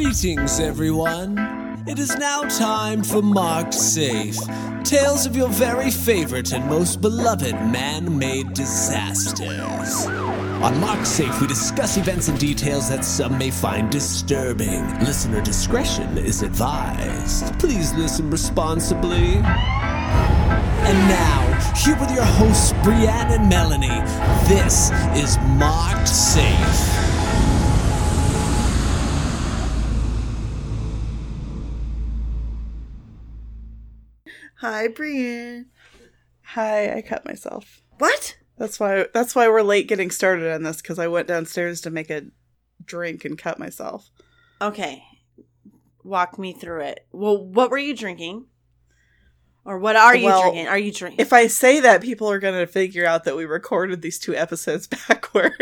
Greetings, 0.00 0.60
everyone. 0.60 1.36
It 1.88 1.98
is 1.98 2.16
now 2.18 2.42
time 2.42 3.02
for 3.02 3.20
Marked 3.20 3.74
Safe. 3.74 4.38
Tales 4.84 5.26
of 5.26 5.34
your 5.34 5.48
very 5.48 5.90
favorite 5.90 6.52
and 6.52 6.64
most 6.66 7.00
beloved 7.00 7.54
man 7.54 8.16
made 8.16 8.54
disasters. 8.54 10.06
On 10.06 10.80
Marked 10.80 11.04
Safe, 11.04 11.40
we 11.40 11.48
discuss 11.48 11.96
events 11.96 12.28
and 12.28 12.38
details 12.38 12.88
that 12.90 13.04
some 13.04 13.36
may 13.36 13.50
find 13.50 13.90
disturbing. 13.90 14.86
Listener 15.00 15.40
discretion 15.40 16.16
is 16.16 16.42
advised. 16.42 17.58
Please 17.58 17.92
listen 17.94 18.30
responsibly. 18.30 19.38
And 20.86 21.08
now, 21.08 21.74
here 21.74 21.98
with 21.98 22.12
your 22.12 22.24
hosts, 22.24 22.72
Brianne 22.84 23.36
and 23.36 23.48
Melanie, 23.48 23.88
this 24.46 24.92
is 25.20 25.38
Marked 25.58 26.06
Safe. 26.06 27.07
Hi, 34.60 34.88
Brianne. 34.88 35.66
Hi, 36.42 36.96
I 36.96 37.02
cut 37.02 37.24
myself. 37.24 37.80
What? 37.98 38.36
That's 38.56 38.80
why 38.80 39.06
that's 39.14 39.36
why 39.36 39.48
we're 39.48 39.62
late 39.62 39.86
getting 39.86 40.10
started 40.10 40.52
on 40.52 40.64
this 40.64 40.78
because 40.78 40.98
I 40.98 41.06
went 41.06 41.28
downstairs 41.28 41.80
to 41.82 41.90
make 41.90 42.10
a 42.10 42.24
drink 42.84 43.24
and 43.24 43.38
cut 43.38 43.60
myself. 43.60 44.10
Okay. 44.60 45.04
Walk 46.02 46.40
me 46.40 46.52
through 46.52 46.80
it. 46.80 47.06
Well, 47.12 47.44
what 47.44 47.70
were 47.70 47.78
you 47.78 47.94
drinking? 47.94 48.46
Or 49.64 49.78
what 49.78 49.94
are 49.94 50.16
you 50.16 50.24
Well, 50.24 50.42
drinking? 50.42 50.66
Are 50.66 50.78
you 50.78 50.90
drinking? 50.90 51.20
If 51.20 51.32
I 51.32 51.46
say 51.46 51.78
that, 51.80 52.02
people 52.02 52.28
are 52.28 52.40
gonna 52.40 52.66
figure 52.66 53.06
out 53.06 53.22
that 53.24 53.36
we 53.36 53.44
recorded 53.44 54.02
these 54.02 54.18
two 54.18 54.34
episodes 54.34 54.86
backwards. 55.08 55.54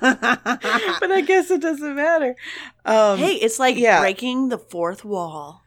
but 0.00 1.10
I 1.12 1.22
guess 1.26 1.50
it 1.50 1.60
doesn't 1.60 1.94
matter. 1.94 2.36
Um, 2.86 3.18
hey, 3.18 3.34
it's 3.34 3.58
like 3.58 3.76
yeah. 3.76 4.00
breaking 4.00 4.48
the 4.48 4.58
fourth 4.58 5.04
wall. 5.04 5.62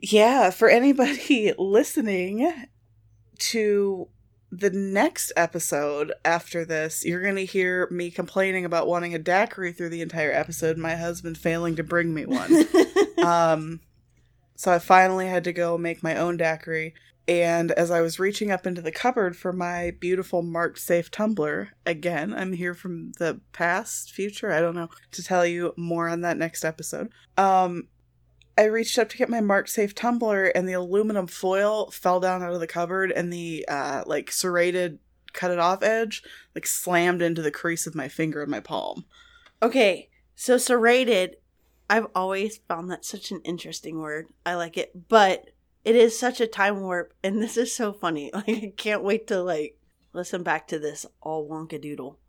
Yeah, 0.00 0.50
for 0.50 0.68
anybody 0.68 1.52
listening 1.58 2.52
to 3.38 4.08
the 4.50 4.70
next 4.70 5.32
episode 5.36 6.12
after 6.24 6.64
this, 6.64 7.04
you're 7.04 7.22
going 7.22 7.36
to 7.36 7.44
hear 7.44 7.88
me 7.90 8.10
complaining 8.10 8.64
about 8.64 8.86
wanting 8.86 9.14
a 9.14 9.18
daiquiri 9.18 9.72
through 9.72 9.90
the 9.90 10.02
entire 10.02 10.32
episode, 10.32 10.78
my 10.78 10.96
husband 10.96 11.36
failing 11.36 11.76
to 11.76 11.84
bring 11.84 12.14
me 12.14 12.24
one. 12.24 12.66
um, 13.24 13.80
so 14.56 14.72
I 14.72 14.78
finally 14.78 15.26
had 15.26 15.44
to 15.44 15.52
go 15.52 15.76
make 15.76 16.02
my 16.02 16.16
own 16.16 16.36
daiquiri. 16.36 16.94
And 17.28 17.72
as 17.72 17.90
I 17.90 18.00
was 18.00 18.18
reaching 18.18 18.50
up 18.50 18.66
into 18.66 18.80
the 18.80 18.90
cupboard 18.90 19.36
for 19.36 19.52
my 19.52 19.92
beautiful 20.00 20.40
marked 20.40 20.78
safe 20.78 21.10
tumbler, 21.10 21.74
again, 21.84 22.32
I'm 22.32 22.54
here 22.54 22.72
from 22.72 23.12
the 23.18 23.40
past, 23.52 24.10
future, 24.12 24.50
I 24.50 24.60
don't 24.60 24.74
know, 24.74 24.88
to 25.12 25.22
tell 25.22 25.44
you 25.44 25.74
more 25.76 26.08
on 26.08 26.22
that 26.22 26.38
next 26.38 26.64
episode. 26.64 27.10
Um, 27.36 27.88
I 28.58 28.64
reached 28.64 28.98
up 28.98 29.08
to 29.10 29.16
get 29.16 29.30
my 29.30 29.40
marked 29.40 29.70
safe 29.70 29.94
tumbler, 29.94 30.46
and 30.46 30.68
the 30.68 30.72
aluminum 30.72 31.28
foil 31.28 31.90
fell 31.92 32.18
down 32.18 32.42
out 32.42 32.52
of 32.52 32.60
the 32.60 32.66
cupboard, 32.66 33.12
and 33.12 33.32
the 33.32 33.64
uh, 33.68 34.02
like 34.04 34.32
serrated 34.32 34.98
cut 35.32 35.50
it 35.52 35.58
off 35.58 35.82
edge 35.82 36.22
like 36.54 36.66
slammed 36.66 37.22
into 37.22 37.40
the 37.42 37.50
crease 37.50 37.86
of 37.86 37.94
my 37.94 38.08
finger 38.08 38.42
and 38.42 38.50
my 38.50 38.60
palm. 38.60 39.04
okay, 39.62 40.08
so 40.34 40.58
serrated, 40.58 41.36
I've 41.88 42.06
always 42.14 42.58
found 42.68 42.90
that 42.90 43.04
such 43.04 43.30
an 43.30 43.40
interesting 43.44 43.98
word. 43.98 44.26
I 44.44 44.54
like 44.54 44.76
it, 44.76 45.08
but 45.08 45.50
it 45.84 45.94
is 45.94 46.18
such 46.18 46.40
a 46.40 46.46
time 46.46 46.80
warp, 46.80 47.14
and 47.22 47.40
this 47.40 47.56
is 47.56 47.74
so 47.74 47.92
funny. 47.92 48.30
Like, 48.34 48.48
I 48.48 48.72
can't 48.76 49.04
wait 49.04 49.28
to 49.28 49.40
like 49.40 49.78
listen 50.12 50.42
back 50.42 50.68
to 50.68 50.78
this 50.78 51.06
all 51.22 51.48
Wonka 51.48 51.80
doodle. 51.80 52.18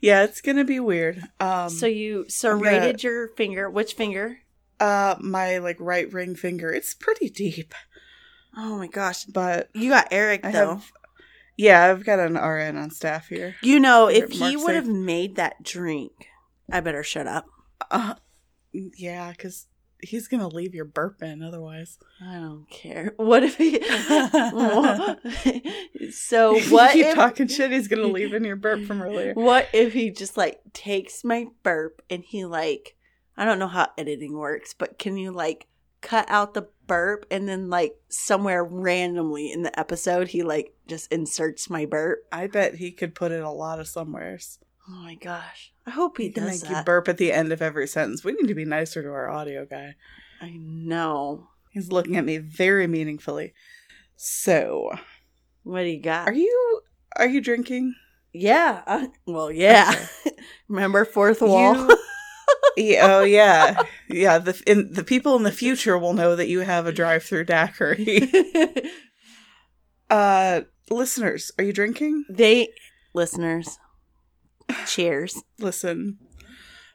Yeah, 0.00 0.22
it's 0.22 0.40
gonna 0.40 0.64
be 0.64 0.80
weird. 0.80 1.22
Um, 1.40 1.68
so 1.68 1.84
you 1.86 2.24
serrated 2.28 3.02
your 3.02 3.28
finger. 3.28 3.68
Which 3.68 3.94
finger? 3.94 4.38
Uh, 4.80 5.16
my 5.20 5.58
like 5.58 5.76
right 5.80 6.12
ring 6.12 6.34
finger, 6.34 6.70
it's 6.70 6.94
pretty 6.94 7.30
deep, 7.30 7.74
Oh 8.56 8.78
my 8.78 8.88
gosh, 8.88 9.24
but 9.24 9.68
you 9.74 9.90
got 9.90 10.08
Eric 10.10 10.44
I 10.44 10.52
though. 10.52 10.74
have. 10.76 10.92
Yeah, 11.56 11.90
I've 11.90 12.04
got 12.04 12.20
an 12.20 12.34
RN 12.34 12.76
on 12.76 12.90
staff 12.90 13.28
here. 13.28 13.56
You 13.62 13.80
know, 13.80 14.08
if 14.08 14.30
he 14.30 14.56
would 14.56 14.74
have 14.74 14.86
made 14.86 15.36
that 15.36 15.62
drink, 15.62 16.12
I 16.70 16.80
better 16.80 17.02
shut 17.02 17.26
up. 17.26 17.46
Uh, 17.90 18.14
yeah, 18.72 19.32
because 19.32 19.66
he's 20.00 20.28
gonna 20.28 20.48
leave 20.48 20.74
your 20.74 20.84
burp 20.84 21.22
in 21.22 21.42
otherwise. 21.42 21.98
I 22.20 22.34
don't 22.34 22.68
care. 22.70 23.14
What 23.16 23.42
if 23.42 23.56
he? 23.56 23.80
so 26.10 26.58
what 26.70 26.94
you 26.94 27.02
keep 27.02 27.10
if? 27.10 27.14
talking 27.14 27.48
shit, 27.48 27.72
he's 27.72 27.88
gonna 27.88 28.06
leave 28.06 28.34
in 28.34 28.44
your 28.44 28.56
burp 28.56 28.84
from 28.84 29.02
earlier. 29.02 29.34
What 29.34 29.68
if 29.72 29.92
he 29.92 30.10
just 30.10 30.36
like 30.36 30.60
takes 30.72 31.24
my 31.24 31.46
burp 31.62 32.02
and 32.08 32.22
he 32.24 32.44
like 32.44 32.96
I 33.38 33.44
don't 33.44 33.58
know 33.60 33.68
how 33.68 33.88
editing 33.96 34.36
works, 34.36 34.74
but 34.76 34.98
can 34.98 35.16
you 35.16 35.30
like 35.30 35.66
cut 36.00 36.26
out 36.28 36.54
the 36.54 36.68
burp 36.86 37.24
and 37.30 37.48
then 37.48 37.70
like 37.70 37.94
somewhere 38.08 38.64
randomly 38.64 39.50
in 39.52 39.62
the 39.62 39.78
episode 39.78 40.28
he 40.28 40.42
like 40.42 40.74
just 40.86 41.10
inserts 41.12 41.70
my 41.70 41.86
burp? 41.86 42.18
I 42.32 42.48
bet 42.48 42.74
he 42.74 42.90
could 42.90 43.14
put 43.14 43.32
it 43.32 43.42
a 43.42 43.50
lot 43.50 43.78
of 43.80 43.86
somewheres. 43.88 44.58
Oh 44.90 45.02
my 45.02 45.14
gosh! 45.14 45.72
I 45.86 45.90
hope 45.90 46.16
he, 46.16 46.24
He 46.24 46.30
can 46.32 46.44
does 46.46 46.62
make 46.64 46.70
you 46.78 46.82
burp 46.82 47.08
at 47.08 47.18
the 47.18 47.30
end 47.32 47.52
of 47.52 47.62
every 47.62 47.86
sentence. 47.86 48.24
We 48.24 48.32
need 48.32 48.48
to 48.48 48.54
be 48.54 48.64
nicer 48.64 49.02
to 49.02 49.08
our 49.08 49.28
audio 49.30 49.64
guy. 49.66 49.94
I 50.40 50.56
know. 50.58 51.48
He's 51.70 51.92
looking 51.92 52.16
at 52.16 52.24
me 52.24 52.38
very 52.38 52.86
meaningfully. 52.86 53.52
So, 54.16 54.90
What 55.62 55.82
do 55.82 55.88
you 55.88 56.00
got? 56.02 56.26
are 56.28 56.32
you 56.32 56.80
are 57.16 57.28
you 57.28 57.40
drinking? 57.40 57.94
Yeah. 58.32 58.82
uh, 58.86 59.06
well, 59.26 59.50
yeah. 59.52 60.06
Remember 60.68 61.04
fourth 61.04 61.40
wall? 61.42 61.74
You- 61.76 61.98
Yeah, 62.78 63.06
oh 63.06 63.24
yeah, 63.24 63.82
yeah. 64.08 64.38
The 64.38 64.62
in, 64.66 64.92
the 64.92 65.02
people 65.02 65.34
in 65.36 65.42
the 65.42 65.50
future 65.50 65.98
will 65.98 66.12
know 66.12 66.36
that 66.36 66.48
you 66.48 66.60
have 66.60 66.86
a 66.86 66.92
drive-through 66.92 67.44
daiquiri. 67.44 68.30
uh, 70.10 70.60
listeners, 70.88 71.50
are 71.58 71.64
you 71.64 71.72
drinking? 71.72 72.24
they 72.28 72.68
listeners. 73.14 73.78
Cheers. 74.86 75.42
Listen. 75.58 76.18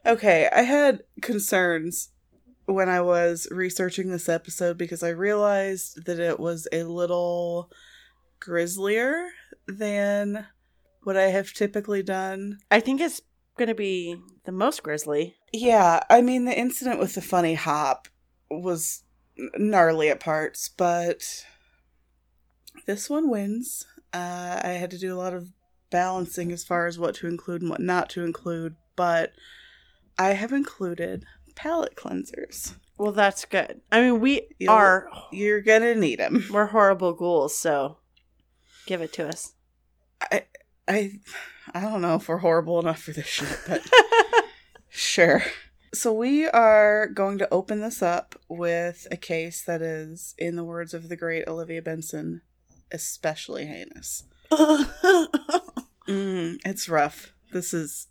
Okay, 0.05 0.49
I 0.53 0.61
had 0.61 1.01
concerns 1.21 2.09
when 2.65 2.87
I 2.87 3.01
was 3.01 3.47
researching 3.51 4.09
this 4.09 4.29
episode 4.29 4.77
because 4.77 5.03
I 5.03 5.09
realized 5.09 6.05
that 6.05 6.19
it 6.19 6.39
was 6.39 6.67
a 6.71 6.83
little 6.83 7.69
grislier 8.39 9.27
than 9.67 10.47
what 11.03 11.17
I 11.17 11.23
have 11.23 11.51
typically 11.51 12.03
done. 12.03 12.59
I 12.71 12.79
think 12.79 13.01
it's 13.01 13.21
gonna 13.57 13.75
be 13.75 14.15
the 14.45 14.51
most 14.51 14.83
grisly. 14.83 15.35
Yeah, 15.51 15.99
I 16.09 16.21
mean, 16.21 16.45
the 16.45 16.57
incident 16.57 16.99
with 16.99 17.15
the 17.15 17.21
funny 17.21 17.53
hop 17.53 18.07
was 18.49 19.03
gnarly 19.57 20.09
at 20.09 20.19
parts, 20.19 20.69
but 20.69 21.45
this 22.85 23.09
one 23.09 23.29
wins. 23.29 23.85
Uh, 24.13 24.59
I 24.63 24.69
had 24.69 24.91
to 24.91 24.97
do 24.97 25.13
a 25.13 25.17
lot 25.19 25.33
of 25.33 25.49
balancing 25.89 26.51
as 26.51 26.63
far 26.63 26.87
as 26.87 26.97
what 26.99 27.15
to 27.15 27.27
include 27.27 27.61
and 27.61 27.69
what 27.69 27.79
not 27.81 28.09
to 28.11 28.23
include, 28.23 28.75
but 28.95 29.31
I 30.17 30.29
have 30.33 30.51
included 30.51 31.25
palate 31.55 31.95
cleansers. 31.95 32.75
Well, 32.97 33.11
that's 33.11 33.45
good. 33.45 33.81
I 33.91 34.01
mean, 34.01 34.19
we 34.19 34.47
You'll- 34.59 34.71
are 34.73 35.09
You're 35.31 35.61
gonna 35.61 35.95
need 35.95 36.19
them. 36.19 36.45
we're 36.51 36.67
horrible 36.67 37.13
ghouls, 37.13 37.57
so 37.57 37.97
give 38.85 39.01
it 39.01 39.13
to 39.13 39.27
us. 39.27 39.53
I, 40.21 40.45
I, 40.87 41.19
I 41.73 41.81
don't 41.81 42.01
know 42.01 42.15
if 42.15 42.27
we're 42.27 42.37
horrible 42.37 42.79
enough 42.79 43.01
for 43.01 43.11
this 43.11 43.27
shit, 43.27 43.59
but 43.67 43.81
sure. 44.89 45.43
So 45.93 46.11
we 46.11 46.47
are 46.47 47.07
going 47.07 47.37
to 47.37 47.53
open 47.53 47.81
this 47.81 48.01
up 48.01 48.35
with 48.49 49.07
a 49.11 49.17
case 49.17 49.63
that 49.63 49.81
is, 49.81 50.33
in 50.37 50.55
the 50.55 50.63
words 50.63 50.93
of 50.93 51.09
the 51.09 51.15
great 51.15 51.47
Olivia 51.47 51.81
Benson, 51.81 52.41
especially 52.91 53.65
heinous. 53.65 54.23
Mm, 56.07 56.59
it's 56.65 56.89
rough. 56.89 57.33
This 57.51 57.73
is. 57.73 58.07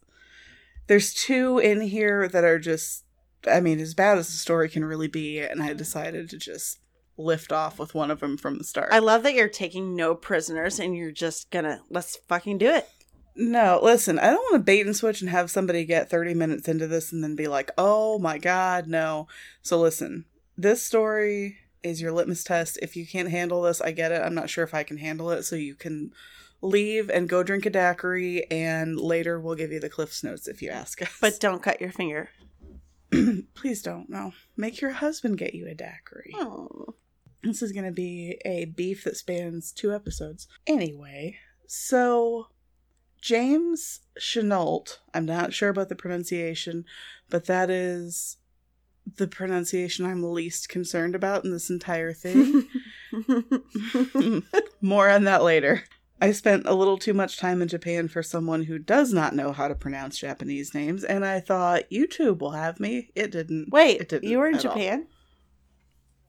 There's 0.86 1.14
two 1.14 1.58
in 1.58 1.80
here 1.80 2.28
that 2.28 2.44
are 2.44 2.58
just. 2.58 3.04
I 3.46 3.60
mean, 3.60 3.80
as 3.80 3.94
bad 3.94 4.18
as 4.18 4.28
the 4.28 4.38
story 4.38 4.68
can 4.68 4.84
really 4.84 5.08
be, 5.08 5.40
and 5.40 5.62
I 5.62 5.72
decided 5.72 6.30
to 6.30 6.38
just 6.38 6.78
lift 7.18 7.52
off 7.52 7.78
with 7.78 7.94
one 7.94 8.10
of 8.10 8.20
them 8.20 8.36
from 8.36 8.56
the 8.56 8.64
start. 8.64 8.90
I 8.92 9.00
love 9.00 9.24
that 9.24 9.34
you're 9.34 9.48
taking 9.48 9.96
no 9.96 10.14
prisoners 10.14 10.78
and 10.78 10.96
you're 10.96 11.12
just 11.12 11.50
gonna 11.50 11.82
let's 11.90 12.16
fucking 12.28 12.58
do 12.58 12.70
it. 12.70 12.88
No, 13.34 13.80
listen, 13.82 14.18
I 14.18 14.30
don't 14.30 14.42
want 14.42 14.54
to 14.54 14.58
bait 14.58 14.84
and 14.84 14.94
switch 14.94 15.22
and 15.22 15.30
have 15.30 15.50
somebody 15.50 15.84
get 15.84 16.10
30 16.10 16.34
minutes 16.34 16.68
into 16.68 16.86
this 16.86 17.12
and 17.12 17.24
then 17.24 17.34
be 17.34 17.48
like, 17.48 17.70
oh 17.78 18.18
my 18.18 18.38
god, 18.38 18.86
no. 18.86 19.26
So 19.62 19.80
listen, 19.80 20.26
this 20.56 20.82
story 20.82 21.58
is 21.82 22.00
your 22.00 22.12
litmus 22.12 22.44
test. 22.44 22.78
If 22.82 22.94
you 22.94 23.06
can't 23.06 23.30
handle 23.30 23.62
this, 23.62 23.80
I 23.80 23.92
get 23.92 24.12
it. 24.12 24.22
I'm 24.22 24.34
not 24.34 24.50
sure 24.50 24.64
if 24.64 24.74
I 24.74 24.82
can 24.82 24.98
handle 24.98 25.30
it, 25.30 25.44
so 25.44 25.56
you 25.56 25.74
can 25.74 26.12
leave 26.60 27.10
and 27.10 27.28
go 27.28 27.42
drink 27.42 27.66
a 27.66 27.70
daiquiri, 27.70 28.50
and 28.50 29.00
later 29.00 29.40
we'll 29.40 29.56
give 29.56 29.72
you 29.72 29.80
the 29.80 29.88
Cliff's 29.88 30.22
Notes 30.22 30.46
if 30.46 30.62
you 30.62 30.70
ask 30.70 31.00
us. 31.02 31.18
But 31.20 31.40
don't 31.40 31.62
cut 31.62 31.80
your 31.80 31.90
finger. 31.90 32.30
please 33.54 33.82
don't, 33.82 34.08
no. 34.08 34.32
Make 34.56 34.80
your 34.80 34.92
husband 34.92 35.38
get 35.38 35.54
you 35.54 35.66
a 35.66 35.74
daiquiri. 35.74 36.32
Oh. 36.34 36.94
This 37.42 37.62
is 37.62 37.72
going 37.72 37.86
to 37.86 37.92
be 37.92 38.38
a 38.44 38.66
beef 38.66 39.02
that 39.04 39.16
spans 39.16 39.72
two 39.72 39.92
episodes. 39.92 40.46
Anyway, 40.66 41.38
so 41.66 42.46
James 43.22 44.00
Chenault, 44.18 44.98
I'm 45.14 45.24
not 45.24 45.54
sure 45.54 45.68
about 45.68 45.88
the 45.88 45.94
pronunciation, 45.94 46.84
but 47.30 47.46
that 47.46 47.70
is 47.70 48.36
the 49.16 49.28
pronunciation 49.28 50.04
I'm 50.04 50.24
least 50.24 50.68
concerned 50.68 51.14
about 51.14 51.44
in 51.44 51.52
this 51.52 51.70
entire 51.70 52.12
thing. 52.12 52.68
More 54.80 55.08
on 55.08 55.24
that 55.24 55.44
later. 55.44 55.84
I 56.20 56.32
spent 56.32 56.66
a 56.66 56.74
little 56.74 56.98
too 56.98 57.14
much 57.14 57.38
time 57.38 57.62
in 57.62 57.68
Japan 57.68 58.08
for 58.08 58.22
someone 58.22 58.64
who 58.64 58.78
does 58.78 59.12
not 59.12 59.34
know 59.34 59.52
how 59.52 59.68
to 59.68 59.74
pronounce 59.74 60.18
Japanese 60.18 60.74
names, 60.74 61.04
and 61.04 61.24
I 61.24 61.40
thought 61.40 61.90
YouTube 61.90 62.38
will 62.38 62.52
have 62.52 62.80
me. 62.80 63.10
It 63.14 63.30
didn't. 63.30 63.70
Wait, 63.70 64.00
it 64.00 64.08
didn't 64.08 64.28
you 64.28 64.38
were 64.38 64.48
in 64.48 64.56
at 64.56 64.66
all. 64.66 64.72
Japan? 64.74 65.06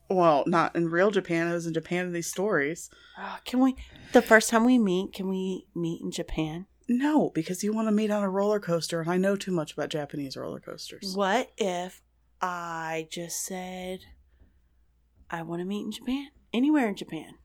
Well, 0.10 0.44
not 0.46 0.76
in 0.76 0.90
real 0.90 1.10
Japan. 1.12 1.48
I 1.48 1.54
was 1.54 1.66
in 1.66 1.74
Japan 1.74 2.06
in 2.06 2.14
these 2.14 2.30
stories. 2.30 2.90
Oh, 3.18 3.38
can 3.46 3.60
we? 3.60 3.76
The 4.14 4.22
first 4.22 4.50
time 4.50 4.64
we 4.64 4.78
meet, 4.78 5.14
can 5.14 5.28
we 5.28 5.66
meet 5.76 6.02
in 6.02 6.12
Japan? 6.12 6.68
No, 6.88 7.32
because 7.34 7.64
you 7.64 7.74
want 7.74 7.88
to 7.88 7.92
meet 7.94 8.12
on 8.12 8.24
a 8.24 8.30
roller 8.30 8.60
coaster, 8.60 9.00
and 9.02 9.10
I 9.10 9.18
know 9.18 9.36
too 9.36 9.52
much 9.52 9.74
about 9.74 9.90
Japanese 9.90 10.36
roller 10.36 10.60
coasters. 10.60 11.14
What 11.16 11.52
if 11.58 12.02
I 12.42 13.08
just 13.10 13.46
said 13.46 14.00
I 15.30 15.44
want 15.44 15.62
to 15.62 15.66
meet 15.66 15.86
in 15.86 15.92
Japan? 15.92 16.28
Anywhere 16.52 16.90
in 16.90 16.96
Japan. 16.96 17.36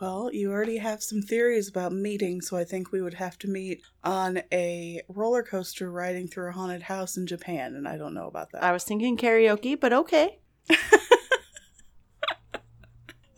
Well, 0.00 0.30
you 0.32 0.50
already 0.50 0.78
have 0.78 1.02
some 1.02 1.20
theories 1.20 1.68
about 1.68 1.92
meeting, 1.92 2.40
so 2.40 2.56
I 2.56 2.64
think 2.64 2.90
we 2.90 3.02
would 3.02 3.14
have 3.14 3.38
to 3.40 3.48
meet 3.48 3.82
on 4.02 4.42
a 4.50 5.02
roller 5.08 5.42
coaster 5.42 5.90
riding 5.90 6.26
through 6.26 6.48
a 6.48 6.52
haunted 6.52 6.82
house 6.82 7.18
in 7.18 7.26
Japan, 7.26 7.74
and 7.74 7.86
I 7.86 7.98
don't 7.98 8.14
know 8.14 8.26
about 8.26 8.50
that. 8.52 8.64
I 8.64 8.72
was 8.72 8.82
thinking 8.82 9.18
karaoke, 9.18 9.78
but 9.78 9.92
okay. 9.92 10.38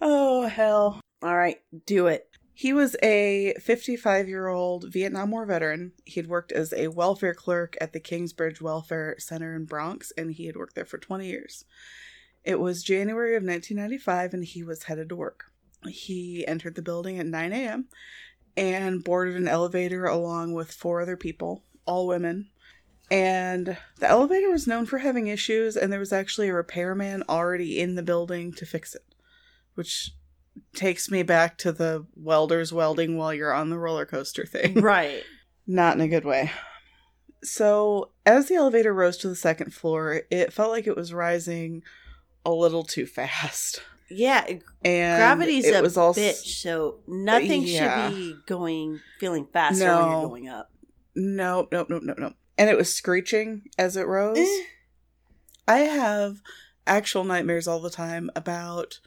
oh, 0.00 0.46
hell. 0.46 1.00
All 1.20 1.36
right, 1.36 1.60
do 1.84 2.06
it. 2.06 2.28
He 2.62 2.72
was 2.72 2.94
a 3.02 3.54
55 3.58 4.28
year 4.28 4.46
old 4.46 4.84
Vietnam 4.92 5.32
War 5.32 5.44
veteran. 5.44 5.94
He 6.04 6.20
had 6.20 6.28
worked 6.28 6.52
as 6.52 6.72
a 6.72 6.86
welfare 6.86 7.34
clerk 7.34 7.76
at 7.80 7.92
the 7.92 7.98
Kingsbridge 7.98 8.60
Welfare 8.60 9.16
Center 9.18 9.56
in 9.56 9.64
Bronx, 9.64 10.12
and 10.16 10.30
he 10.30 10.46
had 10.46 10.54
worked 10.54 10.76
there 10.76 10.84
for 10.84 10.96
20 10.96 11.26
years. 11.26 11.64
It 12.44 12.60
was 12.60 12.84
January 12.84 13.34
of 13.34 13.42
1995, 13.42 14.34
and 14.34 14.44
he 14.44 14.62
was 14.62 14.84
headed 14.84 15.08
to 15.08 15.16
work. 15.16 15.46
He 15.88 16.46
entered 16.46 16.76
the 16.76 16.82
building 16.82 17.18
at 17.18 17.26
9 17.26 17.52
a.m. 17.52 17.88
and 18.56 19.02
boarded 19.02 19.34
an 19.34 19.48
elevator 19.48 20.04
along 20.04 20.54
with 20.54 20.70
four 20.70 21.00
other 21.00 21.16
people, 21.16 21.64
all 21.84 22.06
women. 22.06 22.48
And 23.10 23.76
the 23.98 24.08
elevator 24.08 24.52
was 24.52 24.68
known 24.68 24.86
for 24.86 24.98
having 24.98 25.26
issues, 25.26 25.76
and 25.76 25.92
there 25.92 25.98
was 25.98 26.12
actually 26.12 26.50
a 26.50 26.54
repairman 26.54 27.24
already 27.28 27.80
in 27.80 27.96
the 27.96 28.04
building 28.04 28.52
to 28.52 28.64
fix 28.64 28.94
it, 28.94 29.16
which 29.74 30.12
takes 30.74 31.10
me 31.10 31.22
back 31.22 31.58
to 31.58 31.72
the 31.72 32.06
welders 32.16 32.72
welding 32.72 33.16
while 33.16 33.32
you're 33.34 33.52
on 33.54 33.70
the 33.70 33.78
roller 33.78 34.06
coaster 34.06 34.44
thing. 34.46 34.80
Right. 34.80 35.22
Not 35.66 35.94
in 35.96 36.00
a 36.00 36.08
good 36.08 36.24
way. 36.24 36.50
So, 37.44 38.10
as 38.24 38.48
the 38.48 38.54
elevator 38.54 38.92
rose 38.94 39.16
to 39.18 39.28
the 39.28 39.34
second 39.36 39.74
floor, 39.74 40.22
it 40.30 40.52
felt 40.52 40.70
like 40.70 40.86
it 40.86 40.96
was 40.96 41.12
rising 41.12 41.82
a 42.44 42.52
little 42.52 42.84
too 42.84 43.06
fast. 43.06 43.80
Yeah, 44.10 44.44
And 44.84 45.18
gravity's 45.18 45.64
it 45.64 45.74
a 45.74 45.82
was 45.82 45.96
also 45.96 46.20
bitch, 46.20 46.60
so 46.60 46.98
nothing 47.08 47.62
Yeah. 47.62 48.10
should 48.10 48.16
be 48.16 48.34
going 48.46 49.00
feeling 49.18 49.46
faster 49.52 49.86
when 49.86 50.10
you're 50.10 50.28
going 50.28 50.48
up. 50.48 50.70
no, 51.14 51.66
no, 51.72 51.86
no, 51.88 51.98
no, 51.98 52.14
no. 52.18 52.32
And 52.58 52.68
it 52.68 52.76
was 52.76 52.94
screeching 52.94 53.62
as 53.78 53.96
it 53.96 54.06
rose. 54.06 54.36
Eh. 54.38 54.62
I 55.66 55.78
have 55.78 56.42
actual 56.86 57.24
nightmares 57.24 57.66
all 57.66 57.80
the 57.80 57.88
time 57.90 58.30
about 58.36 58.98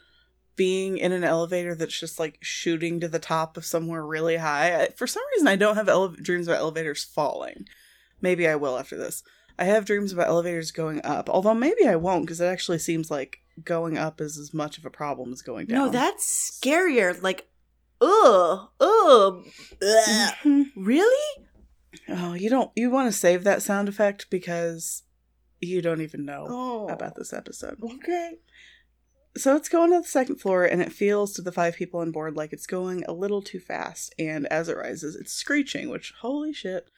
being 0.56 0.98
in 0.98 1.12
an 1.12 1.24
elevator 1.24 1.76
that's 1.76 2.00
just 2.00 2.20
like 2.20 2.38
shooting 2.42 3.00
to 3.00 3.08
the 3.08 3.20
top 3.20 3.58
of 3.58 3.66
somewhere 3.66 4.06
really 4.06 4.38
high. 4.38 4.84
I, 4.84 4.90
for 4.92 5.08
some 5.08 5.24
reason, 5.34 5.48
I 5.48 5.56
don't 5.56 5.76
have 5.76 5.90
ele- 5.90 6.10
dreams 6.10 6.48
about 6.48 6.60
elevators 6.62 7.04
falling. 7.04 7.66
Maybe 8.22 8.48
I 8.48 8.56
will 8.56 8.78
after 8.78 8.98
this. 8.98 9.24
I 9.60 9.66
have 9.66 9.86
dreams 9.86 10.12
about 10.14 10.28
elevators 10.28 10.72
going 10.72 11.02
up, 11.06 11.30
although 11.30 11.54
maybe 11.54 11.88
I 11.88 11.96
won't 11.96 12.26
because 12.26 12.42
it 12.42 12.46
actually 12.48 12.80
seems 12.80 13.10
like 13.12 13.38
going 13.64 13.98
up 13.98 14.20
is 14.20 14.38
as 14.38 14.54
much 14.54 14.78
of 14.78 14.86
a 14.86 14.90
problem 14.90 15.32
as 15.32 15.42
going 15.42 15.68
down. 15.68 15.78
No, 15.86 15.90
that's 15.90 16.60
scarier. 16.62 17.22
Like, 17.22 17.48
ugh, 18.02 18.68
ugh. 18.80 19.44
Mhm. 20.44 20.66
really? 20.76 21.44
Oh, 22.10 22.34
you 22.34 22.50
don't. 22.50 22.72
You 22.76 22.90
want 22.90 23.08
to 23.12 23.18
save 23.18 23.44
that 23.46 23.62
sound 23.62 23.88
effect 23.88 24.28
because 24.30 25.04
you 25.62 25.82
don't 25.82 26.02
even 26.02 26.26
know 26.26 26.46
Oh, 26.50 26.88
about 26.90 27.16
this 27.16 27.32
episode. 27.32 27.78
Okay. 27.82 28.34
So 29.38 29.56
it's 29.56 29.70
going 29.70 29.92
to 29.92 30.00
the 30.00 30.08
second 30.08 30.38
floor, 30.38 30.64
and 30.64 30.82
it 30.82 30.94
feels 30.94 31.34
to 31.34 31.42
the 31.42 31.52
five 31.52 31.76
people 31.76 32.00
on 32.00 32.12
board 32.12 32.36
like 32.36 32.54
it's 32.54 32.68
going 32.68 33.04
a 33.06 33.14
little 33.14 33.42
too 33.42 33.60
fast. 33.60 34.16
And 34.18 34.46
as 34.48 34.70
it 34.70 34.78
rises, 34.78 35.16
it's 35.16 35.34
screeching, 35.34 35.90
which, 35.90 36.14
holy 36.22 36.54
shit. 36.54 36.90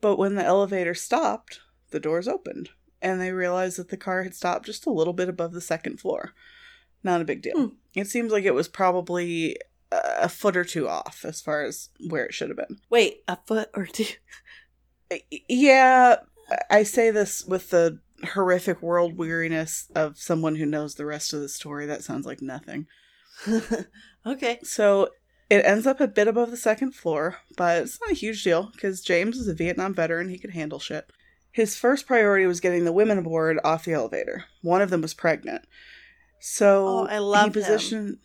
But 0.00 0.16
when 0.16 0.36
the 0.36 0.44
elevator 0.44 0.94
stopped, 0.94 1.60
the 1.90 2.00
doors 2.00 2.26
opened, 2.26 2.70
and 3.02 3.20
they 3.20 3.32
realized 3.32 3.78
that 3.78 3.90
the 3.90 3.98
car 3.98 4.22
had 4.22 4.34
stopped 4.34 4.66
just 4.66 4.86
a 4.86 4.90
little 4.90 5.12
bit 5.12 5.28
above 5.28 5.52
the 5.52 5.60
second 5.60 6.00
floor. 6.00 6.32
Not 7.02 7.20
a 7.20 7.26
big 7.26 7.42
deal. 7.42 7.56
Hmm. 7.56 7.74
It 7.94 8.06
seems 8.06 8.32
like 8.32 8.44
it 8.44 8.54
was 8.54 8.68
probably 8.68 9.56
a 9.92 10.28
foot 10.28 10.56
or 10.56 10.64
two 10.64 10.88
off 10.88 11.24
as 11.24 11.40
far 11.40 11.62
as 11.62 11.88
where 12.08 12.24
it 12.24 12.34
should 12.34 12.48
have 12.48 12.56
been. 12.56 12.78
Wait, 12.88 13.22
a 13.28 13.36
foot 13.46 13.70
or 13.74 13.86
two. 13.86 14.06
Yeah, 15.48 16.18
I 16.70 16.84
say 16.84 17.10
this 17.10 17.44
with 17.44 17.70
the 17.70 17.98
horrific 18.24 18.82
world 18.82 19.16
weariness 19.16 19.90
of 19.94 20.18
someone 20.18 20.56
who 20.56 20.66
knows 20.66 20.94
the 20.94 21.06
rest 21.06 21.32
of 21.32 21.40
the 21.40 21.48
story. 21.48 21.86
That 21.86 22.04
sounds 22.04 22.26
like 22.26 22.42
nothing. 22.42 22.86
okay. 24.26 24.58
So 24.62 25.08
it 25.48 25.64
ends 25.64 25.86
up 25.86 26.00
a 26.00 26.08
bit 26.08 26.28
above 26.28 26.50
the 26.50 26.56
second 26.56 26.94
floor, 26.94 27.38
but 27.56 27.82
it's 27.82 28.00
not 28.00 28.12
a 28.12 28.14
huge 28.14 28.44
deal 28.44 28.70
because 28.72 29.00
James 29.02 29.36
is 29.36 29.48
a 29.48 29.54
Vietnam 29.54 29.94
veteran. 29.94 30.28
He 30.28 30.38
could 30.38 30.50
handle 30.50 30.78
shit. 30.78 31.10
His 31.52 31.76
first 31.76 32.06
priority 32.06 32.46
was 32.46 32.60
getting 32.60 32.84
the 32.84 32.92
women 32.92 33.18
aboard 33.18 33.58
off 33.64 33.84
the 33.84 33.92
elevator. 33.92 34.44
One 34.62 34.82
of 34.82 34.90
them 34.90 35.02
was 35.02 35.14
pregnant. 35.14 35.62
So 36.38 36.86
Oh, 36.86 37.06
I 37.06 37.18
love 37.18 37.54
he 37.54 37.60
him. 37.62 38.20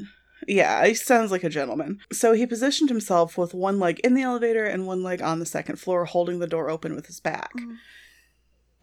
Yeah, 0.48 0.86
he 0.86 0.94
sounds 0.94 1.32
like 1.32 1.44
a 1.44 1.50
gentleman. 1.50 2.00
So 2.12 2.34
he 2.34 2.46
positioned 2.46 2.90
himself 2.90 3.38
with 3.38 3.54
one 3.54 3.80
leg 3.80 4.00
in 4.04 4.14
the 4.14 4.22
elevator 4.22 4.66
and 4.66 4.86
one 4.86 5.02
leg 5.02 5.22
on 5.22 5.40
the 5.40 5.46
second 5.46 5.78
floor, 5.78 6.06
holding 6.06 6.40
the 6.40 6.48
door 6.48 6.70
open 6.70 6.96
with 6.96 7.08
his 7.08 7.20
back. 7.20 7.54
Mm. 7.58 7.78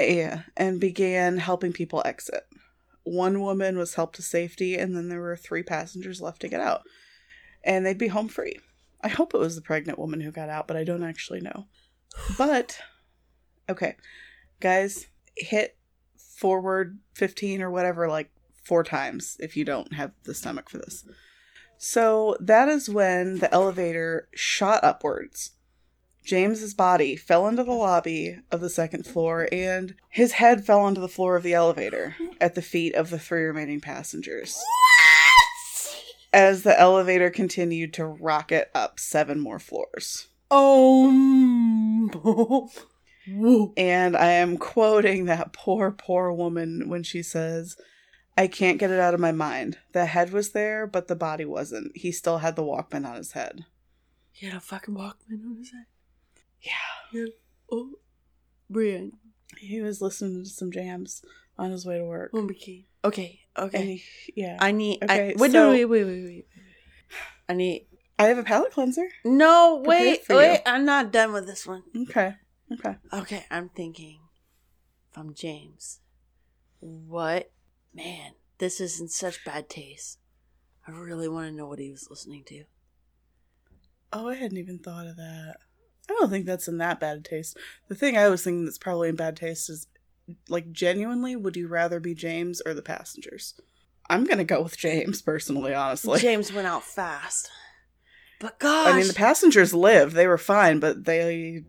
Yeah, 0.09 0.43
and 0.57 0.81
began 0.81 1.39
helping 1.39 1.73
people 1.73 2.03
exit. 2.05 2.45
One 3.05 3.41
woman 3.41 3.79
was 3.79 3.95
helped 3.95 4.17
to 4.17 4.23
safety, 4.23 4.77
and 4.77 4.97
then 4.97 5.09
there 5.09 5.21
were 5.21 5.37
three 5.37 5.63
passengers 5.63 6.21
left 6.21 6.41
to 6.43 6.49
get 6.49 6.61
out. 6.61 6.83
And 7.65 7.85
they'd 7.85 7.99
be 7.99 8.09
home 8.09 8.29
free. 8.29 8.61
I 9.01 9.09
hope 9.09 9.35
it 9.35 9.39
was 9.39 9.57
the 9.57 9.63
pregnant 9.63 9.99
woman 9.99 10.21
who 10.21 10.31
got 10.31 10.49
out, 10.49 10.69
but 10.69 10.77
I 10.77 10.85
don't 10.85 11.03
actually 11.03 11.41
know. 11.41 11.67
But, 12.39 12.79
okay, 13.69 13.97
guys, 14.61 15.07
hit 15.37 15.77
forward 16.17 16.99
15 17.15 17.63
or 17.63 17.71
whatever, 17.71 18.09
like 18.09 18.31
four 18.65 18.85
times 18.85 19.37
if 19.41 19.57
you 19.57 19.65
don't 19.65 19.93
have 19.95 20.13
the 20.25 20.35
stomach 20.35 20.71
for 20.71 20.79
this. 20.79 21.05
So 21.79 22.37
that 22.39 22.69
is 22.69 22.89
when 22.89 23.39
the 23.39 23.53
elevator 23.53 24.29
shot 24.35 24.85
upwards. 24.85 25.53
James's 26.25 26.75
body 26.75 27.17
fell 27.17 27.49
into 27.49 27.65
the 27.65 27.73
lobby 27.73 28.39
of 28.51 28.61
the 28.61 28.71
second 28.71 29.07
floor, 29.07 29.49
and 29.51 29.95
his 30.09 30.33
head 30.33 30.65
fell 30.65 30.81
onto 30.81 31.01
the 31.01 31.09
floor 31.09 31.37
of 31.37 31.43
the 31.43 31.55
elevator 31.55 32.17
at 32.41 32.55
the 32.55 32.63
feet 32.63 32.95
of 32.95 33.11
the 33.11 33.19
three 33.19 33.43
remaining 33.43 33.81
passengers. 33.81 34.55
What? 34.57 36.03
As 36.33 36.63
the 36.63 36.79
elevator 36.79 37.29
continued 37.29 37.93
to 37.95 38.07
rocket 38.07 38.71
up 38.75 38.99
seven 38.99 39.41
more 39.41 39.59
floors. 39.59 40.29
Oh. 40.51 41.11
And 43.77 44.17
I 44.17 44.33
am 44.33 44.57
quoting 44.59 45.27
that 45.27 45.53
poor, 45.53 45.93
poor 45.93 46.33
woman 46.33 46.89
when 46.89 47.05
she 47.05 47.23
says, 47.23 47.77
I 48.37 48.49
can't 48.49 48.79
get 48.79 48.91
it 48.91 48.99
out 48.99 49.15
of 49.15 49.21
my 49.21 49.31
mind. 49.31 49.79
The 49.93 50.07
head 50.07 50.33
was 50.33 50.51
there, 50.51 50.87
but 50.87 51.07
the 51.07 51.15
body 51.15 51.45
wasn't. 51.45 51.97
He 51.97 52.11
still 52.11 52.39
had 52.39 52.57
the 52.57 52.63
Walkman 52.63 53.07
on 53.07 53.17
his 53.17 53.33
head. 53.33 53.65
He 54.33 54.47
had 54.47 54.57
a 54.57 54.61
fucking 54.61 54.95
Walkman 54.95 55.45
on 55.45 55.57
his 55.59 55.71
head. 55.71 55.85
Yeah. 56.63 57.25
Oh, 57.71 57.91
Brian. 58.71 59.13
He 59.59 59.81
was 59.81 60.01
listening 60.01 60.45
to 60.45 60.49
some 60.51 60.71
jams 60.73 61.23
on 61.59 61.71
his 61.71 61.85
way 61.85 61.99
to 61.99 62.05
work. 62.05 62.31
Oh. 62.35 62.49
Okay, 63.05 63.41
okay. 63.59 63.97
He, 63.97 64.05
yeah. 64.41 64.57
I 64.61 64.71
need. 64.73 65.03
Okay, 65.03 65.31
I, 65.31 65.35
wait, 65.37 65.51
so- 65.53 65.67
no, 65.67 65.71
wait, 65.71 65.85
wait, 65.87 66.05
wait, 66.05 66.25
wait. 66.25 66.47
I 67.49 67.53
need. 67.55 67.87
I 68.19 68.25
have 68.27 68.39
a 68.39 68.45
palate 68.45 68.73
cleanser. 68.73 69.09
No, 69.25 69.81
Prepared 69.83 70.07
wait, 70.07 70.29
you. 70.29 70.37
wait. 70.37 70.63
I'm 70.65 70.85
not 70.85 71.13
done 71.13 71.33
with 71.33 71.47
this 71.47 71.67
one. 71.67 71.83
Okay. 72.03 72.35
Okay. 72.73 72.97
Okay, 73.13 73.45
I'm 73.51 73.69
thinking 73.69 74.21
from 75.11 75.35
James. 75.35 76.01
What? 76.81 77.51
Man, 77.95 78.33
this 78.59 78.81
is 78.81 79.01
in 79.01 79.09
such 79.09 79.45
bad 79.45 79.69
taste. 79.69 80.19
I 80.87 80.93
really 80.93 81.29
want 81.29 81.49
to 81.49 81.57
know 81.57 81.67
what 81.67 81.79
he 81.79 81.91
was 81.91 82.09
listening 82.09 82.45
to. 82.47 82.65
Oh, 84.13 84.29
I 84.29 84.35
hadn't 84.35 84.59
even 84.59 84.79
thought 84.79 85.07
of 85.07 85.17
that. 85.17 85.57
I 86.13 86.21
don't 86.21 86.31
think 86.31 86.47
that's 86.47 86.69
in 86.69 86.79
that 86.79 87.01
bad 87.01 87.25
taste. 87.25 87.57
The 87.89 87.95
thing 87.95 88.17
I 88.17 88.29
was 88.29 88.45
thinking 88.45 88.65
that's 88.65 88.79
probably 88.79 89.09
in 89.09 89.17
bad 89.17 89.37
taste 89.37 89.71
is 89.71 89.87
like 90.49 90.71
genuinely, 90.73 91.37
would 91.37 91.57
you 91.57 91.69
rather 91.69 92.01
be 92.01 92.15
James 92.15 92.61
or 92.65 92.75
the 92.75 92.83
passengers? 92.83 93.55
I'm 94.11 94.25
gonna 94.25 94.45
go 94.45 94.63
with 94.63 94.77
James 94.77 95.23
personally, 95.23 95.75
honestly. 95.75 96.21
James 96.21 96.53
went 96.53 96.67
out 96.67 96.85
fast. 96.85 97.51
But 98.41 98.59
gosh, 98.59 98.89
I 98.89 98.97
mean, 98.97 99.07
the 99.09 99.15
passengers 99.15 99.73
live; 99.73 100.13
they 100.13 100.27
were 100.27 100.39
fine, 100.39 100.81
but 100.81 101.05
they 101.05 101.63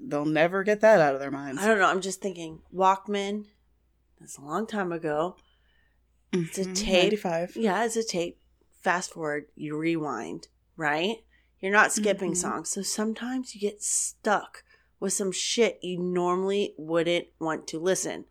they'll 0.00 0.24
never 0.24 0.62
get 0.62 0.80
that 0.80 1.00
out 1.00 1.14
of 1.14 1.20
their 1.20 1.30
minds. 1.32 1.60
I 1.60 1.66
don't 1.66 1.78
know. 1.78 1.88
I'm 1.88 2.00
just 2.00 2.20
thinking 2.22 2.60
Walkman. 2.74 3.46
That's 4.20 4.38
a 4.38 4.42
long 4.42 4.66
time 4.66 4.92
ago. 4.92 5.36
It's 6.32 6.58
a 6.58 6.64
Mhm, 6.64 6.74
tape. 6.74 7.02
95. 7.02 7.56
Yeah, 7.56 7.84
it's 7.84 7.96
a 7.96 8.04
tape. 8.04 8.38
Fast 8.80 9.12
forward, 9.12 9.46
you 9.56 9.76
rewind, 9.76 10.48
right? 10.76 11.16
You're 11.66 11.72
not 11.74 11.90
skipping 11.92 12.30
Mhm. 12.30 12.36
songs. 12.36 12.68
So 12.68 12.82
sometimes 12.82 13.52
you 13.52 13.60
get 13.60 13.82
stuck 13.82 14.62
with 15.00 15.12
some 15.12 15.32
shit 15.32 15.80
you 15.82 15.98
normally 15.98 16.76
wouldn't 16.78 17.26
want 17.40 17.66
to 17.66 17.80
listen. 17.80 18.26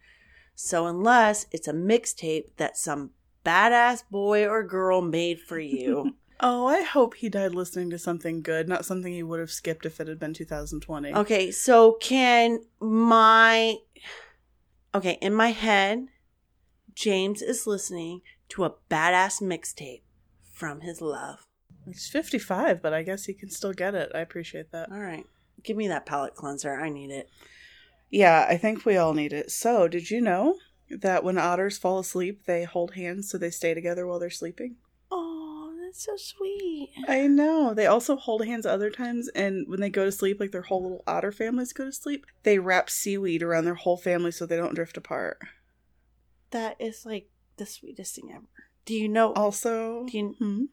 So 0.56 0.88
unless 0.88 1.46
it's 1.52 1.68
a 1.68 1.74
mixtape 1.74 2.56
that 2.56 2.78
some 2.78 3.12
badass 3.46 4.06
boy 4.10 4.48
or 4.48 4.64
girl 4.64 5.02
made 5.02 5.42
for 5.42 5.60
you. 5.60 6.16
Oh, 6.42 6.66
I 6.68 6.82
hope 6.82 7.16
he 7.16 7.28
died 7.30 7.54
listening 7.56 7.90
to 7.92 7.98
something 7.98 8.42
good, 8.42 8.68
not 8.70 8.86
something 8.86 9.12
he 9.14 9.24
would 9.24 9.40
have 9.40 9.52
skipped 9.52 9.86
if 9.86 10.00
it 10.02 10.08
had 10.10 10.20
been 10.20 10.34
2020. 10.34 11.14
okay, 11.14 11.50
so 11.52 11.94
can 11.94 12.60
my 12.80 13.78
Okay, 14.94 15.18
in 15.22 15.34
my 15.34 15.52
head, 15.52 16.08
James 16.94 17.42
is 17.42 17.68
listening 17.68 18.22
to 18.50 18.64
a 18.66 18.76
badass 18.90 19.42
mixtape 19.42 20.04
from 20.54 20.82
his 20.82 21.02
love. 21.02 21.46
He's 21.86 22.08
55, 22.10 22.82
but 22.82 22.94
I 22.94 23.04
guess 23.04 23.26
he 23.26 23.34
can 23.34 23.50
still 23.50 23.74
get 23.74 23.96
it. 23.96 24.12
I 24.16 24.20
appreciate 24.20 24.72
that. 24.72 24.92
All 24.92 25.00
right. 25.00 25.26
Give 25.64 25.78
me 25.78 25.88
that 25.88 26.06
palate 26.06 26.36
cleanser. 26.36 26.74
I 26.80 26.90
need 26.90 27.12
it. 27.12 27.30
Yeah, 28.10 28.46
I 28.50 28.58
think 28.58 28.86
we 28.86 28.98
all 28.98 29.14
need 29.14 29.34
it. 29.34 29.52
So, 29.52 29.88
did 29.88 30.10
you 30.12 30.22
know 30.22 30.56
that 30.90 31.24
when 31.24 31.38
otters 31.38 31.78
fall 31.78 32.00
asleep, 32.00 32.46
they 32.46 32.64
hold 32.64 32.94
hands 32.94 33.30
so 33.30 33.38
they 33.38 33.50
stay 33.50 33.74
together 33.74 34.06
while 34.06 34.20
they're 34.20 34.30
sleeping? 34.30 34.76
Oh, 35.12 35.74
that's 35.84 36.06
so 36.06 36.16
sweet. 36.16 36.92
I 37.08 37.28
know. 37.28 37.74
They 37.74 37.88
also 37.88 38.16
hold 38.16 38.46
hands 38.46 38.66
other 38.66 38.90
times, 38.92 39.28
and 39.30 39.68
when 39.68 39.80
they 39.82 39.90
go 39.90 40.06
to 40.06 40.12
sleep, 40.12 40.40
like 40.40 40.52
their 40.52 40.62
whole 40.64 40.84
little 40.84 41.04
otter 41.08 41.32
families 41.32 41.74
go 41.74 41.86
to 41.86 41.92
sleep, 41.92 42.26
they 42.44 42.60
wrap 42.60 42.90
seaweed 42.90 43.42
around 43.42 43.66
their 43.66 43.76
whole 43.76 43.98
family 43.98 44.32
so 44.32 44.46
they 44.46 44.58
don't 44.58 44.76
drift 44.76 44.98
apart. 44.98 45.40
That 46.52 46.76
is 46.80 47.06
like 47.06 47.30
the 47.58 47.66
sweetest 47.66 48.16
thing 48.16 48.32
ever. 48.34 48.46
Do 48.86 48.94
you 48.94 49.10
know 49.10 49.34
Also, 49.34 50.06
Do 50.06 50.18
you- 50.18 50.36
Hmm? 50.38 50.66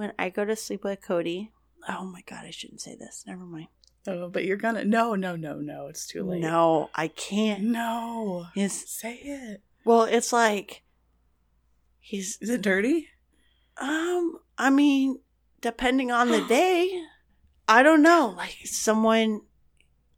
When 0.00 0.12
I 0.18 0.30
go 0.30 0.44
to 0.46 0.56
sleep 0.56 0.82
with 0.82 1.02
Cody? 1.02 1.52
Oh 1.86 2.04
my 2.04 2.22
god, 2.26 2.44
I 2.46 2.50
shouldn't 2.50 2.80
say 2.80 2.96
this. 2.96 3.22
Never 3.26 3.44
mind. 3.44 3.68
oh, 4.08 4.28
but 4.30 4.44
you're 4.46 4.56
gonna 4.56 4.82
no, 4.84 5.14
no, 5.14 5.36
no, 5.36 5.56
no. 5.60 5.86
It's 5.88 6.06
too 6.06 6.24
late. 6.24 6.40
No, 6.40 6.88
I 6.94 7.08
can't. 7.08 7.62
no. 7.64 8.46
His 8.54 8.72
Say 8.90 9.14
it. 9.22 9.62
well, 9.84 10.04
it's 10.04 10.32
like 10.32 10.82
he's 11.98 12.38
Is 12.40 12.48
it 12.50 12.62
dirty? 12.62 13.08
um. 13.76 14.38
I 14.58 14.70
mean, 14.70 15.20
depending 15.60 16.10
on 16.10 16.30
the 16.30 16.40
day, 16.48 17.02
I 17.68 17.82
don't 17.82 18.02
know. 18.02 18.34
Like 18.36 18.56
someone, 18.64 19.42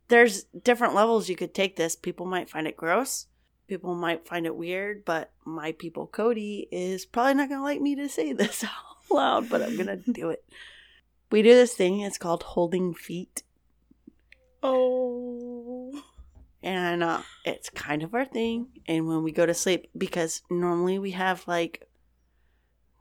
there's 0.08 0.44
different 0.44 0.94
levels 0.94 1.28
you 1.28 1.36
could 1.36 1.54
take 1.54 1.76
this. 1.76 1.94
People 1.96 2.26
might 2.26 2.48
find 2.50 2.66
it 2.66 2.76
gross. 2.76 3.26
People 3.68 3.94
might 3.94 4.26
find 4.26 4.44
it 4.46 4.54
weird, 4.56 5.04
but 5.04 5.30
my 5.46 5.72
people, 5.72 6.06
Cody, 6.06 6.68
is 6.72 7.06
probably 7.06 7.34
not 7.34 7.48
gonna 7.48 7.62
like 7.62 7.80
me 7.80 7.94
to 7.96 8.08
say 8.08 8.32
this 8.32 8.64
loud, 9.14 9.48
but 9.48 9.62
I'm 9.62 9.76
gonna 9.76 9.96
do 9.96 10.30
it. 10.30 10.44
We 11.30 11.42
do 11.42 11.54
this 11.54 11.74
thing. 11.74 12.00
It's 12.00 12.18
called 12.18 12.42
holding 12.42 12.94
feet. 12.94 13.42
Oh. 14.64 16.02
and 16.64 17.02
uh, 17.02 17.20
it's 17.44 17.68
kind 17.70 18.04
of 18.04 18.14
our 18.14 18.24
thing. 18.24 18.68
And 18.86 19.08
when 19.08 19.24
we 19.24 19.32
go 19.32 19.44
to 19.46 19.54
sleep, 19.54 19.90
because 19.98 20.42
normally 20.48 20.98
we 21.00 21.10
have 21.10 21.42
like 21.48 21.88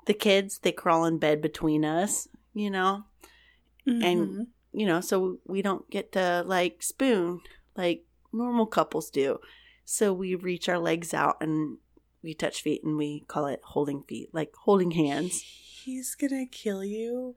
the 0.08 0.16
kids, 0.16 0.58
they 0.60 0.72
crawl 0.72 1.06
in 1.06 1.20
bed 1.20 1.42
between 1.42 1.86
us, 1.86 2.28
you 2.56 2.72
know, 2.72 3.04
Mhm. 3.88 4.04
and 4.04 4.48
you 4.74 4.86
know, 4.88 5.00
so 5.02 5.38
we 5.46 5.62
don't 5.62 5.88
get 5.92 6.14
to 6.14 6.44
like 6.48 6.82
spoon 6.82 7.42
like 7.78 8.04
normal 8.34 8.66
couples 8.66 9.10
do. 9.12 9.40
So 9.86 10.12
we 10.14 10.34
reach 10.36 10.68
our 10.70 10.80
legs 10.80 11.14
out 11.14 11.38
and 11.42 11.78
we 12.24 12.34
touch 12.34 12.62
feet, 12.64 12.84
and 12.84 12.98
we 12.98 13.20
call 13.28 13.46
it 13.46 13.62
holding 13.64 14.02
feet, 14.04 14.30
like 14.34 14.54
holding 14.56 14.92
hands. 14.92 15.44
He's 15.84 16.16
gonna 16.16 16.46
kill 16.46 16.84
you. 16.84 17.36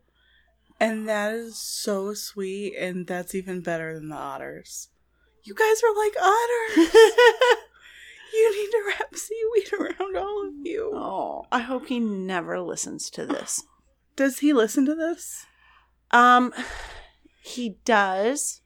And 0.80 1.08
that 1.08 1.32
is 1.32 1.56
so 1.56 2.14
sweet, 2.14 2.74
and 2.76 3.06
that's 3.06 3.34
even 3.34 3.60
better 3.60 3.94
than 3.94 4.08
the 4.08 4.16
otters. 4.16 4.88
You 5.44 5.54
guys 5.54 5.82
are 5.82 5.96
like 5.96 6.14
otters. 6.20 6.94
you 8.34 8.52
need 8.56 8.70
to 8.70 8.82
wrap 8.88 9.14
seaweed 9.14 9.72
around 9.72 10.16
all 10.16 10.48
of 10.48 10.54
you. 10.62 10.90
oh, 10.94 11.46
I 11.52 11.60
hope 11.60 11.86
he 11.86 12.00
never 12.00 12.60
listens 12.60 13.08
to 13.10 13.24
this. 13.24 13.62
Does 14.16 14.40
he 14.40 14.52
listen 14.52 14.84
to 14.86 14.94
this? 14.94 15.46
Um, 16.10 16.52
he 17.42 17.78
does 17.84 18.60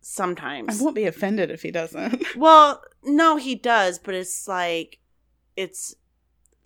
sometimes. 0.00 0.80
I 0.80 0.82
won't 0.82 0.96
be 0.96 1.06
offended 1.06 1.50
if 1.50 1.62
he 1.62 1.70
doesn't. 1.70 2.24
Well, 2.36 2.82
no, 3.04 3.36
he 3.36 3.54
does, 3.54 3.98
but 3.98 4.14
it's 4.14 4.46
like 4.48 4.98
it's 5.56 5.94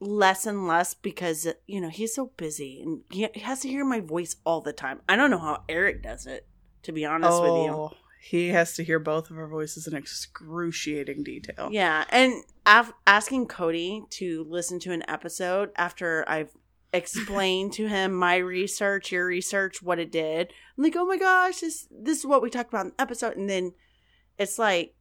less 0.03 0.47
and 0.47 0.67
less 0.67 0.95
because 0.95 1.47
you 1.67 1.81
know 1.81 1.89
he's 1.89 2.15
so 2.15 2.33
busy 2.37 2.83
and 2.83 3.03
he 3.11 3.29
has 3.41 3.61
to 3.61 3.69
hear 3.69 3.85
my 3.85 4.01
voice 4.01 4.37
all 4.45 4.61
the 4.61 4.73
time. 4.73 5.01
I 5.09 5.17
don't 5.17 5.31
know 5.31 5.39
how 5.39 5.65
Eric 5.69 6.03
does 6.03 6.27
it, 6.27 6.47
to 6.83 6.93
be 6.93 7.05
honest 7.05 7.41
with 7.41 7.51
you. 7.51 7.71
Oh, 7.71 7.93
he 8.21 8.49
has 8.49 8.75
to 8.75 8.85
hear 8.85 8.99
both 8.99 9.31
of 9.31 9.39
our 9.39 9.49
voices 9.49 9.87
in 9.87 9.95
excruciating 9.95 11.23
detail. 11.23 11.69
Yeah, 11.73 12.05
and 12.11 12.43
af- 12.67 12.93
asking 13.07 13.47
Cody 13.47 14.03
to 14.11 14.45
listen 14.49 14.79
to 14.81 14.93
an 14.93 15.05
episode 15.09 15.71
after 15.77 16.25
I've 16.29 16.51
explained 16.93 17.73
to 17.75 17.89
him 17.89 18.13
my 18.13 18.37
research, 18.37 19.13
your 19.13 19.27
research, 19.27 19.83
what 19.83 19.99
it 19.99 20.13
did. 20.13 20.53
I'm 20.77 20.85
like, 20.85 20.97
oh 20.97 21.07
my 21.07 21.17
gosh, 21.17 21.61
this 21.61 21.87
this 21.91 22.19
is 22.19 22.27
what 22.27 22.43
we 22.43 22.51
talked 22.51 22.73
about 22.73 22.87
in 22.87 22.93
the 22.97 23.01
episode, 23.01 23.37
and 23.37 23.49
then 23.49 23.73
it's 24.39 24.59
like 24.59 24.95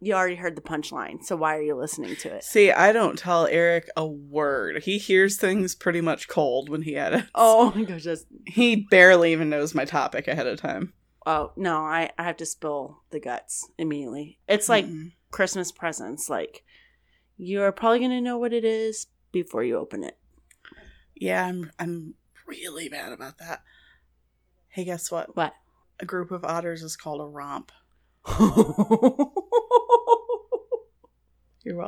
you 0.00 0.12
already 0.14 0.34
heard 0.36 0.56
the 0.56 0.60
punchline, 0.62 1.22
so 1.24 1.34
why 1.36 1.56
are 1.56 1.62
you 1.62 1.74
listening 1.74 2.16
to 2.16 2.34
it? 2.34 2.44
See, 2.44 2.70
I 2.70 2.92
don't 2.92 3.18
tell 3.18 3.46
Eric 3.46 3.88
a 3.96 4.06
word. 4.06 4.82
He 4.82 4.98
hears 4.98 5.36
things 5.38 5.74
pretty 5.74 6.00
much 6.00 6.28
cold 6.28 6.68
when 6.68 6.82
he 6.82 6.96
edits. 6.96 7.30
Oh 7.34 7.72
my 7.74 7.84
gosh, 7.84 8.04
that's 8.04 8.24
He 8.46 8.86
barely 8.90 9.32
even 9.32 9.48
knows 9.50 9.74
my 9.74 9.84
topic 9.84 10.28
ahead 10.28 10.46
of 10.46 10.60
time. 10.60 10.92
oh 11.26 11.52
no, 11.56 11.76
I 11.78 12.10
I 12.18 12.24
have 12.24 12.36
to 12.38 12.46
spill 12.46 13.02
the 13.10 13.20
guts 13.20 13.68
immediately. 13.78 14.38
It's 14.48 14.68
like 14.68 14.84
Mm-mm. 14.86 15.12
Christmas 15.30 15.72
presents, 15.72 16.28
like 16.28 16.64
you're 17.36 17.72
probably 17.72 18.00
gonna 18.00 18.20
know 18.20 18.38
what 18.38 18.52
it 18.52 18.64
is 18.64 19.06
before 19.32 19.64
you 19.64 19.78
open 19.78 20.04
it. 20.04 20.18
Yeah, 21.14 21.46
I'm 21.46 21.70
I'm 21.78 22.14
really 22.46 22.88
mad 22.90 23.12
about 23.12 23.38
that. 23.38 23.62
Hey, 24.68 24.84
guess 24.84 25.10
what? 25.10 25.34
What? 25.36 25.54
A 26.00 26.04
group 26.04 26.30
of 26.30 26.44
otters 26.44 26.82
is 26.82 26.96
called 26.96 27.20
a 27.20 27.24
romp. 27.24 27.70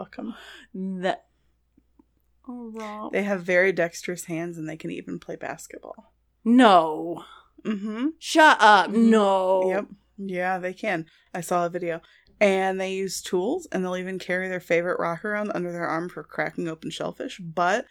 Welcome. 0.06 0.34
that. 1.00 1.24
Oh, 2.48 2.70
Rob. 2.72 3.12
They 3.12 3.24
have 3.24 3.42
very 3.42 3.72
dexterous 3.72 4.24
hands 4.24 4.56
and 4.56 4.68
they 4.68 4.76
can 4.76 4.90
even 4.92 5.18
play 5.18 5.36
basketball. 5.36 6.12
No. 6.44 7.24
Mm-hmm. 7.64 8.08
Shut 8.20 8.56
up. 8.60 8.90
Mhm. 8.90 9.10
No. 9.10 9.68
Yep. 9.68 9.86
Yeah, 10.18 10.58
they 10.58 10.72
can. 10.72 11.06
I 11.34 11.40
saw 11.40 11.66
a 11.66 11.70
video. 11.70 12.00
And 12.40 12.80
they 12.80 12.92
use 12.92 13.20
tools 13.22 13.66
and 13.72 13.82
they'll 13.82 13.96
even 13.96 14.18
carry 14.18 14.48
their 14.48 14.60
favorite 14.60 15.00
rock 15.00 15.24
around 15.24 15.50
under 15.54 15.72
their 15.72 15.86
arm 15.86 16.08
for 16.08 16.22
cracking 16.22 16.68
open 16.68 16.90
shellfish. 16.90 17.38
But 17.40 17.86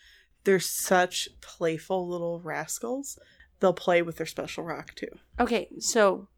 they're 0.45 0.59
such 0.59 1.27
playful 1.41 2.07
little 2.07 2.39
rascals. 2.39 3.19
They'll 3.59 3.73
play 3.73 4.01
with 4.03 4.17
their 4.17 4.25
special 4.27 4.63
rock 4.63 4.93
too. 4.95 5.09
Okay, 5.39 5.67
so 5.79 6.29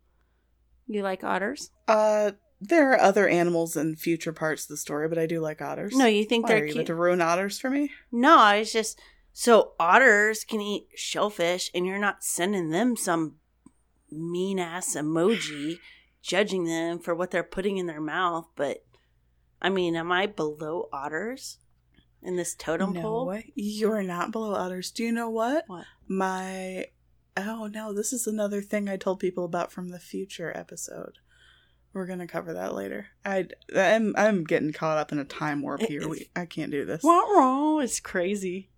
you 0.87 1.03
like 1.03 1.23
otters? 1.23 1.69
Uh 1.87 2.31
there 2.59 2.91
are 2.91 2.99
other 2.99 3.27
animals 3.27 3.77
in 3.77 3.95
future 3.95 4.33
parts 4.33 4.63
of 4.63 4.69
the 4.69 4.77
story, 4.77 5.07
but 5.07 5.17
I 5.17 5.25
do 5.25 5.39
like 5.39 5.61
otters. 5.61 5.95
No, 5.95 6.05
you 6.05 6.25
think 6.25 6.45
Why, 6.45 6.55
they're 6.55 6.65
you 6.65 6.73
cute? 6.73 6.75
about 6.77 6.87
to 6.87 6.95
ruin 6.95 7.21
otters 7.21 7.59
for 7.59 7.69
me? 7.69 7.91
No, 8.11 8.49
it's 8.49 8.73
just 8.73 8.99
so 9.33 9.73
otters 9.79 10.43
can 10.43 10.61
eat 10.61 10.87
shellfish, 10.95 11.69
and 11.73 11.85
you're 11.85 11.99
not 11.99 12.23
sending 12.23 12.71
them 12.71 12.95
some 12.95 13.35
mean 14.09 14.57
ass 14.59 14.95
emoji 14.95 15.79
judging 16.21 16.65
them 16.65 16.99
for 16.99 17.15
what 17.15 17.31
they're 17.31 17.43
putting 17.43 17.77
in 17.77 17.85
their 17.85 18.01
mouth. 18.01 18.47
But 18.55 18.83
I 19.61 19.69
mean, 19.69 19.95
am 19.95 20.11
I 20.11 20.25
below 20.25 20.89
otters 20.91 21.59
in 22.21 22.35
this 22.35 22.55
totem 22.55 22.93
no, 22.93 23.01
pole? 23.01 23.41
you're 23.55 24.03
not 24.03 24.31
below 24.31 24.53
otters. 24.53 24.91
Do 24.91 25.03
you 25.03 25.11
know 25.11 25.29
what? 25.29 25.65
What? 25.67 25.85
My 26.07 26.87
oh 27.35 27.67
no, 27.67 27.93
this 27.93 28.11
is 28.11 28.27
another 28.27 28.61
thing 28.61 28.89
I 28.89 28.97
told 28.97 29.19
people 29.19 29.45
about 29.45 29.71
from 29.71 29.89
the 29.89 29.99
future 29.99 30.55
episode. 30.55 31.19
We're 31.93 32.05
gonna 32.05 32.27
cover 32.27 32.53
that 32.53 32.75
later. 32.75 33.07
I 33.25 33.47
I'm 33.75 34.13
I'm 34.17 34.43
getting 34.43 34.71
caught 34.71 34.97
up 34.97 35.11
in 35.11 35.19
a 35.19 35.25
time 35.25 35.61
warp 35.61 35.81
It- 35.81 35.89
here. 35.89 36.07
We, 36.07 36.29
I 36.35 36.45
can't 36.45 36.71
do 36.71 36.85
this. 36.85 37.03
What 37.03 37.35
wrong? 37.35 37.81
It's 37.81 37.99
crazy. 37.99 38.69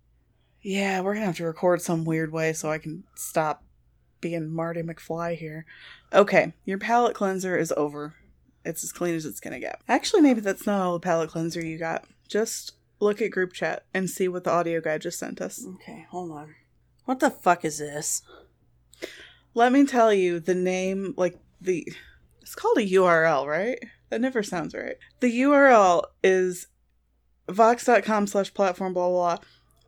Yeah, 0.62 1.00
we're 1.00 1.14
gonna 1.14 1.26
have 1.26 1.36
to 1.36 1.44
record 1.44 1.82
some 1.82 2.04
weird 2.04 2.32
way 2.32 2.52
so 2.52 2.70
I 2.70 2.78
can 2.78 3.04
stop 3.14 3.62
being 4.20 4.50
Marty 4.50 4.82
McFly 4.82 5.36
here. 5.36 5.64
Okay, 6.12 6.52
your 6.64 6.78
palate 6.78 7.14
cleanser 7.14 7.56
is 7.56 7.72
over. 7.76 8.14
It's 8.64 8.84
as 8.84 8.92
clean 8.92 9.14
as 9.14 9.24
it's 9.24 9.40
gonna 9.40 9.60
get. 9.60 9.80
Actually, 9.88 10.22
maybe 10.22 10.40
that's 10.40 10.66
not 10.66 10.80
all 10.82 10.92
the 10.94 11.00
palate 11.00 11.30
cleanser 11.30 11.64
you 11.64 11.78
got. 11.78 12.04
Just 12.28 12.72
look 13.00 13.22
at 13.22 13.30
group 13.30 13.52
chat 13.54 13.84
and 13.94 14.08
see 14.10 14.28
what 14.28 14.44
the 14.44 14.50
audio 14.50 14.80
guy 14.80 14.98
just 14.98 15.18
sent 15.18 15.40
us. 15.40 15.64
Okay, 15.76 16.06
hold 16.10 16.30
on. 16.32 16.54
What 17.06 17.20
the 17.20 17.30
fuck 17.30 17.64
is 17.64 17.78
this? 17.78 18.22
Let 19.54 19.72
me 19.72 19.84
tell 19.86 20.12
you 20.12 20.40
the 20.40 20.54
name, 20.54 21.14
like 21.16 21.38
the. 21.60 21.90
It's 22.50 22.56
called 22.56 22.78
a 22.78 22.80
URL, 22.80 23.46
right? 23.46 23.78
That 24.08 24.20
never 24.20 24.42
sounds 24.42 24.74
right. 24.74 24.96
The 25.20 25.42
URL 25.42 26.02
is 26.24 26.66
Vox.com 27.48 28.26
slash 28.26 28.52
platform 28.52 28.92
blah 28.92 29.08
blah 29.08 29.36
blah. 29.36 29.44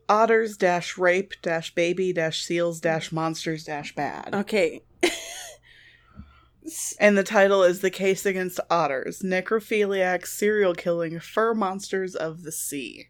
Otters 0.09 0.57
dash 0.57 0.97
rape 0.97 1.33
dash 1.43 1.75
baby 1.75 2.13
dash 2.13 2.41
seals 2.45 2.81
dash 2.81 3.11
monsters 3.11 3.65
dash 3.65 3.97
bad. 3.97 4.33
Okay. 4.33 4.85
And 7.01 7.19
the 7.19 7.25
title 7.25 7.65
is 7.65 7.81
The 7.81 7.91
Case 7.91 8.25
Against 8.25 8.61
Otters 8.71 9.23
Necrophiliac 9.23 10.25
Serial 10.25 10.75
Killing 10.75 11.19
Fur 11.19 11.55
Monsters 11.55 12.15
of 12.15 12.45
the 12.45 12.53
Sea. 12.53 13.09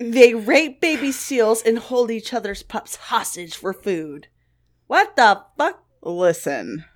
They 0.00 0.32
rape 0.32 0.80
baby 0.80 1.12
seals 1.12 1.60
and 1.60 1.78
hold 1.78 2.10
each 2.10 2.32
other's 2.32 2.62
pups 2.62 2.96
hostage 2.96 3.54
for 3.56 3.74
food. 3.74 4.28
What 4.86 5.16
the 5.16 5.42
fuck? 5.58 5.84
Listen, 6.00 6.86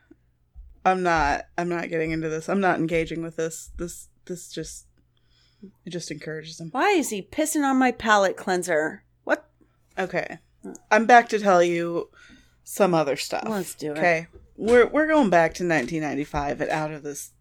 I'm 0.85 1.03
not 1.03 1.47
I'm 1.57 1.69
not 1.69 1.89
getting 1.89 2.11
into 2.11 2.29
this. 2.29 2.49
I'm 2.49 2.61
not 2.61 2.79
engaging 2.79 3.23
with 3.23 3.37
this. 3.37 3.71
This 3.77 4.09
this 4.27 4.51
just 4.51 4.87
it 5.85 5.91
just 5.91 6.11
encourages 6.11 6.61
him. 6.61 6.69
Why 6.71 6.91
is 6.91 7.11
he 7.11 7.23
pissing 7.23 7.65
on 7.65 7.79
my 7.79 7.91
palate 7.91 8.37
cleanser? 8.37 9.05
What? 9.25 9.49
Okay. 9.99 10.39
I'm 10.91 11.07
back 11.07 11.29
to 11.31 11.39
tell 11.39 11.63
you 11.63 12.11
some 12.65 12.95
other 12.95 13.17
stuff. 13.17 13.47
Let's 13.49 13.75
do 13.75 13.93
it. 13.93 13.99
Okay. 13.99 14.27
We're 14.57 14.87
we're 14.87 15.07
going 15.07 15.31
back 15.31 15.55
to 15.55 15.65
1995 15.65 16.61
and 16.61 16.71
out 16.71 16.93
of 16.93 17.03
this 17.03 17.33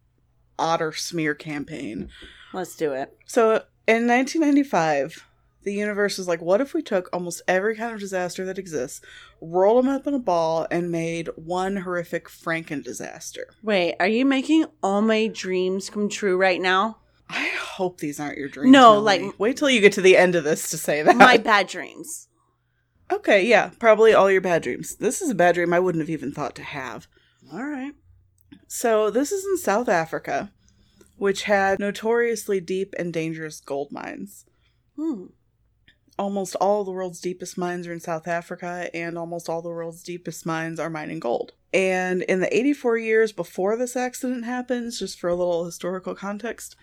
otter 0.59 0.93
smear 0.93 1.35
campaign. 1.35 2.09
Let's 2.53 2.75
do 2.75 2.93
it. 2.93 3.15
So 3.25 3.63
in 3.87 4.07
1995, 4.07 5.25
the 5.63 5.73
universe 5.73 6.17
is 6.17 6.27
like, 6.27 6.41
what 6.41 6.61
if 6.61 6.73
we 6.73 6.81
took 6.81 7.09
almost 7.11 7.41
every 7.47 7.75
kind 7.75 7.93
of 7.93 7.99
disaster 7.99 8.45
that 8.45 8.57
exists, 8.57 9.01
rolled 9.41 9.83
them 9.83 9.91
up 9.93 10.07
in 10.07 10.13
a 10.13 10.19
ball, 10.19 10.65
and 10.71 10.91
made 10.91 11.29
one 11.35 11.77
horrific 11.77 12.29
Franken 12.29 12.83
disaster? 12.83 13.47
Wait, 13.61 13.95
are 13.99 14.07
you 14.07 14.25
making 14.25 14.65
all 14.81 15.01
my 15.01 15.27
dreams 15.27 15.89
come 15.89 16.07
true 16.09 16.37
right 16.37 16.61
now? 16.61 16.99
I 17.29 17.47
hope 17.59 17.99
these 17.99 18.19
aren't 18.19 18.37
your 18.37 18.47
dreams. 18.47 18.71
No, 18.71 19.01
Melanie. 19.01 19.25
like- 19.27 19.39
wait 19.39 19.57
till 19.57 19.69
you 19.69 19.81
get 19.81 19.91
to 19.93 20.01
the 20.01 20.15
end 20.15 20.35
of 20.35 20.43
this 20.45 20.69
to 20.69 20.77
say 20.77 21.01
that. 21.03 21.17
my 21.17 21.35
bad 21.51 21.67
dreams. 21.67 22.29
okay, 23.11 23.45
yeah, 23.45 23.71
probably 23.79 24.13
all 24.13 24.31
your 24.31 24.39
bad 24.41 24.63
dreams. 24.63 24.95
This 24.95 25.21
is 25.21 25.29
a 25.29 25.35
bad 25.35 25.55
dream 25.55 25.73
I 25.73 25.79
wouldn't 25.79 26.01
have 26.01 26.09
even 26.09 26.31
thought 26.31 26.55
to 26.55 26.63
have. 26.63 27.07
All 27.51 27.63
right. 27.65 27.93
So 28.69 29.09
this 29.09 29.31
is 29.33 29.43
in 29.45 29.57
South 29.57 29.89
Africa, 29.89 30.51
which 31.17 31.43
had 31.43 31.79
notoriously 31.79 32.59
deep 32.61 32.93
and 32.97 33.11
dangerous 33.13 33.59
gold 33.59 33.91
mines. 33.91 34.45
Hmm. 34.95 35.25
Almost 36.17 36.55
all 36.55 36.83
the 36.83 36.91
world's 36.91 37.21
deepest 37.21 37.57
mines 37.57 37.87
are 37.87 37.93
in 37.93 37.99
South 37.99 38.27
Africa, 38.27 38.89
and 38.93 39.17
almost 39.17 39.49
all 39.49 39.61
the 39.61 39.69
world's 39.69 40.03
deepest 40.03 40.45
mines 40.45 40.79
are 40.79 40.89
mining 40.89 41.19
gold. 41.19 41.53
And 41.73 42.23
in 42.23 42.39
the 42.39 42.55
84 42.55 42.97
years 42.97 43.31
before 43.31 43.75
this 43.75 43.95
accident 43.95 44.45
happens, 44.45 44.99
just 44.99 45.19
for 45.19 45.29
a 45.29 45.35
little 45.35 45.65
historical 45.65 46.15
context, 46.15 46.75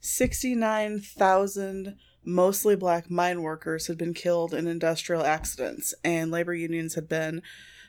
69,000 0.00 1.96
mostly 2.24 2.76
black 2.76 3.10
mine 3.10 3.42
workers 3.42 3.88
had 3.88 3.98
been 3.98 4.14
killed 4.14 4.54
in 4.54 4.66
industrial 4.66 5.24
accidents, 5.24 5.94
and 6.04 6.30
labor 6.30 6.54
unions 6.54 6.94
had 6.94 7.08
been 7.08 7.42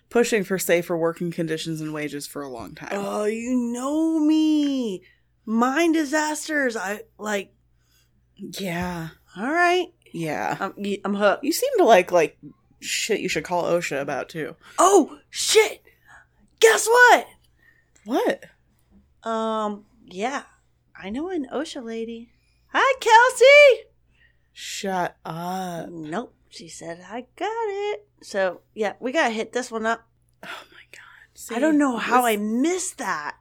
pushing 0.09 0.43
for 0.43 0.59
safer 0.59 0.97
working 0.97 1.31
conditions 1.31 1.81
and 1.81 1.93
wages 1.93 2.27
for 2.27 2.41
a 2.41 2.49
long 2.49 2.75
time. 2.75 2.89
Oh, 2.91 3.25
you 3.25 3.55
know 3.73 4.19
me. 4.19 5.03
Mine 5.45 5.91
disasters. 5.91 6.77
I 6.77 7.01
like. 7.17 7.53
Yeah. 8.35 9.09
All 9.35 9.51
right. 9.51 9.87
Yeah. 10.13 10.55
I'm, 10.59 10.73
I'm 11.03 11.15
hooked. 11.15 11.43
You 11.43 11.51
seem 11.51 11.71
to 11.77 11.83
like 11.83 12.11
like 12.11 12.37
shit 12.79 13.19
you 13.19 13.27
should 13.27 13.43
call 13.43 13.63
OSHA 13.63 14.01
about 14.01 14.29
too. 14.29 14.55
Oh 14.77 15.19
shit! 15.29 15.81
Guess 16.59 16.87
what? 16.87 17.27
What? 18.05 18.43
Um. 19.29 19.85
Yeah, 20.05 20.43
I 20.95 21.09
know 21.09 21.29
an 21.29 21.47
OSHA 21.51 21.83
lady. 21.83 22.29
Hi, 22.67 22.93
Kelsey. 22.99 23.89
Shut 24.51 25.17
up. 25.25 25.89
Nope. 25.89 26.33
She 26.49 26.67
said 26.67 27.03
I 27.09 27.25
got 27.35 27.49
it. 27.49 28.05
So 28.21 28.61
yeah, 28.75 28.93
we 28.99 29.11
gotta 29.11 29.33
hit 29.33 29.53
this 29.53 29.71
one 29.71 29.85
up. 29.85 30.07
Oh 30.45 30.63
my 30.71 30.83
god. 30.91 31.55
I 31.55 31.59
don't 31.59 31.79
know 31.79 31.97
how 31.97 32.25
I 32.25 32.37
missed 32.37 32.99
that. 32.99 33.37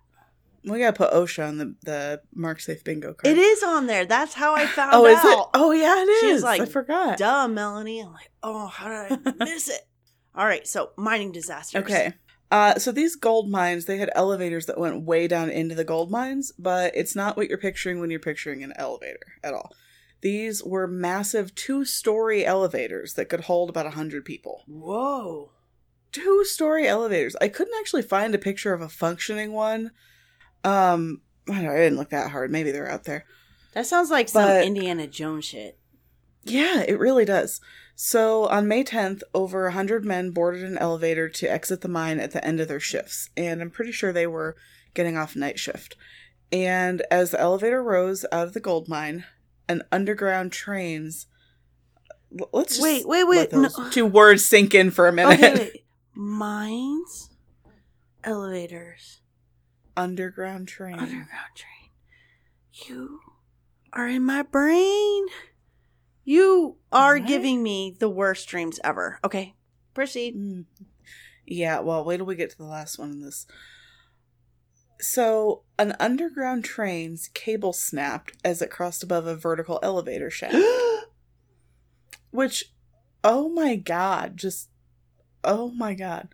We 0.64 0.78
gotta 0.78 0.96
put 0.96 1.12
OSHA 1.12 1.48
on 1.48 1.58
the 1.58 1.74
the 1.84 2.22
Marked 2.34 2.62
Safe 2.62 2.84
bingo 2.84 3.14
card. 3.14 3.36
It 3.36 3.38
is 3.40 3.62
on 3.62 3.86
there. 3.86 4.04
That's 4.04 4.34
how 4.34 4.54
I 4.54 4.66
found 4.66 4.90
Oh, 4.94 5.06
out. 5.06 5.10
is 5.10 5.18
it? 5.24 5.46
Oh 5.54 5.72
yeah, 5.72 6.02
it 6.02 6.08
is. 6.08 6.20
She's 6.20 6.42
like, 6.42 6.60
I 6.60 6.66
forgot. 6.66 7.18
Duh, 7.18 7.48
Melanie. 7.48 8.00
I'm 8.00 8.12
like, 8.12 8.30
oh, 8.42 8.66
how 8.68 8.88
did 9.08 9.20
I 9.26 9.32
miss 9.44 9.68
it? 9.68 9.80
All 10.34 10.46
right, 10.46 10.66
so 10.66 10.90
mining 10.96 11.32
disasters. 11.32 11.82
Okay. 11.82 12.14
Uh, 12.50 12.78
so 12.78 12.92
these 12.92 13.16
gold 13.16 13.50
mines, 13.50 13.86
they 13.86 13.96
had 13.96 14.10
elevators 14.14 14.66
that 14.66 14.78
went 14.78 15.02
way 15.04 15.26
down 15.26 15.48
into 15.50 15.74
the 15.74 15.84
gold 15.84 16.10
mines, 16.10 16.52
but 16.58 16.94
it's 16.94 17.16
not 17.16 17.34
what 17.36 17.48
you're 17.48 17.56
picturing 17.58 17.98
when 17.98 18.10
you're 18.10 18.20
picturing 18.20 18.62
an 18.62 18.72
elevator 18.76 19.18
at 19.42 19.54
all. 19.54 19.72
These 20.20 20.62
were 20.62 20.86
massive 20.86 21.54
two-story 21.54 22.44
elevators 22.44 23.14
that 23.14 23.30
could 23.30 23.40
hold 23.40 23.70
about 23.70 23.86
a 23.86 23.90
hundred 23.90 24.24
people. 24.26 24.64
Whoa. 24.68 25.50
Two-story 26.12 26.86
elevators. 26.86 27.34
I 27.40 27.48
couldn't 27.48 27.74
actually 27.80 28.02
find 28.02 28.34
a 28.34 28.38
picture 28.38 28.74
of 28.74 28.82
a 28.82 28.88
functioning 28.88 29.52
one. 29.52 29.90
Um, 30.64 31.20
I 31.48 31.54
don't 31.54 31.64
know. 31.64 31.72
I 31.72 31.76
didn't 31.76 31.98
look 31.98 32.10
that 32.10 32.30
hard. 32.30 32.50
Maybe 32.50 32.70
they're 32.70 32.90
out 32.90 33.04
there. 33.04 33.24
That 33.74 33.86
sounds 33.86 34.10
like 34.10 34.28
some 34.28 34.50
Indiana 34.50 35.06
Jones 35.06 35.44
shit. 35.44 35.78
Yeah, 36.44 36.82
it 36.86 36.98
really 36.98 37.24
does. 37.24 37.60
So 37.94 38.46
on 38.48 38.68
May 38.68 38.84
10th, 38.84 39.22
over 39.34 39.64
100 39.64 40.04
men 40.04 40.30
boarded 40.30 40.64
an 40.64 40.78
elevator 40.78 41.28
to 41.28 41.50
exit 41.50 41.80
the 41.80 41.88
mine 41.88 42.18
at 42.18 42.32
the 42.32 42.44
end 42.44 42.60
of 42.60 42.68
their 42.68 42.80
shifts, 42.80 43.30
and 43.36 43.60
I'm 43.60 43.70
pretty 43.70 43.92
sure 43.92 44.12
they 44.12 44.26
were 44.26 44.56
getting 44.94 45.16
off 45.16 45.36
night 45.36 45.58
shift. 45.58 45.96
And 46.50 47.02
as 47.10 47.30
the 47.30 47.40
elevator 47.40 47.82
rose 47.82 48.24
out 48.30 48.46
of 48.48 48.52
the 48.52 48.60
gold 48.60 48.88
mine, 48.88 49.24
an 49.68 49.82
underground 49.90 50.52
trains. 50.52 51.26
Let's 52.52 52.76
just 52.76 52.82
Wait, 52.82 53.06
wait, 53.06 53.24
wait, 53.24 53.36
let 53.36 53.50
those 53.50 53.78
no. 53.78 53.90
two 53.90 54.06
words 54.06 54.44
sink 54.44 54.74
in 54.74 54.90
for 54.90 55.06
a 55.08 55.12
minute. 55.12 55.38
Okay, 55.38 55.54
wait. 55.54 55.84
Mines, 56.14 57.30
elevators, 58.24 59.20
underground 59.96 60.68
train. 60.68 60.98
underground 60.98 61.54
train. 61.54 61.90
You 62.88 63.20
are 63.92 64.08
in 64.08 64.24
my 64.24 64.42
brain. 64.42 65.26
You 66.24 66.76
are 66.92 67.18
giving 67.18 67.62
me 67.62 67.96
the 67.98 68.08
worst 68.08 68.48
dreams 68.48 68.78
ever. 68.84 69.18
Okay, 69.24 69.54
proceed. 69.92 70.36
Mm. 70.36 70.64
Yeah, 71.46 71.80
well, 71.80 72.04
wait 72.04 72.18
till 72.18 72.26
we 72.26 72.36
get 72.36 72.50
to 72.50 72.58
the 72.58 72.64
last 72.64 72.98
one 72.98 73.10
in 73.10 73.20
this. 73.20 73.46
So, 75.00 75.64
an 75.80 75.96
underground 75.98 76.64
train's 76.64 77.28
cable 77.34 77.72
snapped 77.72 78.34
as 78.44 78.62
it 78.62 78.70
crossed 78.70 79.02
above 79.02 79.26
a 79.26 79.34
vertical 79.34 79.80
elevator 79.82 80.30
shaft. 80.30 80.56
Which, 82.30 82.72
oh 83.24 83.48
my 83.48 83.74
god, 83.74 84.36
just, 84.36 84.68
oh 85.42 85.72
my 85.72 85.94
god. 85.94 86.28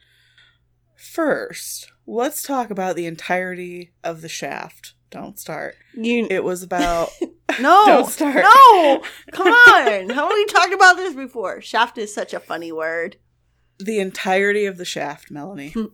First, 0.99 1.93
let's 2.07 2.43
talk 2.43 2.71
about 2.71 2.97
the 2.97 3.07
entirety 3.07 3.93
of 4.03 4.21
the 4.21 4.29
shaft. 4.29 4.95
Don't 5.11 5.39
start. 5.39 5.77
you 5.95 6.27
It 6.29 6.43
was 6.45 6.63
about. 6.63 7.11
no, 7.61 7.85
Don't 7.87 8.11
start. 8.11 8.45
no. 8.45 9.03
Come 9.33 9.47
on, 9.49 10.11
how 10.11 10.25
have 10.29 10.33
we 10.35 10.45
talked 10.47 10.75
about 10.75 10.97
this 10.97 11.15
before? 11.15 11.61
Shaft 11.63 11.97
is 11.97 12.13
such 12.13 12.35
a 12.35 12.41
funny 12.41 12.73
word. 12.73 13.17
the 13.79 14.01
entirety 14.01 14.67
of 14.67 14.77
the 14.77 14.85
shaft, 14.85 15.31
Melanie. 15.31 15.71
Hmm. 15.71 15.87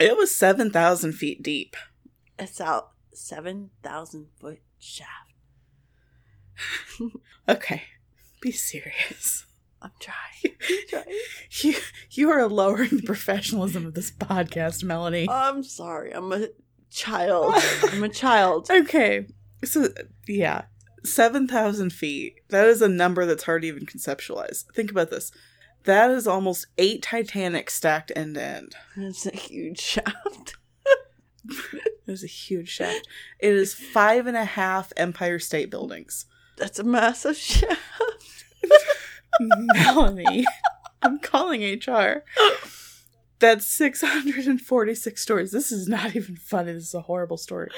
it 0.00 0.16
was 0.16 0.34
7,000 0.34 1.12
feet 1.12 1.42
deep. 1.42 1.76
It's 2.38 2.60
out 2.60 2.92
seven 3.12 3.70
thousand 3.82 4.26
foot 4.40 4.60
shaft. 4.78 5.10
Okay, 7.48 7.82
be 8.40 8.50
serious. 8.52 9.44
I'm 9.84 9.90
trying. 10.00 10.56
I'm 10.68 10.88
trying. 10.88 11.04
You 11.62 11.76
you 12.10 12.30
are 12.30 12.48
lowering 12.48 12.90
the 12.96 13.02
professionalism 13.02 13.86
of 13.86 13.94
this 13.94 14.10
podcast, 14.10 14.82
Melanie. 14.82 15.28
I'm 15.30 15.62
sorry. 15.62 16.10
I'm 16.12 16.32
a 16.32 16.48
child. 16.90 17.54
I'm 17.92 18.02
a 18.02 18.08
child. 18.08 18.68
Okay, 18.70 19.26
so 19.62 19.88
yeah, 20.26 20.62
seven 21.04 21.46
thousand 21.46 21.92
feet. 21.92 22.36
That 22.48 22.66
is 22.66 22.82
a 22.82 22.88
number 22.88 23.24
that's 23.26 23.44
hard 23.44 23.62
to 23.62 23.68
even 23.68 23.86
conceptualize. 23.86 24.64
Think 24.74 24.90
about 24.90 25.10
this. 25.10 25.30
That 25.84 26.10
is 26.10 26.26
almost 26.26 26.66
eight 26.78 27.02
Titanic 27.02 27.68
stacked 27.70 28.10
end 28.16 28.34
to 28.36 28.42
end. 28.42 28.74
It's 28.96 29.26
a 29.26 29.36
huge 29.36 29.80
shaft. 29.80 30.56
It 31.46 31.82
is 32.06 32.24
a 32.24 32.28
huge 32.28 32.70
shaft. 32.70 33.06
It 33.38 33.52
is 33.52 33.74
five 33.74 34.26
and 34.26 34.36
a 34.36 34.44
half 34.46 34.92
Empire 34.96 35.38
State 35.38 35.70
Buildings. 35.70 36.24
That's 36.56 36.78
a 36.78 36.84
massive 36.84 37.36
shaft. 37.36 38.44
Melanie, 39.40 40.44
I'm 41.02 41.18
calling 41.18 41.62
HR. 41.62 42.24
That's 43.40 43.66
646 43.66 45.20
stories. 45.20 45.50
This 45.50 45.70
is 45.72 45.88
not 45.88 46.14
even 46.16 46.36
funny. 46.36 46.72
This 46.72 46.84
is 46.84 46.94
a 46.94 47.02
horrible 47.02 47.36
story. 47.36 47.70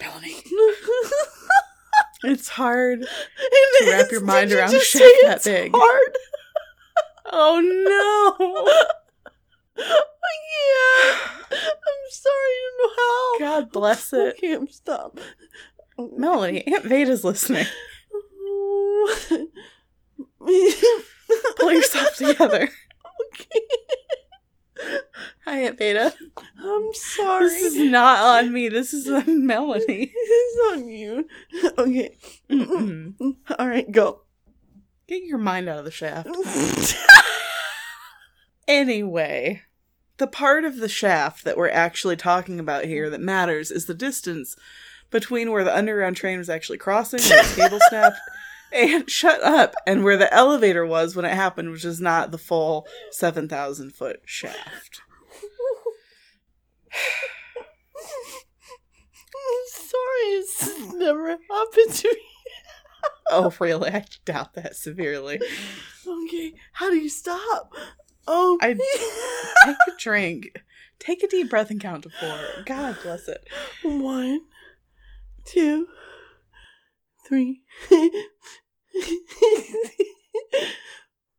Melanie, 0.00 0.36
it's 2.24 2.48
hard. 2.48 3.00
to 3.02 3.86
wrap 3.90 4.10
your 4.10 4.22
mind 4.22 4.52
around 4.52 4.70
say 4.70 4.98
that 5.22 5.36
it's 5.36 5.44
big. 5.44 5.72
Hard. 5.74 6.16
Oh 7.32 7.60
no! 7.60 8.34
I 9.76 9.82
can't. 10.50 11.62
I'm 11.62 12.10
sorry. 12.10 12.34
I 12.34 12.60
don't 12.64 12.78
know 12.80 12.94
how. 12.96 13.60
God 13.60 13.72
bless 13.72 14.12
I 14.14 14.28
it. 14.28 14.38
can't 14.40 14.72
stop. 14.72 15.18
Melanie, 16.16 16.66
Aunt 16.66 16.84
Veda's 16.84 17.24
listening. 17.24 17.66
Pull 21.58 21.72
yourself 21.72 22.16
together. 22.16 22.68
okay. 23.34 23.60
Hi, 25.44 25.58
Aunt 25.60 25.78
Beta. 25.78 26.14
I'm 26.58 26.94
sorry. 26.94 27.48
This 27.48 27.74
is 27.74 27.90
not 27.90 28.44
on 28.44 28.52
me. 28.52 28.68
This 28.68 28.94
is 28.94 29.08
on 29.08 29.24
Melanie. 29.46 30.12
It's 30.14 30.72
on 30.72 30.88
you. 30.88 31.28
Okay. 31.76 32.16
Mm-mm. 32.50 33.36
All 33.58 33.68
right, 33.68 33.90
go. 33.90 34.22
Get 35.06 35.24
your 35.24 35.38
mind 35.38 35.68
out 35.68 35.78
of 35.80 35.84
the 35.84 35.90
shaft. 35.90 36.28
Anyway, 38.68 39.62
the 40.18 40.28
part 40.28 40.64
of 40.64 40.76
the 40.76 40.88
shaft 40.88 41.44
that 41.44 41.56
we're 41.56 41.68
actually 41.68 42.16
talking 42.16 42.60
about 42.60 42.84
here 42.84 43.10
that 43.10 43.20
matters 43.20 43.70
is 43.72 43.86
the 43.86 43.94
distance 43.94 44.54
between 45.10 45.50
where 45.50 45.64
the 45.64 45.76
underground 45.76 46.16
train 46.16 46.38
was 46.38 46.48
actually 46.48 46.78
crossing, 46.78 47.20
and 47.20 47.30
the 47.48 47.54
cable 47.56 47.80
snapped, 47.88 48.18
and 48.72 49.08
shut 49.10 49.42
up, 49.42 49.74
and 49.86 50.04
where 50.04 50.16
the 50.16 50.32
elevator 50.32 50.84
was 50.86 51.14
when 51.16 51.24
it 51.24 51.34
happened, 51.34 51.70
which 51.70 51.84
is 51.84 52.00
not 52.00 52.30
the 52.30 52.38
full 52.38 52.86
7,000 53.10 53.90
foot 53.92 54.20
shaft. 54.24 55.00
I'm 59.34 59.66
sorry, 59.68 60.28
it's 60.38 60.94
never 60.94 61.28
happened 61.30 61.94
to 61.94 62.08
me. 62.08 62.16
Oh, 63.32 63.54
really? 63.60 63.90
I 63.90 64.04
doubt 64.24 64.54
that 64.54 64.74
severely. 64.74 65.40
Okay, 66.04 66.52
how 66.72 66.90
do 66.90 66.96
you 66.96 67.08
stop? 67.08 67.72
Oh, 68.26 68.58
I- 68.60 68.74
Take 69.64 69.76
a 69.88 69.96
drink. 70.00 70.48
Take 70.98 71.22
a 71.22 71.28
deep 71.28 71.48
breath 71.48 71.70
and 71.70 71.80
count 71.80 72.02
to 72.02 72.10
four. 72.10 72.36
God 72.66 72.96
bless 73.04 73.28
it. 73.28 73.46
One, 73.84 74.40
two, 75.44 75.86
three, 77.24 77.62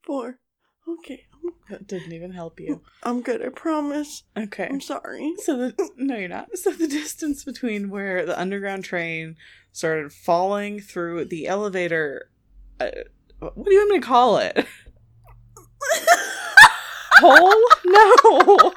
four. 0.05 0.39
Okay, 0.87 1.25
That 1.69 1.87
didn't 1.87 2.11
even 2.11 2.31
help 2.31 2.59
you. 2.59 2.81
I'm 3.03 3.21
good. 3.21 3.45
I 3.45 3.49
promise. 3.49 4.23
Okay. 4.37 4.67
I'm 4.69 4.81
sorry. 4.81 5.33
So 5.37 5.55
the 5.57 5.89
no, 5.95 6.17
you're 6.17 6.27
not. 6.27 6.57
So 6.57 6.71
the 6.71 6.87
distance 6.87 7.43
between 7.43 7.89
where 7.89 8.25
the 8.25 8.37
underground 8.39 8.83
train 8.83 9.37
started 9.71 10.11
falling 10.11 10.79
through 10.81 11.25
the 11.25 11.47
elevator, 11.47 12.29
uh, 12.79 12.89
what 13.39 13.65
do 13.65 13.71
you 13.73 13.79
want 13.79 13.91
me 13.91 13.99
to 13.99 14.05
call 14.05 14.37
it? 14.37 14.65
Hole? 17.19 17.63
No. 17.85 18.73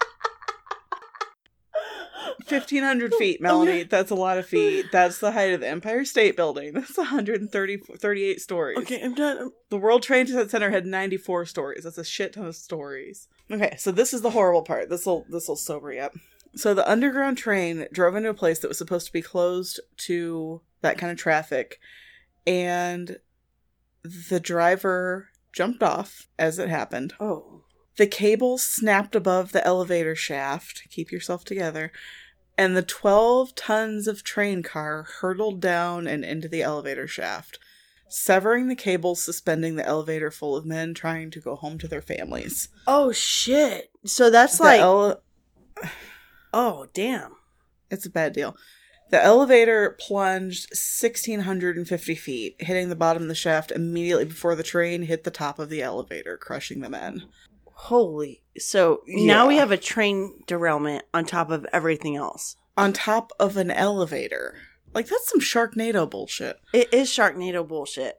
Fifteen 2.47 2.83
hundred 2.83 3.13
oh, 3.15 3.19
feet, 3.19 3.39
oh, 3.41 3.43
Melanie. 3.43 3.83
That's 3.85 4.11
a 4.11 4.15
lot 4.15 4.39
of 4.39 4.47
feet. 4.47 4.87
That's 4.93 5.19
the 5.19 5.33
height 5.33 5.55
of 5.55 5.61
the 5.61 5.69
Empire 5.69 6.05
State 6.05 6.37
Building. 6.37 6.73
That's 6.75 6.97
130, 6.97 7.77
38 7.79 8.41
stories. 8.41 8.79
Okay, 8.79 9.03
I'm 9.03 9.15
done. 9.15 9.51
The 9.71 9.79
World 9.79 10.03
Trade 10.03 10.29
Center 10.29 10.71
had 10.71 10.85
94 10.85 11.47
stories. 11.47 11.85
That's 11.85 11.99
a 11.99 12.05
shit 12.05 12.35
ton 12.35 12.47
of 12.47 12.55
stories. 12.57 13.29
Okay, 13.51 13.77
so 13.79 13.91
this 13.91 14.13
is 14.13 14.23
the 14.23 14.31
horrible 14.31 14.63
part. 14.63 14.91
This 14.91 15.07
will 15.07 15.25
this 15.29 15.49
will 15.49 15.57
sober 15.57 15.93
you 15.93 16.01
up. 16.01 16.15
So 16.57 16.75
the 16.75 16.89
underground 16.89 17.39
train 17.39 17.87
drove 17.93 18.15
into 18.15 18.29
a 18.29 18.35
place 18.35 18.61
that 18.61 18.69
was 18.69 18.79
supposed 18.79 19.07
to 19.07 19.13
be 19.13 19.23
closed 19.23 19.81
to 19.99 20.61
that 20.83 20.99
kind 20.99 21.11
of 21.11 21.19
traffic, 21.19 21.81
and 22.47 23.19
the 24.03 24.39
driver 24.39 25.31
jumped 25.53 25.83
off 25.83 26.29
as 26.39 26.59
it 26.59 26.69
happened. 26.69 27.15
Oh. 27.19 27.63
The 27.97 28.07
cable 28.07 28.59
snapped 28.59 29.15
above 29.15 29.53
the 29.53 29.65
elevator 29.65 30.17
shaft. 30.17 30.83
Keep 30.91 31.13
yourself 31.13 31.45
together. 31.45 31.93
And 32.57 32.77
the 32.77 32.83
12 32.83 33.55
tons 33.55 34.07
of 34.07 34.23
train 34.23 34.63
car 34.63 35.03
hurtled 35.21 35.61
down 35.61 36.07
and 36.07 36.25
into 36.25 36.47
the 36.49 36.63
elevator 36.63 37.09
shaft, 37.09 37.59
severing 38.09 38.69
the 38.69 38.77
cables 38.77 39.23
suspending 39.25 39.75
the 39.77 39.85
elevator 39.87 40.31
full 40.31 40.55
of 40.57 40.65
men 40.65 40.95
trying 40.95 41.31
to 41.33 41.41
go 41.41 41.57
home 41.57 41.79
to 41.79 41.89
their 41.89 42.03
families. 42.03 42.69
Oh 42.87 43.11
shit. 43.13 43.91
So 44.05 44.31
that's 44.31 44.59
The 44.59 44.65
like 44.65 44.81
ele- 44.81 45.23
oh 46.53 46.87
damn. 46.95 47.33
it's 47.91 48.07
a 48.07 48.11
bad 48.11 48.33
deal. 48.33 48.57
The 49.11 49.23
elevator 49.23 49.97
plunged 50.01 50.71
1,650 50.73 52.15
feet, 52.15 52.57
hitting 52.59 52.89
the 52.89 52.97
bottom 52.97 53.23
of 53.23 53.29
the 53.29 53.35
shaft 53.35 53.71
immediately 53.71 54.25
before 54.25 54.55
the 54.55 54.63
train 54.63 55.03
hit 55.03 55.25
the 55.25 55.31
top 55.31 55.59
of 55.59 55.69
the 55.69 55.83
elevator, 55.83 56.37
crushing 56.37 56.81
the 56.81 56.89
men. 56.89 57.25
Holy. 57.85 58.43
So 58.57 59.03
now 59.07 59.47
we 59.47 59.57
have 59.57 59.71
a 59.71 59.77
train 59.77 60.43
derailment 60.47 61.05
on 61.13 61.27
top 61.27 61.51
of 61.51 61.67
everything 61.71 62.17
else. 62.17 62.57
On 62.79 62.95
top 62.95 63.31
of 63.39 63.59
an 63.59 63.71
elevator. 63.71 64.57
Like, 64.95 65.07
that's 65.07 65.29
some 65.29 65.41
Sharknado 65.41 66.09
bullshit. 66.09 66.57
It 66.73 66.95
is 66.95 67.11
Sharknado 67.11 67.69
bullshit. 67.69 68.17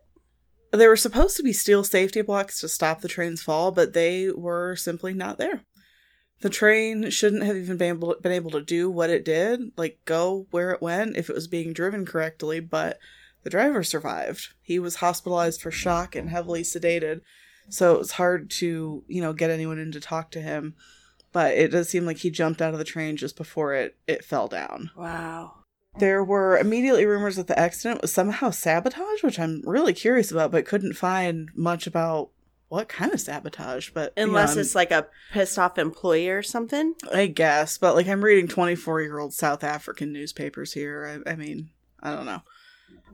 There 0.71 0.89
were 0.89 0.95
supposed 0.95 1.35
to 1.37 1.43
be 1.43 1.51
steel 1.51 1.83
safety 1.83 2.21
blocks 2.21 2.59
to 2.59 2.69
stop 2.69 3.01
the 3.01 3.07
train's 3.07 3.41
fall, 3.41 3.71
but 3.71 3.93
they 3.93 4.29
were 4.29 4.75
simply 4.75 5.15
not 5.15 5.39
there. 5.39 5.61
The 6.41 6.49
train 6.51 7.09
shouldn't 7.09 7.43
have 7.43 7.57
even 7.57 7.77
been 7.77 7.95
able, 7.95 8.15
been 8.21 8.33
able 8.33 8.51
to 8.51 8.61
do 8.61 8.91
what 8.91 9.09
it 9.09 9.25
did, 9.25 9.71
like 9.77 9.97
go 10.05 10.45
where 10.51 10.71
it 10.71 10.81
went 10.81 11.17
if 11.17 11.27
it 11.27 11.35
was 11.35 11.47
being 11.47 11.73
driven 11.73 12.05
correctly, 12.05 12.59
but 12.59 12.99
the 13.41 13.49
driver 13.49 13.81
survived. 13.81 14.49
He 14.61 14.77
was 14.77 14.97
hospitalized 14.97 15.61
for 15.61 15.71
shock 15.71 16.15
and 16.15 16.29
heavily 16.29 16.61
sedated, 16.61 17.21
so 17.69 17.95
it 17.95 17.99
was 17.99 18.11
hard 18.11 18.49
to, 18.51 19.03
you 19.07 19.21
know, 19.21 19.33
get 19.33 19.49
anyone 19.49 19.79
in 19.79 19.91
to 19.91 19.99
talk 19.99 20.31
to 20.31 20.41
him. 20.41 20.75
But 21.31 21.55
it 21.55 21.69
does 21.69 21.89
seem 21.89 22.05
like 22.05 22.17
he 22.17 22.29
jumped 22.29 22.61
out 22.61 22.73
of 22.73 22.79
the 22.79 22.85
train 22.85 23.17
just 23.17 23.35
before 23.35 23.73
it, 23.73 23.97
it 24.07 24.23
fell 24.23 24.47
down. 24.47 24.91
Wow. 24.95 25.53
There 25.97 26.23
were 26.23 26.57
immediately 26.57 27.05
rumors 27.05 27.35
that 27.35 27.47
the 27.47 27.59
accident 27.59 28.01
was 28.01 28.13
somehow 28.13 28.51
sabotage, 28.51 29.23
which 29.23 29.39
I'm 29.39 29.61
really 29.65 29.93
curious 29.93 30.31
about, 30.31 30.51
but 30.51 30.65
couldn't 30.65 30.93
find 30.93 31.49
much 31.53 31.87
about 31.87 32.29
what 32.69 32.87
kind 32.89 33.13
of 33.13 33.21
sabotage. 33.21 33.89
But 33.91 34.13
you 34.15 34.23
know, 34.23 34.29
Unless 34.29 34.57
it's 34.57 34.75
like 34.75 34.91
a 34.91 35.07
pissed 35.31 35.59
off 35.59 35.77
employee 35.77 36.29
or 36.29 36.43
something. 36.43 36.95
I 37.13 37.27
guess, 37.27 37.77
but 37.77 37.95
like 37.95 38.07
I'm 38.07 38.23
reading 38.23 38.47
24 38.47 39.01
year 39.01 39.19
old 39.19 39.33
South 39.33 39.63
African 39.63 40.11
newspapers 40.11 40.73
here. 40.73 41.21
I, 41.25 41.31
I 41.31 41.35
mean, 41.35 41.69
I 42.01 42.13
don't 42.13 42.25
know. 42.25 42.41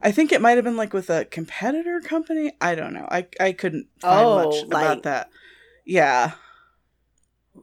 I 0.02 0.10
think 0.12 0.32
it 0.32 0.40
might 0.40 0.52
have 0.56 0.64
been 0.64 0.76
like 0.76 0.92
with 0.92 1.10
a 1.10 1.24
competitor 1.24 2.00
company. 2.00 2.52
I 2.60 2.74
don't 2.74 2.92
know. 2.92 3.06
I 3.10 3.26
I 3.40 3.52
couldn't 3.52 3.88
find 4.00 4.26
Oh, 4.26 4.44
much 4.44 4.64
like- 4.66 4.84
about 4.84 5.02
that. 5.04 5.30
Yeah, 5.84 6.32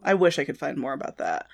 I 0.04 0.14
wish 0.14 0.40
I 0.40 0.46
could 0.46 0.58
find 0.58 0.78
more 0.78 0.94
about 0.94 1.18
that. 1.18 1.48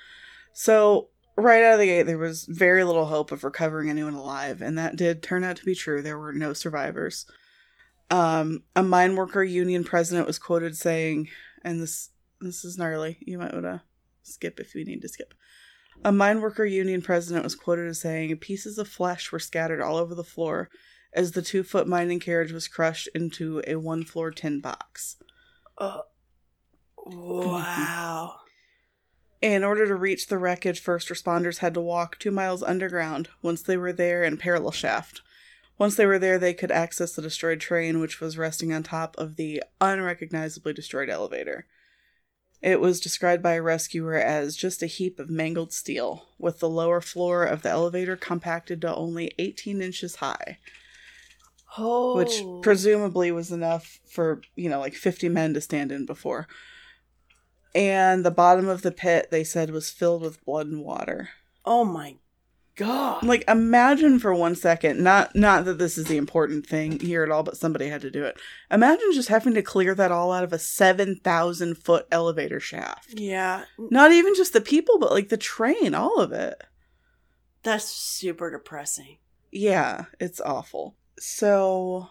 So 0.53 1.09
right 1.37 1.63
out 1.63 1.73
of 1.73 1.79
the 1.79 1.85
gate, 1.87 2.03
there 2.03 2.17
was 2.17 2.45
very 2.45 2.83
little 2.83 3.05
hope 3.07 3.31
of 3.31 3.43
recovering 3.43 3.89
anyone 3.89 4.13
alive, 4.13 4.61
and 4.61 4.77
that 4.77 4.95
did 4.95 5.21
turn 5.21 5.43
out 5.43 5.57
to 5.57 5.65
be 5.65 5.75
true. 5.75 6.01
There 6.01 6.17
were 6.19 6.33
no 6.33 6.53
survivors. 6.53 7.25
Um, 8.11 8.63
a 8.75 8.83
mine 8.83 9.15
worker 9.15 9.43
union 9.43 9.83
president 9.83 10.27
was 10.27 10.39
quoted 10.39 10.77
saying, 10.77 11.29
and 11.63 11.81
this 11.81 12.09
this 12.41 12.63
is 12.63 12.77
gnarly. 12.77 13.17
You 13.21 13.37
might 13.37 13.53
want 13.53 13.65
to 13.65 13.81
skip 14.23 14.59
if 14.59 14.73
we 14.75 14.83
need 14.83 15.01
to 15.01 15.09
skip. 15.09 15.33
A 16.03 16.11
mine 16.11 16.41
worker 16.41 16.65
union 16.65 17.01
president 17.01 17.43
was 17.43 17.55
quoted 17.55 17.87
as 17.87 18.01
saying, 18.01 18.35
"Pieces 18.37 18.77
of 18.77 18.87
flesh 18.87 19.31
were 19.31 19.39
scattered 19.39 19.81
all 19.81 19.97
over 19.97 20.13
the 20.13 20.23
floor." 20.23 20.69
As 21.13 21.31
the 21.31 21.41
two 21.41 21.63
foot 21.63 21.87
mining 21.87 22.19
carriage 22.19 22.51
was 22.51 22.67
crushed 22.67 23.07
into 23.15 23.61
a 23.65 23.75
one 23.77 24.03
floor 24.03 24.31
tin 24.31 24.59
box. 24.59 25.15
Uh, 25.77 26.01
wow. 26.97 28.35
In 29.41 29.63
order 29.63 29.87
to 29.87 29.95
reach 29.95 30.27
the 30.27 30.37
wreckage, 30.37 30.79
first 30.79 31.07
responders 31.07 31.59
had 31.59 31.73
to 31.75 31.81
walk 31.81 32.19
two 32.19 32.31
miles 32.31 32.63
underground. 32.63 33.29
Once 33.41 33.61
they 33.61 33.77
were 33.77 33.93
there, 33.93 34.23
in 34.23 34.37
parallel 34.37 34.71
shaft. 34.71 35.21
Once 35.77 35.95
they 35.95 36.05
were 36.05 36.19
there, 36.19 36.39
they 36.39 36.53
could 36.53 36.71
access 36.71 37.13
the 37.13 37.21
destroyed 37.21 37.59
train, 37.59 37.99
which 37.99 38.19
was 38.19 38.37
resting 38.37 38.73
on 38.73 38.83
top 38.83 39.15
of 39.17 39.35
the 39.35 39.61
unrecognizably 39.79 40.73
destroyed 40.73 41.09
elevator. 41.09 41.65
It 42.65 42.81
was 42.81 42.99
described 42.99 43.43
by 43.43 43.53
a 43.53 43.61
rescuer 43.61 44.15
as 44.15 44.55
just 44.55 44.81
a 44.81 44.87
heap 44.87 45.19
of 45.19 45.29
mangled 45.29 45.71
steel, 45.71 46.25
with 46.39 46.57
the 46.57 46.67
lower 46.67 46.99
floor 46.99 47.43
of 47.43 47.61
the 47.61 47.69
elevator 47.69 48.15
compacted 48.17 48.81
to 48.81 48.95
only 48.95 49.31
18 49.37 49.83
inches 49.83 50.15
high, 50.15 50.57
Oh. 51.77 52.15
which 52.15 52.41
presumably 52.63 53.31
was 53.31 53.51
enough 53.51 53.99
for, 54.07 54.41
you 54.55 54.67
know, 54.67 54.79
like 54.79 54.95
50 54.95 55.29
men 55.29 55.53
to 55.53 55.61
stand 55.61 55.91
in 55.91 56.07
before. 56.07 56.47
And 57.75 58.25
the 58.25 58.31
bottom 58.31 58.67
of 58.67 58.81
the 58.81 58.91
pit, 58.91 59.27
they 59.29 59.43
said, 59.43 59.69
was 59.69 59.91
filled 59.91 60.23
with 60.23 60.43
blood 60.43 60.65
and 60.65 60.83
water. 60.83 61.29
oh 61.65 61.83
my 61.85 62.15
god. 62.75 63.23
Like 63.23 63.43
imagine 63.47 64.19
for 64.19 64.33
one 64.33 64.55
second, 64.55 65.01
not 65.01 65.35
not 65.35 65.65
that 65.65 65.77
this 65.77 65.97
is 65.97 66.05
the 66.05 66.17
important 66.17 66.65
thing 66.65 66.99
here 66.99 67.23
at 67.23 67.31
all, 67.31 67.43
but 67.43 67.57
somebody 67.57 67.87
had 67.87 68.01
to 68.01 68.11
do 68.11 68.23
it. 68.23 68.37
Imagine 68.71 69.11
just 69.13 69.29
having 69.29 69.53
to 69.53 69.61
clear 69.61 69.95
that 69.95 70.11
all 70.11 70.31
out 70.31 70.43
of 70.43 70.53
a 70.53 70.59
7,000 70.59 71.75
foot 71.75 72.07
elevator 72.11 72.59
shaft. 72.59 73.19
yeah. 73.19 73.65
Not 73.77 74.11
even 74.11 74.35
just 74.35 74.53
the 74.53 74.61
people, 74.61 74.99
but 74.99 75.11
like 75.11 75.29
the 75.29 75.37
train, 75.37 75.95
all 75.95 76.19
of 76.19 76.31
it. 76.31 76.61
That's 77.63 77.85
super 77.85 78.51
depressing. 78.51 79.17
Yeah, 79.51 80.05
it's 80.19 80.41
awful. 80.41 80.97
So, 81.17 82.09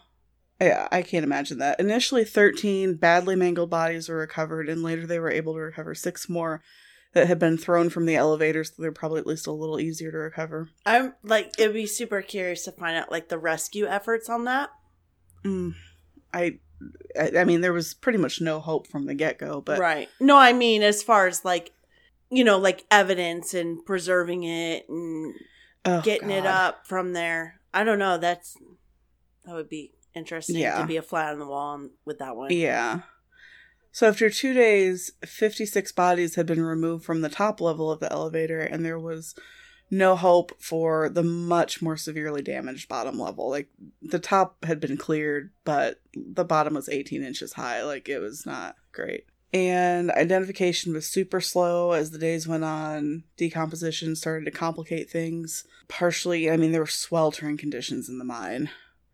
yeah, 0.59 0.87
I 0.91 1.01
can't 1.01 1.23
imagine 1.23 1.59
that. 1.59 1.79
Initially, 1.79 2.25
13 2.25 2.95
badly 2.95 3.35
mangled 3.35 3.69
bodies 3.69 4.09
were 4.09 4.17
recovered, 4.17 4.67
and 4.67 4.83
later 4.83 5.05
they 5.05 5.19
were 5.19 5.31
able 5.31 5.53
to 5.53 5.59
recover 5.59 5.95
six 5.95 6.27
more 6.27 6.61
that 7.15 7.27
had 7.27 7.39
been 7.39 7.57
thrown 7.57 7.89
from 7.89 8.05
the 8.05 8.15
elevators, 8.15 8.69
so 8.69 8.81
they're 8.81 8.91
probably 8.91 9.21
at 9.21 9.25
least 9.25 9.47
a 9.47 9.51
little 9.51 9.79
easier 9.79 10.11
to 10.11 10.17
recover. 10.17 10.69
I'm 10.85 11.13
like, 11.23 11.53
it'd 11.57 11.73
be 11.73 11.87
super 11.87 12.21
curious 12.21 12.65
to 12.65 12.73
find 12.73 12.97
out 12.97 13.09
like 13.09 13.29
the 13.29 13.39
rescue 13.39 13.87
efforts 13.87 14.29
on 14.29 14.43
that. 14.43 14.69
Mm. 15.45 15.75
I, 16.33 16.59
I, 17.17 17.31
I 17.37 17.43
mean, 17.45 17.61
there 17.61 17.71
was 17.71 17.93
pretty 17.93 18.17
much 18.17 18.41
no 18.41 18.59
hope 18.59 18.87
from 18.87 19.05
the 19.05 19.15
get 19.15 19.39
go. 19.39 19.61
But 19.61 19.79
right. 19.79 20.09
No, 20.19 20.37
I 20.37 20.51
mean 20.51 20.83
as 20.83 21.01
far 21.01 21.27
as 21.27 21.45
like 21.45 21.71
you 22.29 22.43
know, 22.43 22.57
like 22.57 22.85
evidence 22.91 23.53
and 23.53 23.85
preserving 23.85 24.43
it 24.43 24.89
and 24.89 25.33
oh, 25.85 26.01
getting 26.01 26.31
it 26.31 26.45
up 26.45 26.85
from 26.85 27.13
there. 27.13 27.61
I 27.73 27.85
don't 27.85 27.99
know. 27.99 28.17
That's 28.17 28.57
that 29.45 29.55
would 29.55 29.69
be 29.69 29.93
interesting 30.13 30.57
Yeah. 30.57 30.81
to 30.81 30.85
be 30.85 30.97
a 30.97 31.01
fly 31.01 31.31
on 31.31 31.39
the 31.39 31.47
wall 31.47 31.87
with 32.03 32.19
that 32.19 32.35
one. 32.35 32.51
Yeah. 32.51 33.01
So 33.95 34.09
after 34.09 34.29
two 34.29 34.53
days, 34.53 35.13
56 35.25 35.93
bodies 35.93 36.35
had 36.35 36.45
been 36.45 36.61
removed 36.61 37.05
from 37.05 37.21
the 37.21 37.29
top 37.29 37.61
level 37.61 37.89
of 37.89 38.01
the 38.01 38.11
elevator, 38.11 38.59
and 38.59 38.83
there 38.83 38.99
was 38.99 39.35
no 39.89 40.17
hope 40.17 40.51
for 40.61 41.07
the 41.07 41.23
much 41.23 41.81
more 41.81 41.95
severely 41.95 42.41
damaged 42.41 42.89
bottom 42.89 43.17
level. 43.17 43.49
Like, 43.49 43.69
the 44.01 44.19
top 44.19 44.65
had 44.65 44.81
been 44.81 44.97
cleared, 44.97 45.51
but 45.63 46.01
the 46.13 46.43
bottom 46.43 46.73
was 46.73 46.89
18 46.89 47.23
inches 47.23 47.53
high. 47.53 47.83
Like, 47.83 48.09
it 48.09 48.19
was 48.19 48.45
not 48.45 48.75
great. 48.91 49.27
And 49.53 50.11
identification 50.11 50.91
was 50.91 51.07
super 51.07 51.39
slow 51.39 51.93
as 51.93 52.11
the 52.11 52.19
days 52.19 52.45
went 52.45 52.65
on. 52.65 53.23
Decomposition 53.37 54.17
started 54.17 54.43
to 54.43 54.51
complicate 54.51 55.09
things. 55.09 55.63
Partially, 55.87 56.51
I 56.51 56.57
mean, 56.57 56.73
there 56.73 56.81
were 56.81 56.87
sweltering 56.87 57.55
conditions 57.55 58.09
in 58.09 58.17
the 58.17 58.25
mine. 58.25 58.71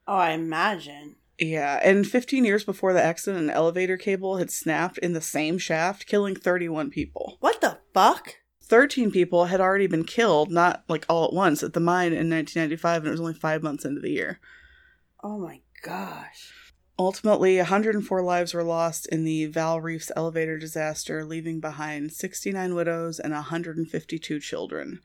Oh, 0.07 0.15
I 0.15 0.31
imagine. 0.31 1.17
Yeah, 1.41 1.79
and 1.81 2.05
15 2.05 2.45
years 2.45 2.63
before 2.63 2.93
the 2.93 3.01
accident, 3.01 3.45
an 3.45 3.49
elevator 3.49 3.97
cable 3.97 4.37
had 4.37 4.51
snapped 4.51 4.99
in 4.99 5.13
the 5.13 5.21
same 5.21 5.57
shaft, 5.57 6.05
killing 6.05 6.35
31 6.35 6.91
people. 6.91 7.37
What 7.39 7.61
the 7.61 7.79
fuck? 7.95 8.35
13 8.61 9.09
people 9.09 9.45
had 9.45 9.59
already 9.59 9.87
been 9.87 10.03
killed, 10.03 10.51
not 10.51 10.83
like 10.87 11.03
all 11.09 11.25
at 11.25 11.33
once, 11.33 11.63
at 11.63 11.73
the 11.73 11.79
mine 11.79 12.13
in 12.13 12.29
1995, 12.29 13.01
and 13.01 13.07
it 13.07 13.11
was 13.11 13.19
only 13.19 13.33
five 13.33 13.63
months 13.63 13.83
into 13.83 13.99
the 13.99 14.11
year. 14.11 14.39
Oh 15.23 15.39
my 15.39 15.61
gosh. 15.81 16.53
Ultimately, 16.99 17.57
104 17.57 18.21
lives 18.21 18.53
were 18.53 18.63
lost 18.63 19.07
in 19.07 19.23
the 19.23 19.51
Vaal 19.51 19.81
Reefs 19.81 20.11
elevator 20.15 20.59
disaster, 20.59 21.25
leaving 21.25 21.59
behind 21.59 22.13
69 22.13 22.75
widows 22.75 23.19
and 23.19 23.33
152 23.33 24.39
children, 24.39 24.99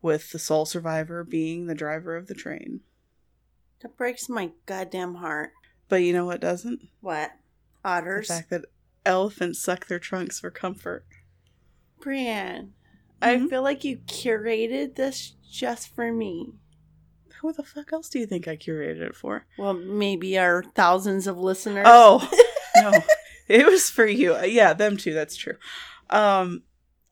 with 0.00 0.32
the 0.32 0.38
sole 0.38 0.64
survivor 0.64 1.22
being 1.22 1.66
the 1.66 1.74
driver 1.74 2.16
of 2.16 2.28
the 2.28 2.34
train. 2.34 2.80
That 3.82 3.98
breaks 3.98 4.30
my 4.30 4.52
goddamn 4.64 5.16
heart. 5.16 5.52
But 5.92 6.04
you 6.04 6.14
know 6.14 6.24
what 6.24 6.40
doesn't? 6.40 6.88
What? 7.02 7.32
Otters. 7.84 8.28
The 8.28 8.32
fact 8.34 8.48
that 8.48 8.64
elephants 9.04 9.58
suck 9.58 9.88
their 9.88 9.98
trunks 9.98 10.40
for 10.40 10.50
comfort. 10.50 11.04
Brianne, 12.00 12.70
Mhm. 13.20 13.44
I 13.46 13.46
feel 13.46 13.60
like 13.60 13.84
you 13.84 13.98
curated 13.98 14.94
this 14.94 15.34
just 15.46 15.94
for 15.94 16.10
me. 16.10 16.54
Who 17.42 17.52
the 17.52 17.62
fuck 17.62 17.92
else 17.92 18.08
do 18.08 18.18
you 18.18 18.24
think 18.24 18.48
I 18.48 18.56
curated 18.56 19.02
it 19.02 19.14
for? 19.14 19.44
Well, 19.58 19.74
maybe 19.74 20.38
our 20.38 20.62
thousands 20.74 21.26
of 21.26 21.36
listeners. 21.36 21.84
Oh, 21.86 22.26
no. 22.76 22.92
It 23.46 23.66
was 23.66 23.90
for 23.90 24.06
you. 24.06 24.34
Yeah, 24.46 24.72
them 24.72 24.96
too. 24.96 25.12
That's 25.12 25.36
true. 25.36 25.56
Um, 26.08 26.62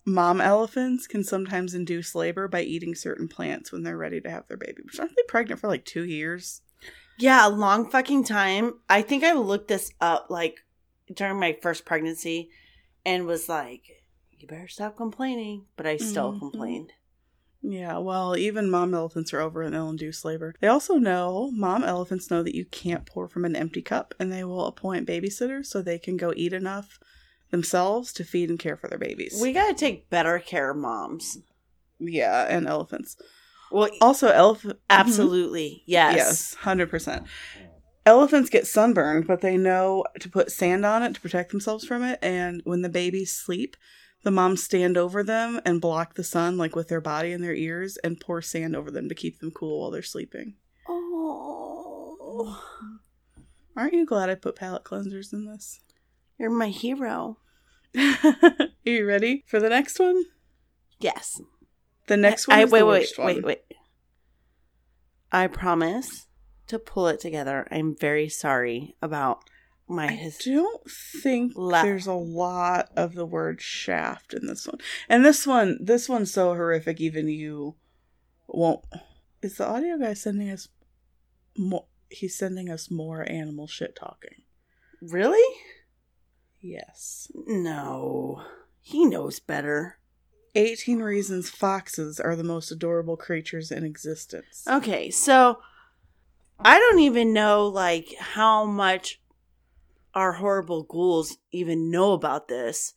mom 0.06 0.40
elephants 0.40 1.06
can 1.06 1.22
sometimes 1.22 1.74
induce 1.74 2.14
labor 2.14 2.48
by 2.48 2.62
eating 2.62 2.94
certain 2.94 3.28
plants 3.28 3.72
when 3.72 3.82
they're 3.82 3.98
ready 3.98 4.22
to 4.22 4.30
have 4.30 4.48
their 4.48 4.56
baby. 4.56 4.80
But 4.86 5.00
aren't 5.00 5.16
they 5.16 5.22
pregnant 5.28 5.60
for 5.60 5.68
like 5.68 5.84
two 5.84 6.06
years? 6.06 6.62
Yeah, 7.20 7.46
a 7.46 7.50
long 7.50 7.88
fucking 7.90 8.24
time. 8.24 8.74
I 8.88 9.02
think 9.02 9.22
I 9.24 9.32
looked 9.32 9.68
this 9.68 9.92
up 10.00 10.26
like 10.30 10.56
during 11.14 11.38
my 11.38 11.56
first 11.62 11.84
pregnancy 11.84 12.50
and 13.04 13.26
was 13.26 13.48
like, 13.48 13.82
you 14.30 14.48
better 14.48 14.68
stop 14.68 14.96
complaining. 14.96 15.66
But 15.76 15.86
I 15.86 15.96
still 15.98 16.32
Mhm. 16.32 16.38
complained. 16.38 16.92
Yeah, 17.62 17.98
well, 17.98 18.38
even 18.38 18.70
mom 18.70 18.94
elephants 18.94 19.34
are 19.34 19.40
over 19.40 19.60
and 19.60 19.74
they'll 19.74 19.90
induce 19.90 20.24
labor. 20.24 20.54
They 20.60 20.68
also 20.68 20.94
know, 20.94 21.50
mom 21.52 21.84
elephants 21.84 22.30
know 22.30 22.42
that 22.42 22.54
you 22.54 22.64
can't 22.64 23.04
pour 23.04 23.28
from 23.28 23.44
an 23.44 23.54
empty 23.54 23.82
cup 23.82 24.14
and 24.18 24.32
they 24.32 24.44
will 24.44 24.64
appoint 24.64 25.06
babysitters 25.06 25.66
so 25.66 25.82
they 25.82 25.98
can 25.98 26.16
go 26.16 26.32
eat 26.34 26.54
enough 26.54 26.98
themselves 27.50 28.14
to 28.14 28.24
feed 28.24 28.48
and 28.48 28.58
care 28.58 28.76
for 28.78 28.88
their 28.88 28.98
babies. 28.98 29.38
We 29.42 29.52
got 29.52 29.68
to 29.68 29.74
take 29.74 30.08
better 30.08 30.38
care 30.38 30.70
of 30.70 30.78
moms. 30.78 31.38
yeah, 31.98 32.46
and 32.48 32.66
elephants. 32.66 33.16
Well, 33.72 33.88
Also, 34.00 34.28
elephant. 34.28 34.74
Mm-hmm. 34.74 35.00
absolutely. 35.00 35.82
Yes. 35.86 36.16
Yes, 36.16 36.56
100%. 36.62 37.24
Elephants 38.06 38.50
get 38.50 38.66
sunburned, 38.66 39.26
but 39.26 39.40
they 39.42 39.56
know 39.56 40.04
to 40.20 40.28
put 40.28 40.50
sand 40.50 40.84
on 40.86 41.02
it 41.02 41.14
to 41.14 41.20
protect 41.20 41.50
themselves 41.50 41.84
from 41.86 42.02
it. 42.02 42.18
And 42.22 42.62
when 42.64 42.82
the 42.82 42.88
babies 42.88 43.30
sleep, 43.32 43.76
the 44.22 44.30
moms 44.30 44.62
stand 44.64 44.96
over 44.96 45.22
them 45.22 45.60
and 45.64 45.80
block 45.80 46.14
the 46.14 46.24
sun, 46.24 46.56
like 46.58 46.74
with 46.74 46.88
their 46.88 47.00
body 47.00 47.32
and 47.32 47.44
their 47.44 47.54
ears, 47.54 47.96
and 47.98 48.18
pour 48.20 48.42
sand 48.42 48.74
over 48.74 48.90
them 48.90 49.08
to 49.08 49.14
keep 49.14 49.38
them 49.40 49.50
cool 49.50 49.80
while 49.80 49.90
they're 49.90 50.02
sleeping. 50.02 50.54
Oh, 50.88 52.58
Aren't 53.76 53.92
you 53.94 54.04
glad 54.06 54.28
I 54.30 54.34
put 54.34 54.56
palate 54.56 54.84
cleansers 54.84 55.32
in 55.32 55.44
this? 55.46 55.80
you're 56.38 56.50
my 56.50 56.68
hero. 56.68 57.36
Are 57.96 58.68
you 58.84 59.06
ready 59.06 59.44
for 59.46 59.60
the 59.60 59.68
next 59.68 59.98
one? 60.00 60.24
Yes. 60.98 61.40
The 62.10 62.16
next 62.16 62.48
one 62.48 62.58
I, 62.58 62.62
is 62.64 62.72
wait, 62.72 62.80
the 62.80 62.86
wait, 62.86 62.98
worst 63.02 63.18
one. 63.18 63.26
wait, 63.26 63.44
wait. 63.44 63.62
I 65.30 65.46
promise 65.46 66.26
to 66.66 66.80
pull 66.80 67.06
it 67.06 67.20
together. 67.20 67.68
I'm 67.70 67.94
very 67.94 68.28
sorry 68.28 68.96
about 69.00 69.44
my 69.86 70.06
I 70.08 70.12
his. 70.14 70.38
don't 70.38 70.90
think 70.90 71.52
La- 71.54 71.84
there's 71.84 72.08
a 72.08 72.12
lot 72.12 72.88
of 72.96 73.14
the 73.14 73.24
word 73.24 73.60
shaft 73.62 74.34
in 74.34 74.48
this 74.48 74.66
one. 74.66 74.78
And 75.08 75.24
this 75.24 75.46
one, 75.46 75.78
this 75.80 76.08
one's 76.08 76.32
so 76.32 76.48
horrific, 76.54 77.00
even 77.00 77.28
you 77.28 77.76
won't. 78.48 78.84
Is 79.40 79.58
the 79.58 79.68
audio 79.68 79.96
guy 79.96 80.14
sending 80.14 80.50
us 80.50 80.66
more? 81.56 81.86
He's 82.08 82.36
sending 82.36 82.68
us 82.68 82.90
more 82.90 83.24
animal 83.30 83.68
shit 83.68 83.94
talking. 83.94 84.42
Really? 85.00 85.56
Yes. 86.60 87.30
No. 87.46 88.42
He 88.80 89.06
knows 89.06 89.38
better. 89.38 89.99
18 90.54 91.00
reasons 91.00 91.50
foxes 91.50 92.18
are 92.20 92.36
the 92.36 92.44
most 92.44 92.70
adorable 92.70 93.16
creatures 93.16 93.70
in 93.70 93.84
existence. 93.84 94.64
Okay, 94.68 95.10
so 95.10 95.60
I 96.58 96.78
don't 96.78 97.00
even 97.00 97.32
know 97.32 97.66
like 97.66 98.14
how 98.18 98.64
much 98.64 99.20
our 100.14 100.32
horrible 100.32 100.82
ghouls 100.82 101.38
even 101.52 101.90
know 101.90 102.12
about 102.12 102.48
this 102.48 102.94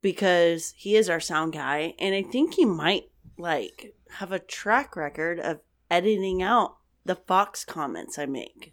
because 0.00 0.72
he 0.76 0.96
is 0.96 1.10
our 1.10 1.20
sound 1.20 1.52
guy 1.52 1.94
and 1.98 2.14
I 2.14 2.22
think 2.22 2.54
he 2.54 2.64
might 2.64 3.10
like 3.36 3.94
have 4.10 4.32
a 4.32 4.38
track 4.38 4.96
record 4.96 5.40
of 5.40 5.60
editing 5.90 6.42
out 6.42 6.76
the 7.04 7.16
fox 7.16 7.64
comments 7.64 8.18
I 8.18 8.26
make. 8.26 8.72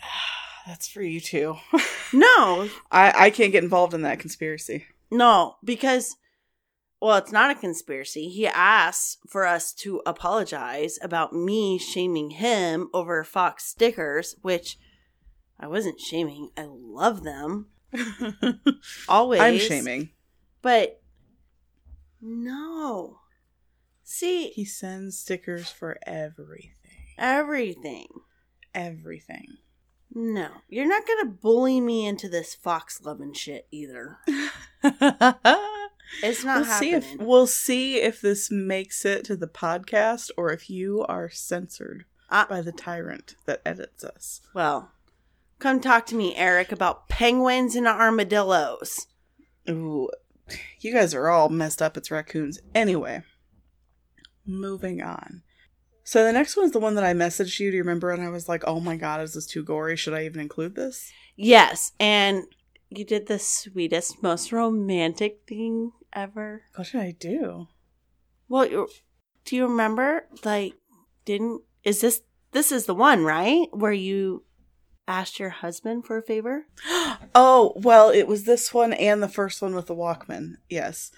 That's 0.66 0.88
for 0.88 1.02
you 1.02 1.20
too. 1.20 1.56
No, 2.12 2.68
I, 2.90 3.12
I 3.26 3.30
can't 3.30 3.52
get 3.52 3.62
involved 3.64 3.94
in 3.94 4.02
that 4.02 4.18
conspiracy. 4.18 4.84
no, 5.10 5.56
because 5.64 6.16
well, 7.06 7.18
it's 7.18 7.30
not 7.30 7.52
a 7.52 7.54
conspiracy. 7.54 8.28
He 8.28 8.48
asked 8.48 9.20
for 9.28 9.46
us 9.46 9.72
to 9.74 10.02
apologize 10.04 10.98
about 11.00 11.32
me 11.32 11.78
shaming 11.78 12.30
him 12.30 12.88
over 12.92 13.22
fox 13.22 13.64
stickers, 13.64 14.34
which 14.42 14.76
I 15.60 15.68
wasn't 15.68 16.00
shaming. 16.00 16.50
I 16.56 16.66
love 16.68 17.22
them. 17.22 17.66
Always. 19.08 19.40
I'm 19.40 19.58
shaming. 19.58 20.10
But 20.62 21.00
no. 22.20 23.20
See, 24.02 24.48
He 24.48 24.64
sends 24.64 25.16
stickers 25.16 25.70
for 25.70 25.98
everything. 26.08 26.72
everything. 27.16 28.08
Everything. 28.74 29.58
No. 30.12 30.48
You're 30.68 30.88
not 30.88 31.06
going 31.06 31.24
to 31.24 31.30
bully 31.30 31.80
me 31.80 32.04
into 32.04 32.28
this 32.28 32.52
fox 32.56 33.00
loving 33.04 33.32
shit 33.32 33.68
either. 33.70 34.18
It's 36.22 36.44
not 36.44 36.56
we'll 36.62 36.64
see 36.78 36.90
happening. 36.92 37.20
if 37.20 37.26
we'll 37.26 37.46
see 37.46 37.96
if 38.00 38.20
this 38.20 38.50
makes 38.50 39.04
it 39.04 39.24
to 39.24 39.36
the 39.36 39.46
podcast 39.48 40.30
or 40.36 40.52
if 40.52 40.68
you 40.70 41.04
are 41.08 41.28
censored 41.30 42.04
Uh, 42.30 42.46
by 42.46 42.60
the 42.60 42.72
tyrant 42.72 43.34
that 43.46 43.60
edits 43.66 44.04
us. 44.04 44.40
well, 44.54 44.92
come 45.58 45.80
talk 45.80 46.06
to 46.06 46.14
me, 46.14 46.34
Eric, 46.36 46.70
about 46.72 47.08
penguins 47.08 47.74
and 47.76 47.86
armadillos. 47.86 49.06
Ooh, 49.68 50.08
you 50.80 50.92
guys 50.92 51.12
are 51.14 51.28
all 51.28 51.48
messed 51.48 51.82
up. 51.82 51.96
It's 51.96 52.10
raccoons. 52.10 52.60
Anyway, 52.74 53.22
moving 54.46 55.02
on. 55.02 55.42
So 56.04 56.24
the 56.24 56.32
next 56.32 56.56
one's 56.56 56.70
the 56.72 56.78
one 56.78 56.94
that 56.94 57.04
I 57.04 57.14
messaged 57.14 57.58
you. 57.58 57.70
Do 57.70 57.76
you 57.78 57.82
remember? 57.82 58.12
And 58.12 58.22
I 58.22 58.28
was 58.28 58.48
like, 58.48 58.62
"Oh 58.66 58.78
my 58.78 58.96
god, 58.96 59.20
is 59.22 59.34
this 59.34 59.46
too 59.46 59.64
gory? 59.64 59.96
Should 59.96 60.14
I 60.14 60.24
even 60.24 60.40
include 60.40 60.76
this?" 60.76 61.10
Yes, 61.34 61.92
and 61.98 62.44
you 62.90 63.04
did 63.04 63.26
the 63.26 63.38
sweetest, 63.38 64.22
most 64.22 64.52
romantic 64.52 65.40
thing 65.46 65.92
ever. 66.12 66.62
What 66.74 66.88
did 66.92 67.00
I 67.00 67.10
do? 67.18 67.68
Well, 68.48 68.86
do 69.44 69.56
you 69.56 69.66
remember? 69.66 70.26
Like, 70.44 70.74
didn't 71.24 71.62
is 71.84 72.00
this 72.00 72.22
this 72.52 72.72
is 72.72 72.86
the 72.86 72.94
one 72.94 73.24
right 73.24 73.66
where 73.72 73.92
you 73.92 74.44
asked 75.08 75.38
your 75.38 75.50
husband 75.50 76.06
for 76.06 76.18
a 76.18 76.22
favor? 76.22 76.66
Oh, 77.38 77.74
well, 77.76 78.08
it 78.08 78.26
was 78.26 78.44
this 78.44 78.72
one 78.72 78.94
and 78.94 79.22
the 79.22 79.28
first 79.28 79.60
one 79.60 79.74
with 79.74 79.88
the 79.88 79.94
Walkman. 79.94 80.54
Yes. 80.70 81.10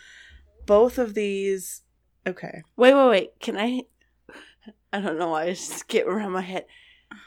Both 0.66 0.98
of 0.98 1.14
these. 1.14 1.82
Okay. 2.26 2.62
Wait, 2.76 2.92
wait, 2.92 3.08
wait. 3.08 3.40
Can 3.40 3.56
I? 3.56 3.82
I 4.92 5.00
don't 5.00 5.16
know 5.16 5.28
why 5.30 5.44
I 5.44 5.50
just 5.50 5.86
get 5.86 6.08
around 6.08 6.32
my 6.32 6.40
head. 6.40 6.66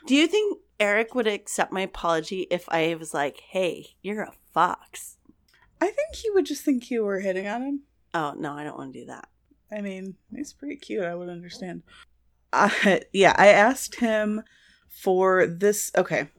Do 0.08 0.16
you 0.16 0.28
think 0.28 0.60
Eric 0.82 1.14
would 1.14 1.28
accept 1.28 1.72
my 1.72 1.82
apology 1.82 2.48
if 2.50 2.68
I 2.68 2.96
was 2.96 3.14
like, 3.14 3.40
"Hey, 3.40 3.96
you're 4.02 4.24
a 4.24 4.34
fox"? 4.52 5.18
I 5.80 5.86
think 5.86 6.16
he 6.16 6.32
would 6.32 6.48
just 6.48 6.64
think 6.64 6.90
you 6.90 7.04
were 7.04 7.20
hitting 7.20 7.48
on 7.48 7.62
him. 7.62 7.82
Oh 8.16 8.34
no, 8.36 8.54
I 8.54 8.64
don't 8.64 8.78
want 8.78 8.92
to 8.94 9.00
do 9.02 9.06
that. 9.06 9.30
I 9.72 9.82
mean, 9.82 10.16
he's 10.36 10.54
pretty 10.54 10.78
cute. 10.78 11.04
I 11.04 11.14
would 11.14 11.30
understand. 11.30 11.84
Uh, 12.52 12.70
yeah, 13.14 13.36
I 13.38 13.50
asked 13.50 14.00
him 14.00 14.42
for 14.90 15.46
this. 15.46 15.92
Okay. 15.96 16.30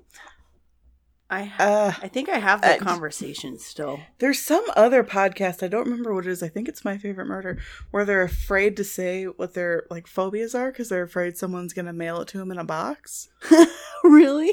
I 1.32 1.44
ha- 1.44 1.64
Uh, 1.64 1.92
I 2.02 2.08
think 2.08 2.28
I 2.28 2.38
have 2.38 2.60
the 2.60 2.74
uh, 2.74 2.78
conversation 2.78 3.58
still. 3.58 4.00
there's 4.18 4.38
some 4.40 4.64
other 4.76 5.02
podcast. 5.02 5.62
I 5.62 5.68
don't 5.68 5.84
remember 5.88 6.12
what 6.14 6.26
it 6.26 6.30
is. 6.30 6.42
I 6.42 6.48
think 6.48 6.68
it's 6.68 6.84
My 6.84 6.98
Favorite 6.98 7.26
Murder, 7.26 7.58
where 7.90 8.04
they're 8.04 8.22
afraid 8.22 8.76
to 8.76 8.84
say 8.84 9.24
what 9.24 9.54
their 9.54 9.84
like 9.90 10.06
phobias 10.06 10.54
are 10.54 10.70
because 10.70 10.88
they're 10.90 11.02
afraid 11.04 11.36
someone's 11.38 11.72
gonna 11.72 11.92
mail 11.92 12.20
it 12.20 12.28
to 12.28 12.38
them 12.38 12.50
in 12.50 12.58
a 12.58 12.64
box. 12.64 13.28
really? 14.04 14.52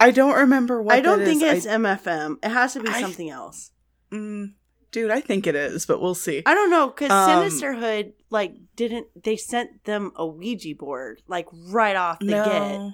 I 0.00 0.10
don't 0.10 0.34
remember 0.36 0.82
what. 0.82 0.94
I 0.94 1.00
don't 1.00 1.20
that 1.20 1.24
think 1.24 1.42
is. 1.42 1.64
it's 1.64 1.74
MFM. 1.74 2.36
It 2.44 2.50
has 2.50 2.74
to 2.74 2.80
be 2.80 2.88
I- 2.88 3.00
something 3.00 3.30
else. 3.30 3.72
Mm, 4.12 4.52
dude, 4.92 5.10
I 5.10 5.20
think 5.20 5.46
it 5.46 5.54
is, 5.54 5.86
but 5.86 6.00
we'll 6.00 6.14
see. 6.14 6.42
I 6.46 6.54
don't 6.54 6.70
know 6.70 6.88
because 6.88 7.10
Um, 7.10 7.42
Sinisterhood 7.50 8.12
like 8.30 8.54
didn't 8.76 9.06
they 9.24 9.36
sent 9.36 9.84
them 9.84 10.12
a 10.16 10.26
Ouija 10.26 10.74
board 10.78 11.20
like 11.26 11.46
right 11.70 11.96
off 11.96 12.18
the 12.20 12.26
no, 12.26 12.44
get. 12.44 12.92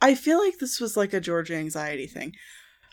I 0.00 0.14
feel 0.14 0.38
like 0.38 0.58
this 0.58 0.80
was 0.80 0.96
like 0.96 1.12
a 1.12 1.20
Georgia 1.20 1.56
anxiety 1.56 2.06
thing, 2.06 2.34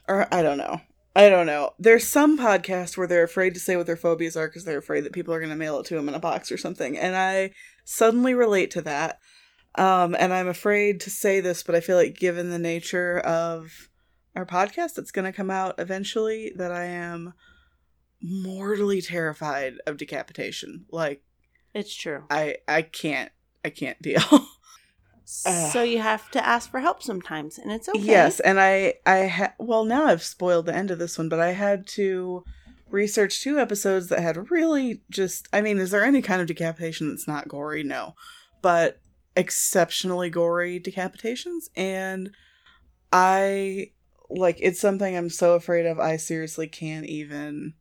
or 0.08 0.34
I 0.34 0.42
don't 0.42 0.58
know. 0.58 0.82
I 1.16 1.30
don't 1.30 1.48
know. 1.48 1.72
There's 1.80 2.08
some 2.08 2.38
podcast 2.38 2.96
where 2.96 3.08
they're 3.08 3.24
afraid 3.24 3.56
to 3.56 3.60
say 3.60 3.76
what 3.76 3.88
their 3.88 3.98
phobias 3.98 4.38
are 4.38 4.48
because 4.48 4.66
they're 4.66 4.78
afraid 4.78 5.04
that 5.04 5.14
people 5.14 5.34
are 5.34 5.40
going 5.40 5.50
to 5.50 5.56
mail 5.56 5.80
it 5.80 5.86
to 5.88 5.96
them 5.96 6.08
in 6.08 6.14
a 6.16 6.20
box 6.20 6.52
or 6.52 6.58
something, 6.58 6.98
and 6.98 7.16
I 7.16 7.52
suddenly 7.86 8.34
relate 8.34 8.72
to 8.72 8.82
that. 8.84 9.20
Um, 9.76 10.16
and 10.20 10.34
I'm 10.34 10.48
afraid 10.48 11.02
to 11.02 11.10
say 11.10 11.40
this, 11.40 11.64
but 11.64 11.76
I 11.76 11.82
feel 11.82 11.98
like 11.98 12.18
given 12.18 12.50
the 12.50 12.60
nature 12.60 13.20
of 13.20 13.90
our 14.36 14.46
podcast 14.46 14.96
that's 14.96 15.12
going 15.12 15.26
to 15.26 15.32
come 15.32 15.50
out 15.50 15.76
eventually, 15.80 16.52
that 16.56 16.72
I 16.72 16.86
am 16.86 17.34
mortally 18.22 19.02
terrified 19.02 19.76
of 19.86 19.98
decapitation. 19.98 20.86
Like 20.92 21.24
It's 21.74 21.96
true. 21.96 22.24
I, 22.30 22.58
I 22.68 22.82
can't, 22.82 23.32
I 23.64 23.70
can't 23.70 24.02
deal. 24.02 24.22
So 25.30 25.84
you 25.84 26.00
have 26.00 26.32
to 26.32 26.46
ask 26.46 26.72
for 26.72 26.80
help 26.80 27.04
sometimes, 27.04 27.58
and 27.58 27.70
it's 27.70 27.90
okay. 27.90 28.00
Yes, 28.00 28.40
and 28.40 28.62
I 28.62 28.94
I 29.06 29.28
ha- 29.28 29.54
well 29.60 29.84
now 29.84 30.06
I've 30.06 30.24
spoiled 30.24 30.68
the 30.68 30.76
end 30.76 30.90
of 30.90 31.00
this 31.00 31.18
one, 31.18 31.28
but 31.28 31.42
I 31.42 31.52
had 31.52 31.86
to 31.88 32.46
research 32.90 33.42
two 33.42 33.60
episodes 33.60 34.08
that 34.08 34.20
had 34.20 34.50
really 34.50 35.02
just 35.10 35.50
I 35.52 35.60
mean, 35.60 35.80
is 35.80 35.92
there 35.92 36.06
any 36.06 36.22
kind 36.22 36.40
of 36.40 36.48
decapitation 36.48 37.10
that's 37.10 37.28
not 37.28 37.50
gory? 37.50 37.84
No. 37.84 38.16
But 38.62 39.02
exceptionally 39.36 40.30
gory 40.30 40.80
decapitations 40.80 41.70
and 41.76 42.32
I 43.12 43.92
like 44.30 44.58
it's 44.62 44.80
something 44.80 45.16
I'm 45.16 45.30
so 45.30 45.54
afraid 45.54 45.86
of 45.86 46.00
I 46.00 46.16
seriously 46.18 46.68
can't 46.68 47.06
even 47.06 47.74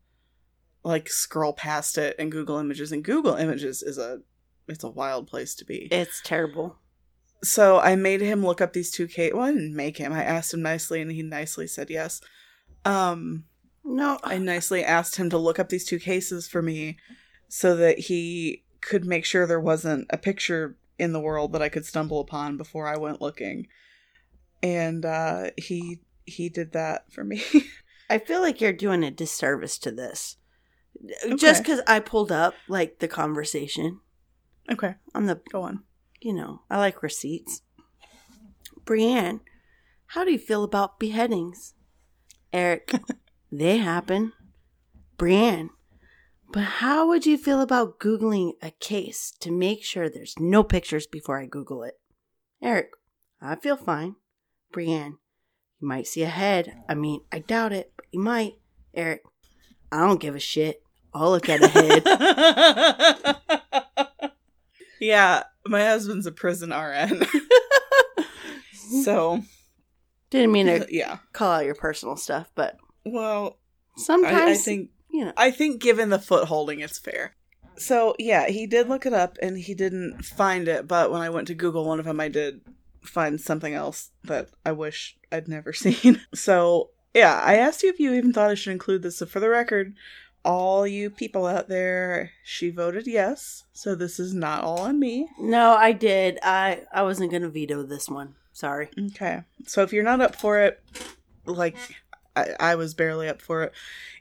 like 0.84 1.08
scroll 1.08 1.52
past 1.52 1.96
it 1.96 2.16
and 2.18 2.30
Google 2.30 2.58
Images 2.58 2.92
and 2.92 3.04
Google 3.04 3.36
Images 3.36 3.82
is 3.82 3.98
a 3.98 4.20
it's 4.68 4.84
a 4.84 4.90
wild 4.90 5.28
place 5.28 5.54
to 5.54 5.64
be 5.64 5.88
It's 5.92 6.20
terrible. 6.22 6.76
So 7.46 7.78
I 7.78 7.96
made 7.96 8.20
him 8.20 8.44
look 8.44 8.60
up 8.60 8.72
these 8.72 8.90
two 8.90 9.06
Kate. 9.06 9.34
Well, 9.34 9.44
I 9.44 9.52
didn't 9.52 9.74
make 9.76 9.98
him. 9.98 10.12
I 10.12 10.22
asked 10.22 10.54
him 10.54 10.62
nicely, 10.62 11.00
and 11.00 11.10
he 11.10 11.22
nicely 11.22 11.66
said 11.66 11.90
yes. 11.90 12.20
Um, 12.84 13.44
No, 13.84 14.18
I 14.22 14.38
nicely 14.38 14.84
asked 14.84 15.16
him 15.16 15.30
to 15.30 15.38
look 15.38 15.58
up 15.58 15.68
these 15.68 15.84
two 15.84 15.98
cases 15.98 16.48
for 16.48 16.62
me, 16.62 16.98
so 17.48 17.76
that 17.76 17.98
he 17.98 18.64
could 18.80 19.04
make 19.04 19.24
sure 19.24 19.46
there 19.46 19.60
wasn't 19.60 20.06
a 20.10 20.18
picture 20.18 20.76
in 20.98 21.12
the 21.12 21.20
world 21.20 21.52
that 21.52 21.62
I 21.62 21.68
could 21.68 21.84
stumble 21.84 22.20
upon 22.20 22.56
before 22.56 22.86
I 22.86 22.96
went 22.96 23.20
looking. 23.20 23.66
And 24.62 25.04
uh, 25.04 25.50
he 25.56 26.00
he 26.24 26.48
did 26.48 26.72
that 26.72 27.12
for 27.12 27.24
me. 27.24 27.42
I 28.10 28.18
feel 28.18 28.40
like 28.40 28.60
you're 28.60 28.72
doing 28.72 29.02
a 29.02 29.10
disservice 29.10 29.78
to 29.78 29.90
this. 29.90 30.36
Just 31.36 31.62
because 31.62 31.82
I 31.86 32.00
pulled 32.00 32.32
up 32.32 32.54
like 32.68 33.00
the 33.00 33.08
conversation 33.08 34.00
okay, 34.70 34.94
on 35.14 35.26
the, 35.26 35.40
go 35.50 35.62
on. 35.62 35.82
You 36.26 36.32
know, 36.32 36.62
I 36.68 36.78
like 36.78 37.04
receipts. 37.04 37.62
Brianne, 38.84 39.42
how 40.06 40.24
do 40.24 40.32
you 40.32 40.40
feel 40.40 40.64
about 40.64 40.98
beheadings? 40.98 41.74
Eric, 42.52 42.94
they 43.52 43.78
happen. 43.78 44.32
Brianne, 45.18 45.68
but 46.52 46.64
how 46.64 47.06
would 47.06 47.26
you 47.26 47.38
feel 47.38 47.60
about 47.60 48.00
Googling 48.00 48.54
a 48.60 48.72
case 48.72 49.34
to 49.38 49.52
make 49.52 49.84
sure 49.84 50.08
there's 50.08 50.34
no 50.40 50.64
pictures 50.64 51.06
before 51.06 51.40
I 51.40 51.46
Google 51.46 51.84
it? 51.84 51.94
Eric, 52.60 52.90
I 53.40 53.54
feel 53.54 53.76
fine. 53.76 54.16
Brianne, 54.74 55.18
you 55.80 55.86
might 55.86 56.08
see 56.08 56.24
a 56.24 56.26
head. 56.26 56.76
I 56.88 56.96
mean, 56.96 57.20
I 57.30 57.38
doubt 57.38 57.72
it, 57.72 57.92
but 57.96 58.06
you 58.10 58.18
might. 58.18 58.54
Eric, 58.92 59.22
I 59.92 60.00
don't 60.00 60.20
give 60.20 60.34
a 60.34 60.40
shit. 60.40 60.82
I'll 61.14 61.30
look 61.30 61.48
at 61.48 61.62
a 61.62 61.68
head. 61.68 62.02
yeah, 65.00 65.44
my 65.66 65.84
husband's 65.84 66.26
a 66.26 66.32
prison 66.32 66.70
RN, 66.70 67.26
so 69.04 69.42
Didn't 70.30 70.52
mean 70.52 70.66
to 70.66 70.86
yeah. 70.94 71.18
call 71.32 71.52
out 71.52 71.64
your 71.64 71.74
personal 71.74 72.16
stuff, 72.16 72.50
but 72.54 72.76
Well, 73.04 73.58
sometimes 73.96 74.36
I, 74.36 74.50
I 74.50 74.54
think 74.54 74.90
you 75.10 75.24
know. 75.24 75.32
I 75.36 75.50
think 75.50 75.80
given 75.80 76.10
the 76.10 76.18
foot 76.18 76.48
holding, 76.48 76.80
it's 76.80 76.98
fair. 76.98 77.34
So 77.78 78.14
yeah, 78.18 78.48
he 78.48 78.66
did 78.66 78.88
look 78.88 79.06
it 79.06 79.12
up 79.12 79.36
and 79.42 79.58
he 79.58 79.74
didn't 79.74 80.24
find 80.24 80.68
it, 80.68 80.88
but 80.88 81.10
when 81.10 81.20
I 81.20 81.30
went 81.30 81.46
to 81.48 81.54
Google 81.54 81.84
one 81.84 81.98
of 81.98 82.06
them, 82.06 82.20
I 82.20 82.28
did 82.28 82.60
find 83.02 83.40
something 83.40 83.74
else 83.74 84.10
that 84.24 84.48
I 84.64 84.72
wish 84.72 85.16
I'd 85.30 85.48
never 85.48 85.72
seen. 85.74 86.20
So 86.34 86.90
yeah, 87.14 87.40
I 87.42 87.56
asked 87.56 87.82
you 87.82 87.90
if 87.90 87.98
you 87.98 88.12
even 88.14 88.32
thought 88.32 88.50
I 88.50 88.54
should 88.54 88.72
include 88.72 89.02
this. 89.02 89.18
So 89.18 89.26
for 89.26 89.40
the 89.40 89.48
record, 89.48 89.94
all 90.46 90.86
you 90.86 91.10
people 91.10 91.44
out 91.44 91.68
there, 91.68 92.30
she 92.44 92.70
voted 92.70 93.08
yes. 93.08 93.64
So 93.72 93.96
this 93.96 94.20
is 94.20 94.32
not 94.32 94.62
all 94.62 94.80
on 94.80 95.00
me. 95.00 95.28
No, 95.40 95.72
I 95.72 95.90
did. 95.92 96.38
I 96.42 96.82
I 96.92 97.02
wasn't 97.02 97.32
gonna 97.32 97.48
veto 97.48 97.82
this 97.82 98.08
one. 98.08 98.36
Sorry. 98.52 98.88
Okay. 99.08 99.42
So 99.66 99.82
if 99.82 99.92
you're 99.92 100.04
not 100.04 100.20
up 100.20 100.36
for 100.36 100.60
it, 100.60 100.80
like 101.44 101.76
I, 102.36 102.50
I 102.60 102.74
was 102.76 102.94
barely 102.94 103.28
up 103.28 103.42
for 103.42 103.64
it. 103.64 103.72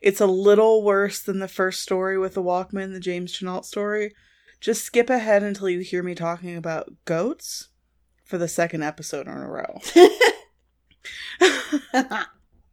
It's 0.01 0.19
a 0.19 0.25
little 0.25 0.83
worse 0.83 1.21
than 1.21 1.39
the 1.39 1.47
first 1.47 1.83
story 1.83 2.17
with 2.17 2.33
the 2.33 2.43
Walkman, 2.43 2.91
the 2.91 2.99
James 2.99 3.31
Chenault 3.31 3.61
story. 3.61 4.15
Just 4.59 4.83
skip 4.83 5.11
ahead 5.11 5.43
until 5.43 5.69
you 5.69 5.81
hear 5.81 6.01
me 6.01 6.15
talking 6.15 6.57
about 6.57 6.91
goats 7.05 7.69
for 8.23 8.39
the 8.39 8.47
second 8.47 8.81
episode 8.81 9.27
in 9.27 9.33
a 9.33 9.47
row. 9.47 9.79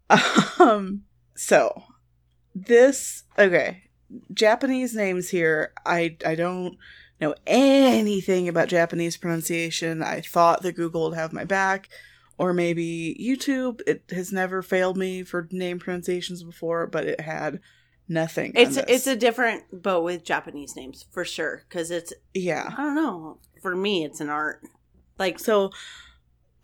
um 0.59 1.03
so 1.37 1.85
this 2.55 3.25
okay. 3.39 3.85
Japanese 4.33 4.95
names 4.95 5.31
here. 5.31 5.73
I 5.87 6.17
I 6.27 6.35
don't 6.35 6.77
know 7.21 7.35
anything 7.47 8.49
about 8.49 8.69
Japanese 8.69 9.17
pronunciation. 9.17 10.03
I 10.03 10.21
thought 10.21 10.63
that 10.63 10.73
Google 10.77 11.09
would 11.09 11.17
have 11.17 11.33
my 11.33 11.45
back, 11.45 11.89
or 12.37 12.53
maybe 12.53 13.17
YouTube. 13.21 13.81
It 13.87 14.05
has 14.11 14.33
never 14.33 14.63
failed 14.63 14.97
me 14.97 15.23
for 15.23 15.49
name 15.51 15.79
pronunciations 15.79 16.43
before, 16.43 16.87
but 16.87 17.07
it 17.07 17.21
had 17.21 17.61
nothing. 18.09 18.53
on 18.57 18.63
it's 18.63 18.75
this. 18.77 18.85
it's 18.89 19.07
a 19.07 19.17
different 19.17 19.83
boat 19.83 20.05
with 20.05 20.25
Japanese 20.25 20.77
names 20.77 21.07
for 21.11 21.25
sure. 21.25 21.65
Because 21.69 21.91
it's 21.91 22.13
yeah. 22.35 22.75
I 22.77 22.83
don't 22.83 22.95
know. 22.97 23.39
For 23.63 23.77
me, 23.77 24.05
it's 24.05 24.21
an 24.21 24.29
art. 24.29 24.61
Like 25.19 25.39
So, 25.39 25.71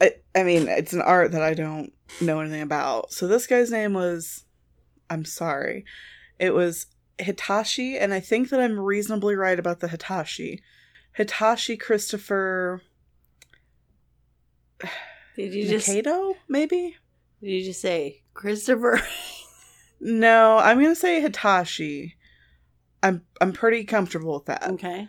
I 0.01 0.13
I 0.35 0.43
mean, 0.43 0.69
it's 0.69 0.93
an 0.93 1.03
art 1.03 1.33
that 1.33 1.43
I 1.43 1.55
don't 1.55 1.93
know 2.21 2.41
anything 2.41 2.63
about. 2.63 3.13
So 3.13 3.29
this 3.29 3.47
guy's 3.47 3.71
name 3.71 3.95
was, 3.95 4.45
I'm 5.11 5.25
sorry, 5.25 5.85
it 6.39 6.55
was 6.55 6.87
Hitoshi, 7.19 8.01
and 8.01 8.15
I 8.15 8.21
think 8.21 8.51
that 8.51 8.61
I'm 8.61 8.79
reasonably 8.79 9.35
right 9.35 9.59
about 9.59 9.81
the 9.81 9.89
Hitoshi. 9.89 10.61
Hitoshi 11.19 11.79
Christopher 11.79 12.83
did 15.37 15.55
you 15.55 15.67
just 15.69 15.89
Mikado, 15.89 16.35
maybe? 16.49 16.97
did 17.41 17.51
you 17.51 17.65
just 17.65 17.81
say 17.81 18.23
Christopher? 18.35 19.01
No, 20.01 20.59
I'm 20.59 20.81
gonna 20.81 20.95
say 20.95 21.21
Hitoshi. 21.21 22.13
I'm 23.03 23.23
I'm 23.41 23.53
pretty 23.53 23.85
comfortable 23.85 24.35
with 24.35 24.47
that. 24.47 24.63
okay. 24.69 25.09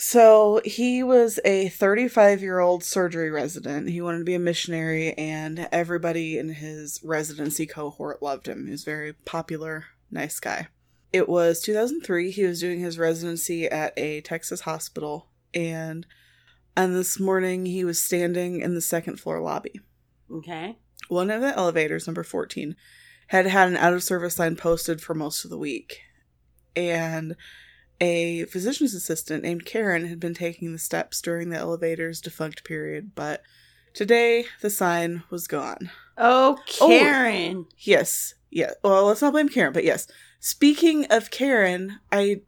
So 0.00 0.62
he 0.64 1.02
was 1.02 1.38
a 1.44 1.68
35 1.68 2.40
year 2.40 2.58
old 2.58 2.82
surgery 2.82 3.30
resident. 3.30 3.90
He 3.90 4.00
wanted 4.00 4.20
to 4.20 4.24
be 4.24 4.34
a 4.34 4.38
missionary, 4.38 5.12
and 5.12 5.68
everybody 5.70 6.38
in 6.38 6.48
his 6.48 7.02
residency 7.04 7.66
cohort 7.66 8.22
loved 8.22 8.48
him. 8.48 8.64
He 8.64 8.70
was 8.70 8.80
a 8.80 8.86
very 8.86 9.12
popular, 9.12 9.84
nice 10.10 10.40
guy. 10.40 10.68
It 11.12 11.28
was 11.28 11.60
2003. 11.60 12.30
He 12.30 12.44
was 12.44 12.60
doing 12.60 12.80
his 12.80 12.98
residency 12.98 13.66
at 13.66 13.92
a 13.98 14.22
Texas 14.22 14.62
hospital, 14.62 15.28
and 15.52 16.06
and 16.74 16.96
this 16.96 17.20
morning 17.20 17.66
he 17.66 17.84
was 17.84 18.02
standing 18.02 18.62
in 18.62 18.74
the 18.74 18.80
second 18.80 19.20
floor 19.20 19.38
lobby. 19.38 19.80
Okay. 20.32 20.78
One 21.08 21.30
of 21.30 21.42
the 21.42 21.54
elevators, 21.54 22.06
number 22.06 22.22
14, 22.22 22.74
had 23.26 23.46
had 23.46 23.68
an 23.68 23.76
out 23.76 23.92
of 23.92 24.02
service 24.02 24.36
sign 24.36 24.56
posted 24.56 25.02
for 25.02 25.12
most 25.12 25.44
of 25.44 25.50
the 25.50 25.58
week. 25.58 26.00
And 26.74 27.36
a 28.00 28.44
physician's 28.46 28.94
assistant 28.94 29.42
named 29.42 29.66
Karen 29.66 30.06
had 30.06 30.20
been 30.20 30.34
taking 30.34 30.72
the 30.72 30.78
steps 30.78 31.20
during 31.20 31.50
the 31.50 31.58
elevator's 31.58 32.20
defunct 32.20 32.64
period, 32.64 33.14
but 33.14 33.42
Today, 33.92 34.44
the 34.60 34.70
sign 34.70 35.24
was 35.30 35.46
gone. 35.46 35.90
Oh, 36.16 36.58
oh, 36.80 36.88
Karen. 36.88 37.66
Yes. 37.78 38.34
Yeah. 38.50 38.72
Well, 38.82 39.06
let's 39.06 39.22
not 39.22 39.32
blame 39.32 39.48
Karen, 39.48 39.72
but 39.72 39.84
yes. 39.84 40.06
Speaking 40.38 41.06
of 41.06 41.30
Karen, 41.30 41.98
I 42.12 42.42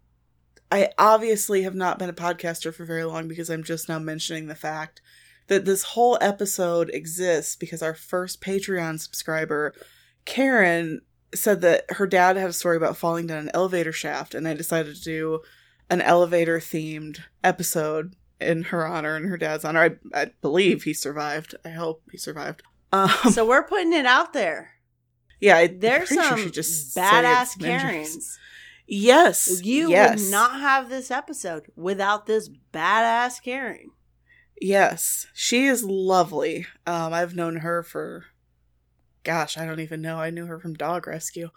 I 0.71 0.91
obviously 0.99 1.63
have 1.63 1.75
not 1.75 1.99
been 1.99 2.09
a 2.09 2.15
podcaster 2.15 2.73
for 2.73 2.85
very 2.85 3.05
long 3.05 3.29
because 3.29 3.51
I'm 3.51 3.65
just 3.65 3.89
now 3.89 3.99
mentioning 3.99 4.47
the 4.47 4.55
fact 4.55 5.03
that 5.49 5.65
this 5.65 5.83
whole 5.83 6.17
episode 6.21 6.91
exists 6.91 7.57
because 7.57 7.83
our 7.83 7.95
first 7.95 8.41
Patreon 8.41 9.01
subscriber, 9.01 9.75
Karen, 10.25 11.03
said 11.35 11.61
that 11.63 11.85
her 11.91 12.07
dad 12.07 12.37
had 12.37 12.51
a 12.51 12.55
story 12.55 12.77
about 12.77 12.97
falling 12.97 13.27
down 13.27 13.39
an 13.39 13.51
elevator 13.55 13.93
shaft, 13.93 14.35
and 14.35 14.47
I 14.47 14.55
decided 14.55 14.95
to 14.97 15.03
do 15.03 15.41
an 15.91 16.01
elevator 16.01 16.59
themed 16.59 17.21
episode 17.45 18.15
in 18.41 18.65
her 18.65 18.87
honor 18.87 19.17
and 19.17 19.29
her 19.29 19.37
dad's 19.37 19.65
honor. 19.65 19.81
I, 20.15 20.21
I 20.21 20.31
believe 20.41 20.83
he 20.83 20.93
survived. 20.95 21.55
I 21.65 21.71
hope 21.71 22.03
he 22.11 22.19
survived. 22.19 22.63
Um, 22.93 23.09
so 23.31 23.47
we're 23.47 23.63
putting 23.63 23.93
it 23.93 24.05
out 24.07 24.33
there. 24.33 24.73
yeah, 25.41 25.57
I, 25.57 25.67
There's 25.69 26.09
sure 26.09 26.23
some 26.23 26.39
she 26.39 26.51
just 26.51 26.97
badass. 26.97 27.59
Karens. 27.59 28.39
Yes, 28.87 29.63
You 29.65 29.89
yes. 29.91 30.21
would 30.25 30.31
not 30.31 30.61
have 30.61 30.91
this 30.91 31.11
episode 31.11 31.67
without 31.77 32.27
this 32.27 32.51
badass 32.73 33.41
Karen. 33.43 33.91
Yes, 34.61 35.27
she 35.33 35.67
is 35.67 35.83
lovely. 35.85 36.67
Um, 36.87 37.13
I've 37.13 37.35
known 37.35 37.57
her 37.57 37.83
for, 37.83 38.27
gosh, 39.25 39.59
I 39.59 39.67
don't 39.67 39.81
even 39.81 40.03
know. 40.03 40.19
I 40.19 40.31
knew 40.31 40.47
her 40.47 40.59
from 40.59 40.75
Dog 40.75 41.07
Rescue. 41.07 41.51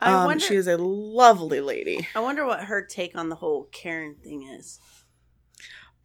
I 0.00 0.12
um, 0.12 0.24
wonder. 0.26 0.44
she 0.44 0.56
is 0.56 0.66
a 0.66 0.76
lovely 0.76 1.60
lady. 1.60 2.08
I 2.14 2.20
wonder 2.20 2.44
what 2.44 2.64
her 2.64 2.84
take 2.84 3.16
on 3.16 3.28
the 3.28 3.36
whole 3.36 3.68
Karen 3.72 4.16
thing 4.22 4.42
is. 4.42 4.80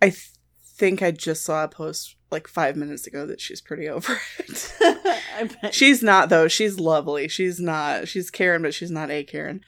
I 0.01 0.09
th- 0.09 0.31
think 0.63 1.01
I 1.01 1.11
just 1.11 1.43
saw 1.43 1.63
a 1.63 1.67
post 1.67 2.15
like 2.31 2.47
five 2.47 2.75
minutes 2.75 3.07
ago 3.07 3.25
that 3.25 3.41
she's 3.41 3.61
pretty 3.61 3.89
over 3.89 4.19
it. 4.37 4.73
I 4.81 5.71
she's 5.71 6.03
not 6.03 6.29
though. 6.29 6.47
She's 6.47 6.79
lovely. 6.79 7.27
She's 7.27 7.59
not. 7.59 8.07
She's 8.07 8.29
Karen, 8.29 8.61
but 8.61 8.73
she's 8.73 8.91
not 8.91 9.11
a 9.11 9.23
Karen. 9.23 9.61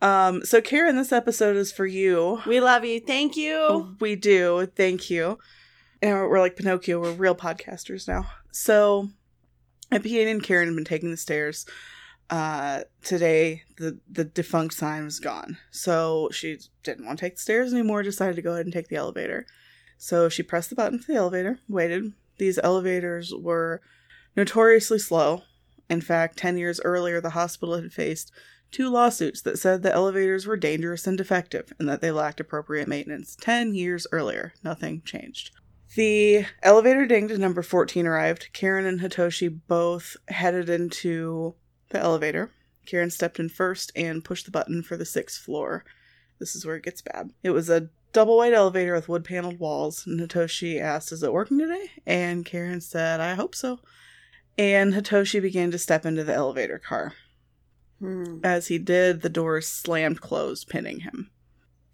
Um. 0.00 0.44
So 0.44 0.60
Karen, 0.60 0.96
this 0.96 1.12
episode 1.12 1.56
is 1.56 1.72
for 1.72 1.86
you. 1.86 2.40
we 2.46 2.60
love 2.60 2.84
you. 2.84 3.00
Thank 3.00 3.36
you. 3.36 3.96
We 4.00 4.16
do. 4.16 4.66
Thank 4.76 5.10
you. 5.10 5.38
And 6.02 6.14
we're 6.14 6.40
like 6.40 6.56
Pinocchio. 6.56 7.00
We're 7.00 7.12
real 7.12 7.34
podcasters 7.34 8.06
now. 8.06 8.26
So, 8.52 9.08
Epiane 9.92 10.30
and 10.30 10.42
Karen 10.42 10.68
had 10.68 10.74
been 10.74 10.84
taking 10.84 11.10
the 11.10 11.16
stairs. 11.16 11.66
Uh, 12.28 12.80
today 13.04 13.62
the 13.78 14.00
the 14.10 14.24
defunct 14.24 14.74
sign 14.74 15.04
was 15.04 15.20
gone, 15.20 15.58
so 15.70 16.28
she 16.32 16.58
didn't 16.82 17.06
want 17.06 17.18
to 17.18 17.24
take 17.24 17.36
the 17.36 17.42
stairs 17.42 17.72
anymore. 17.72 18.02
Decided 18.02 18.36
to 18.36 18.42
go 18.42 18.52
ahead 18.52 18.66
and 18.66 18.72
take 18.72 18.88
the 18.88 18.96
elevator. 18.96 19.46
So 19.98 20.28
she 20.28 20.42
pressed 20.42 20.70
the 20.70 20.76
button 20.76 20.98
for 20.98 21.12
the 21.12 21.18
elevator. 21.18 21.60
Waited. 21.68 22.12
These 22.38 22.58
elevators 22.62 23.32
were 23.34 23.80
notoriously 24.36 24.98
slow. 24.98 25.42
In 25.88 26.00
fact, 26.00 26.36
ten 26.36 26.58
years 26.58 26.80
earlier, 26.84 27.20
the 27.20 27.30
hospital 27.30 27.76
had 27.76 27.92
faced 27.92 28.32
two 28.72 28.90
lawsuits 28.90 29.40
that 29.42 29.58
said 29.58 29.82
the 29.82 29.94
elevators 29.94 30.46
were 30.46 30.56
dangerous 30.56 31.06
and 31.06 31.16
defective 31.16 31.72
and 31.78 31.88
that 31.88 32.00
they 32.00 32.10
lacked 32.10 32.40
appropriate 32.40 32.88
maintenance. 32.88 33.36
Ten 33.40 33.74
years 33.74 34.06
earlier, 34.10 34.52
nothing 34.64 35.02
changed. 35.04 35.52
The 35.94 36.46
elevator 36.62 37.06
dinged 37.06 37.32
and 37.32 37.40
number 37.40 37.62
14 37.62 38.06
arrived. 38.06 38.48
Karen 38.52 38.86
and 38.86 39.00
Hitoshi 39.00 39.60
both 39.68 40.16
headed 40.28 40.68
into 40.68 41.54
the 41.90 41.98
elevator. 41.98 42.52
Karen 42.86 43.10
stepped 43.10 43.38
in 43.38 43.48
first 43.48 43.92
and 43.96 44.24
pushed 44.24 44.44
the 44.44 44.50
button 44.50 44.82
for 44.82 44.96
the 44.96 45.04
sixth 45.04 45.42
floor. 45.42 45.84
This 46.38 46.54
is 46.54 46.66
where 46.66 46.76
it 46.76 46.84
gets 46.84 47.02
bad. 47.02 47.30
It 47.42 47.50
was 47.50 47.70
a 47.70 47.88
double 48.12 48.36
wide 48.36 48.52
elevator 48.52 48.94
with 48.94 49.08
wood 49.08 49.24
paneled 49.24 49.58
walls. 49.58 50.06
And 50.06 50.20
Hitoshi 50.20 50.80
asked, 50.80 51.12
Is 51.12 51.22
it 51.22 51.32
working 51.32 51.58
today? 51.58 51.90
And 52.06 52.44
Karen 52.44 52.80
said, 52.80 53.20
I 53.20 53.34
hope 53.34 53.54
so. 53.54 53.80
And 54.58 54.94
Hitoshi 54.94 55.40
began 55.40 55.70
to 55.70 55.78
step 55.78 56.06
into 56.06 56.24
the 56.24 56.34
elevator 56.34 56.78
car. 56.78 57.14
Hmm. 58.00 58.38
As 58.42 58.68
he 58.68 58.78
did, 58.78 59.22
the 59.22 59.28
doors 59.28 59.66
slammed 59.66 60.20
closed, 60.20 60.68
pinning 60.68 61.00
him. 61.00 61.30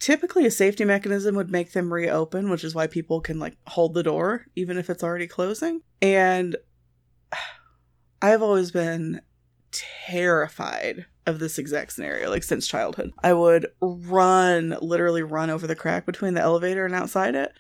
Typically, 0.03 0.45
a 0.45 0.51
safety 0.51 0.85
mechanism 0.85 1.37
would 1.37 1.49
make 1.49 1.71
them 1.71 1.93
reopen, 1.93 2.51
which 2.51 2.65
is 2.65 2.75
why 2.75 2.89
people 2.89 3.21
can 3.21 3.39
like 3.39 3.57
hold 3.69 3.95
the 3.95 4.03
door 4.03 4.47
even 4.57 4.77
if 4.77 4.91
it's 4.91 5.05
already 5.05 5.29
closing. 5.29 5.81
And 6.01 6.57
I've 8.21 8.43
always 8.43 8.73
been 8.73 9.21
terrified 9.71 11.07
of 11.25 11.39
this 11.39 11.57
exact 11.57 11.93
scenario, 11.93 12.31
like 12.31 12.43
since 12.43 12.67
childhood. 12.67 13.13
I 13.23 13.33
would 13.33 13.69
run, 13.81 14.77
literally 14.83 15.23
run 15.23 15.51
over 15.51 15.69
the 15.69 15.77
crack 15.77 16.05
between 16.05 16.35
the 16.35 16.41
elevator 16.41 16.85
and 16.85 16.97
outside 16.97 17.37
it. 17.37 17.53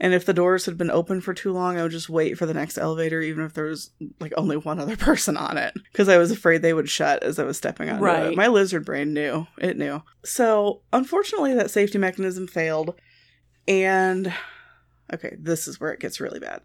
And 0.00 0.14
if 0.14 0.24
the 0.24 0.32
doors 0.32 0.66
had 0.66 0.78
been 0.78 0.92
open 0.92 1.20
for 1.20 1.34
too 1.34 1.52
long, 1.52 1.76
I 1.76 1.82
would 1.82 1.90
just 1.90 2.08
wait 2.08 2.38
for 2.38 2.46
the 2.46 2.54
next 2.54 2.78
elevator, 2.78 3.20
even 3.20 3.44
if 3.44 3.54
there 3.54 3.64
was 3.64 3.90
like 4.20 4.32
only 4.36 4.56
one 4.56 4.78
other 4.78 4.96
person 5.08 5.36
on 5.36 5.58
it, 5.58 5.74
because 5.90 6.08
I 6.08 6.18
was 6.18 6.30
afraid 6.30 6.62
they 6.62 6.72
would 6.72 6.88
shut 6.88 7.24
as 7.24 7.38
I 7.38 7.44
was 7.44 7.56
stepping 7.56 7.90
onto 7.90 8.04
Right. 8.04 8.26
it. 8.32 8.36
My 8.36 8.46
lizard 8.46 8.84
brain 8.84 9.12
knew. 9.12 9.48
It 9.58 9.76
knew. 9.76 10.02
So, 10.24 10.82
unfortunately, 10.92 11.52
that 11.54 11.70
safety 11.72 11.98
mechanism 11.98 12.46
failed. 12.46 12.94
And, 13.66 14.32
okay, 15.12 15.36
this 15.38 15.66
is 15.66 15.80
where 15.80 15.92
it 15.92 16.00
gets 16.00 16.20
really 16.20 16.38
bad. 16.38 16.60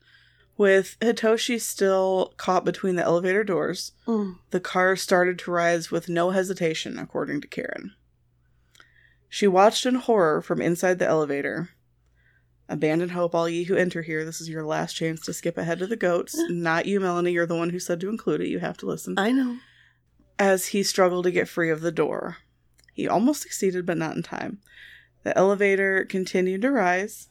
With 0.55 0.95
Hitoshi 1.01 1.59
still 1.59 2.33
caught 2.37 2.63
between 2.63 2.95
the 2.95 3.03
elevator 3.03 3.43
doors, 3.43 3.93
Mm. 4.07 4.37
the 4.51 4.59
car 4.59 4.95
started 4.95 5.39
to 5.39 5.51
rise 5.51 5.89
with 5.89 6.07
no 6.07 6.29
hesitation, 6.29 6.99
according 6.99 7.41
to 7.41 7.47
Karen. 7.47 7.93
She 9.27 9.47
watched 9.47 9.87
in 9.87 9.95
horror 9.95 10.43
from 10.43 10.61
inside 10.61 10.99
the 10.99 11.07
elevator. 11.07 11.69
Abandon 12.73 13.09
hope, 13.09 13.35
all 13.35 13.47
ye 13.47 13.65
who 13.65 13.75
enter 13.75 14.01
here. 14.01 14.25
This 14.25 14.41
is 14.41 14.49
your 14.49 14.65
last 14.65 14.93
chance 14.93 15.21
to 15.21 15.33
skip 15.33 15.59
ahead 15.59 15.77
to 15.77 15.85
the 15.85 15.95
goats. 15.95 16.35
Not 16.49 16.87
you, 16.87 16.99
Melanie. 16.99 17.31
You're 17.31 17.45
the 17.45 17.55
one 17.55 17.69
who 17.69 17.79
said 17.79 17.99
to 17.99 18.09
include 18.09 18.41
it. 18.41 18.47
You 18.47 18.59
have 18.59 18.77
to 18.77 18.87
listen. 18.87 19.13
I 19.19 19.31
know. 19.31 19.57
As 20.39 20.67
he 20.67 20.81
struggled 20.81 21.25
to 21.25 21.31
get 21.31 21.47
free 21.47 21.69
of 21.69 21.81
the 21.81 21.91
door, 21.91 22.37
he 22.91 23.07
almost 23.07 23.43
succeeded, 23.43 23.85
but 23.85 23.99
not 23.99 24.15
in 24.15 24.23
time. 24.23 24.57
The 25.21 25.37
elevator 25.37 26.03
continued 26.03 26.63
to 26.63 26.71
rise, 26.71 27.29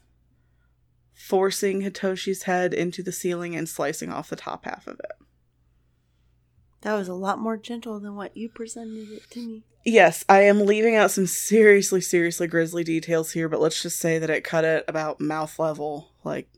forcing 1.13 1.81
Hitoshi's 1.81 2.43
head 2.43 2.73
into 2.73 3.03
the 3.03 3.11
ceiling 3.11 3.53
and 3.53 3.67
slicing 3.67 4.11
off 4.11 4.29
the 4.29 4.37
top 4.37 4.63
half 4.63 4.87
of 4.87 4.99
it. 4.99 5.11
That 6.83 6.95
was 6.95 7.07
a 7.07 7.13
lot 7.13 7.39
more 7.39 7.57
gentle 7.57 7.99
than 7.99 8.15
what 8.15 8.35
you 8.35 8.49
presented 8.49 9.09
it 9.09 9.29
to 9.31 9.39
me. 9.39 9.63
Yes, 9.85 10.23
I 10.29 10.41
am 10.41 10.65
leaving 10.65 10.95
out 10.95 11.11
some 11.11 11.27
seriously, 11.27 12.01
seriously 12.01 12.47
grisly 12.47 12.83
details 12.83 13.31
here, 13.31 13.49
but 13.49 13.59
let's 13.59 13.81
just 13.81 13.99
say 13.99 14.17
that 14.19 14.29
it 14.29 14.43
cut 14.43 14.63
it 14.65 14.85
about 14.87 15.19
mouth 15.19 15.59
level, 15.59 16.11
like 16.23 16.49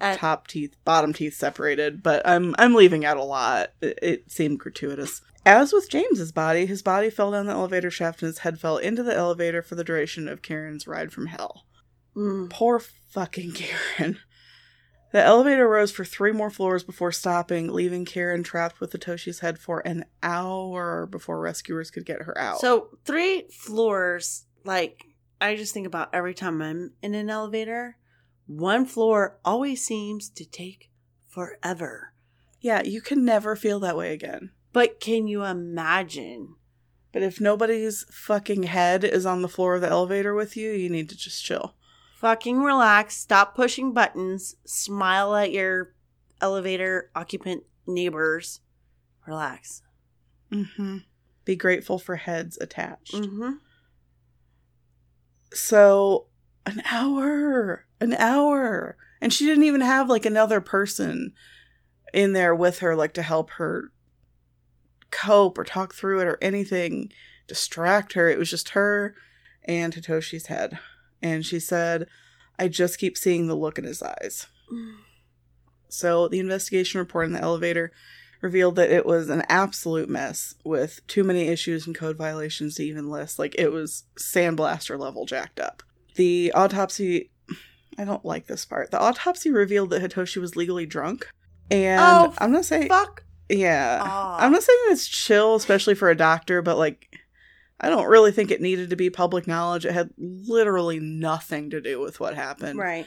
At- 0.00 0.18
top 0.18 0.48
teeth, 0.48 0.76
bottom 0.84 1.12
teeth 1.12 1.34
separated. 1.34 2.02
But 2.02 2.26
I'm 2.26 2.54
I'm 2.58 2.74
leaving 2.74 3.04
out 3.04 3.16
a 3.16 3.22
lot. 3.24 3.70
It, 3.80 3.98
it 4.02 4.30
seemed 4.30 4.58
gratuitous. 4.58 5.22
As 5.44 5.72
with 5.72 5.88
James's 5.88 6.32
body, 6.32 6.66
his 6.66 6.82
body 6.82 7.08
fell 7.08 7.30
down 7.30 7.46
the 7.46 7.52
elevator 7.52 7.90
shaft 7.90 8.20
and 8.22 8.26
his 8.26 8.38
head 8.38 8.58
fell 8.58 8.78
into 8.78 9.04
the 9.04 9.14
elevator 9.14 9.62
for 9.62 9.76
the 9.76 9.84
duration 9.84 10.26
of 10.26 10.42
Karen's 10.42 10.88
ride 10.88 11.12
from 11.12 11.26
hell. 11.26 11.66
Mm. 12.16 12.50
Poor 12.50 12.80
fucking 12.80 13.52
Karen. 13.96 14.18
The 15.16 15.24
elevator 15.24 15.66
rose 15.66 15.92
for 15.92 16.04
three 16.04 16.32
more 16.32 16.50
floors 16.50 16.84
before 16.84 17.10
stopping, 17.10 17.72
leaving 17.72 18.04
Karen 18.04 18.42
trapped 18.42 18.80
with 18.80 18.92
Hitoshi's 18.92 19.38
head 19.38 19.58
for 19.58 19.80
an 19.80 20.04
hour 20.22 21.06
before 21.06 21.40
rescuers 21.40 21.90
could 21.90 22.04
get 22.04 22.24
her 22.24 22.36
out. 22.36 22.60
So 22.60 22.98
three 23.06 23.46
floors, 23.50 24.44
like 24.62 25.06
I 25.40 25.56
just 25.56 25.72
think 25.72 25.86
about 25.86 26.10
every 26.12 26.34
time 26.34 26.60
I'm 26.60 26.92
in 27.00 27.14
an 27.14 27.30
elevator, 27.30 27.96
one 28.46 28.84
floor 28.84 29.38
always 29.42 29.82
seems 29.82 30.28
to 30.28 30.44
take 30.44 30.90
forever. 31.26 32.12
Yeah, 32.60 32.82
you 32.82 33.00
can 33.00 33.24
never 33.24 33.56
feel 33.56 33.80
that 33.80 33.96
way 33.96 34.12
again. 34.12 34.50
But 34.74 35.00
can 35.00 35.28
you 35.28 35.44
imagine? 35.44 36.56
But 37.12 37.22
if 37.22 37.40
nobody's 37.40 38.04
fucking 38.10 38.64
head 38.64 39.02
is 39.02 39.24
on 39.24 39.40
the 39.40 39.48
floor 39.48 39.76
of 39.76 39.80
the 39.80 39.88
elevator 39.88 40.34
with 40.34 40.58
you, 40.58 40.72
you 40.72 40.90
need 40.90 41.08
to 41.08 41.16
just 41.16 41.42
chill. 41.42 41.74
Fucking 42.16 42.62
relax, 42.62 43.14
stop 43.14 43.54
pushing 43.54 43.92
buttons, 43.92 44.56
smile 44.64 45.34
at 45.34 45.52
your 45.52 45.92
elevator 46.40 47.10
occupant 47.14 47.64
neighbors. 47.86 48.60
Relax. 49.26 49.82
Mm-hmm. 50.50 50.98
Be 51.44 51.56
grateful 51.56 51.98
for 51.98 52.16
heads 52.16 52.56
attached. 52.58 53.12
Mm-hmm. 53.12 53.56
So, 55.52 56.28
an 56.64 56.80
hour, 56.90 57.84
an 58.00 58.14
hour. 58.14 58.96
And 59.20 59.30
she 59.30 59.44
didn't 59.44 59.64
even 59.64 59.82
have 59.82 60.08
like 60.08 60.24
another 60.24 60.62
person 60.62 61.34
in 62.14 62.32
there 62.32 62.54
with 62.54 62.78
her, 62.78 62.96
like 62.96 63.12
to 63.12 63.22
help 63.22 63.50
her 63.50 63.92
cope 65.10 65.58
or 65.58 65.64
talk 65.64 65.92
through 65.92 66.20
it 66.20 66.26
or 66.26 66.38
anything, 66.40 67.12
distract 67.46 68.14
her. 68.14 68.30
It 68.30 68.38
was 68.38 68.48
just 68.48 68.70
her 68.70 69.14
and 69.66 69.92
Hitoshi's 69.92 70.46
head. 70.46 70.78
And 71.26 71.44
she 71.44 71.58
said, 71.60 72.06
I 72.58 72.68
just 72.68 72.98
keep 72.98 73.16
seeing 73.18 73.46
the 73.46 73.54
look 73.56 73.78
in 73.78 73.84
his 73.84 74.02
eyes. 74.02 74.46
So 75.88 76.26
the 76.28 76.40
investigation 76.40 76.98
report 76.98 77.26
in 77.26 77.32
the 77.32 77.40
elevator 77.40 77.92
revealed 78.42 78.74
that 78.76 78.90
it 78.90 79.06
was 79.06 79.30
an 79.30 79.44
absolute 79.48 80.08
mess 80.08 80.54
with 80.64 81.00
too 81.06 81.22
many 81.24 81.46
issues 81.48 81.86
and 81.86 81.94
code 81.96 82.16
violations 82.18 82.74
to 82.74 82.84
even 82.84 83.08
list. 83.08 83.38
Like 83.38 83.54
it 83.56 83.70
was 83.72 84.02
sandblaster 84.18 84.98
level 84.98 85.26
jacked 85.26 85.60
up. 85.60 85.82
The 86.16 86.52
autopsy 86.54 87.30
I 87.98 88.04
don't 88.04 88.24
like 88.24 88.46
this 88.46 88.64
part. 88.64 88.90
The 88.90 89.00
autopsy 89.00 89.50
revealed 89.50 89.90
that 89.90 90.02
Hitoshi 90.02 90.38
was 90.38 90.56
legally 90.56 90.86
drunk. 90.86 91.28
And 91.70 92.00
Oh, 92.00 92.34
I'm 92.38 92.52
not 92.52 92.64
saying 92.64 92.88
Fuck. 92.88 93.22
Yeah. 93.48 94.00
off. 94.02 94.42
I'm 94.42 94.52
not 94.52 94.64
saying 94.64 94.78
it's 94.88 95.06
chill, 95.06 95.54
especially 95.54 95.94
for 95.94 96.10
a 96.10 96.16
doctor, 96.16 96.62
but 96.62 96.76
like, 96.78 97.16
I 97.80 97.90
don't 97.90 98.06
really 98.06 98.32
think 98.32 98.50
it 98.50 98.60
needed 98.60 98.90
to 98.90 98.96
be 98.96 99.10
public 99.10 99.46
knowledge. 99.46 99.84
It 99.84 99.92
had 99.92 100.10
literally 100.18 100.98
nothing 100.98 101.70
to 101.70 101.80
do 101.80 102.00
with 102.00 102.20
what 102.20 102.34
happened. 102.34 102.78
Right. 102.78 103.06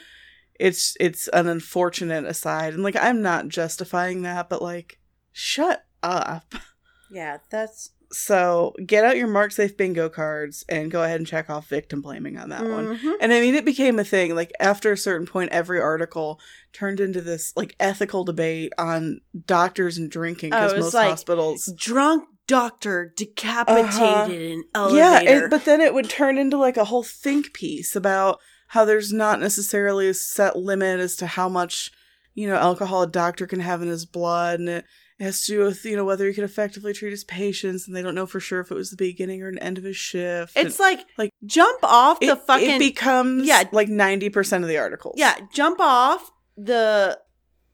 It's 0.59 0.95
it's 0.99 1.27
an 1.29 1.47
unfortunate 1.47 2.25
aside, 2.25 2.73
and 2.73 2.83
like 2.83 2.97
I'm 2.97 3.21
not 3.21 3.47
justifying 3.47 4.23
that, 4.23 4.49
but 4.49 4.61
like, 4.61 4.99
shut 5.31 5.85
up. 6.03 6.53
Yeah, 7.11 7.37
that's 7.49 7.89
So 8.11 8.75
get 8.85 9.03
out 9.03 9.17
your 9.17 9.25
Marked 9.27 9.53
Safe 9.55 9.75
bingo 9.75 10.09
cards 10.09 10.63
and 10.69 10.91
go 10.91 11.01
ahead 11.03 11.19
and 11.19 11.25
check 11.25 11.49
off 11.49 11.67
victim 11.67 12.01
blaming 12.03 12.37
on 12.37 12.49
that 12.49 12.63
one. 12.63 12.97
Mhm. 12.99 13.13
And 13.19 13.33
I 13.33 13.41
mean, 13.41 13.55
it 13.55 13.65
became 13.65 13.97
a 13.97 14.03
thing. 14.03 14.35
Like 14.35 14.51
after 14.59 14.91
a 14.91 14.97
certain 14.97 15.25
point, 15.25 15.51
every 15.51 15.81
article 15.81 16.39
turned 16.71 16.99
into 16.99 17.21
this 17.21 17.51
like 17.55 17.75
ethical 17.79 18.23
debate 18.23 18.73
on 18.77 19.21
doctors 19.47 19.97
and 19.97 20.11
drinking 20.11 20.53
Oh, 20.53 20.57
because 20.57 20.73
was 20.73 20.85
most 20.85 20.93
like, 20.93 21.09
hospitals 21.09 21.73
drunk 21.75 22.25
doctor 22.49 23.13
decapitated 23.15 23.85
Uh-huh. 23.93 24.31
in 24.31 24.63
Yeah, 24.95 25.13
elevator. 25.19 25.41
and, 25.43 25.49
but 25.49 25.65
then 25.65 25.79
it 25.81 25.93
would 25.93 26.09
turn 26.09 26.37
into 26.37 26.57
like 26.57 26.77
a 26.77 26.85
whole 26.85 27.03
think 27.03 27.53
piece 27.53 27.95
about 27.95 28.39
how 28.69 28.83
there's 28.85 29.13
not 29.13 29.39
necessarily 29.39 30.09
a 30.09 30.13
set 30.13 30.55
limit 30.57 30.99
as 30.99 31.15
to 31.17 31.27
how 31.27 31.47
much, 31.49 31.91
you 32.33 32.47
know, 32.47 32.55
alcohol 32.55 33.03
a 33.03 33.07
doctor 33.07 33.47
can 33.47 33.59
have 33.61 33.81
in 33.81 33.87
his 33.87 34.05
blood. 34.05 34.59
And 34.59 34.69
it, 34.69 34.85
it 35.19 35.23
has 35.23 35.41
to 35.45 35.51
do 35.53 35.59
with, 35.65 35.83
you 35.85 35.95
know, 35.95 36.05
whether 36.05 36.25
he 36.27 36.33
could 36.33 36.43
effectively 36.43 36.93
treat 36.93 37.11
his 37.11 37.23
patients. 37.23 37.87
And 37.87 37.95
they 37.95 38.01
don't 38.01 38.15
know 38.15 38.25
for 38.25 38.39
sure 38.39 38.59
if 38.61 38.71
it 38.71 38.75
was 38.75 38.89
the 38.91 38.95
beginning 38.97 39.41
or 39.43 39.47
an 39.49 39.57
end 39.59 39.77
of 39.77 39.83
his 39.83 39.97
shift. 39.97 40.53
it's 40.55 40.79
And 40.79 40.79
like 40.79 41.05
like, 41.17 41.31
jump 41.45 41.79
off 41.83 42.19
the 42.19 42.31
it, 42.33 42.41
fucking 42.47 42.69
it 42.71 42.79
becomes 42.79 43.47
Yeah. 43.47 43.63
like 43.71 43.87
90% 43.89 44.61
of 44.63 44.67
the 44.67 44.77
articles. 44.77 45.15
yeah, 45.17 45.35
jump 45.53 45.79
off 45.79 46.31
the 46.57 47.19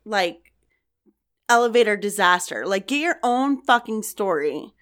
like 0.05 0.44
elevator 1.49 1.95
disaster. 1.95 2.65
Like 2.65 2.87
get 2.87 2.99
your 3.01 3.19
own 3.23 3.61
fucking 3.61 4.03
story. 4.03 4.73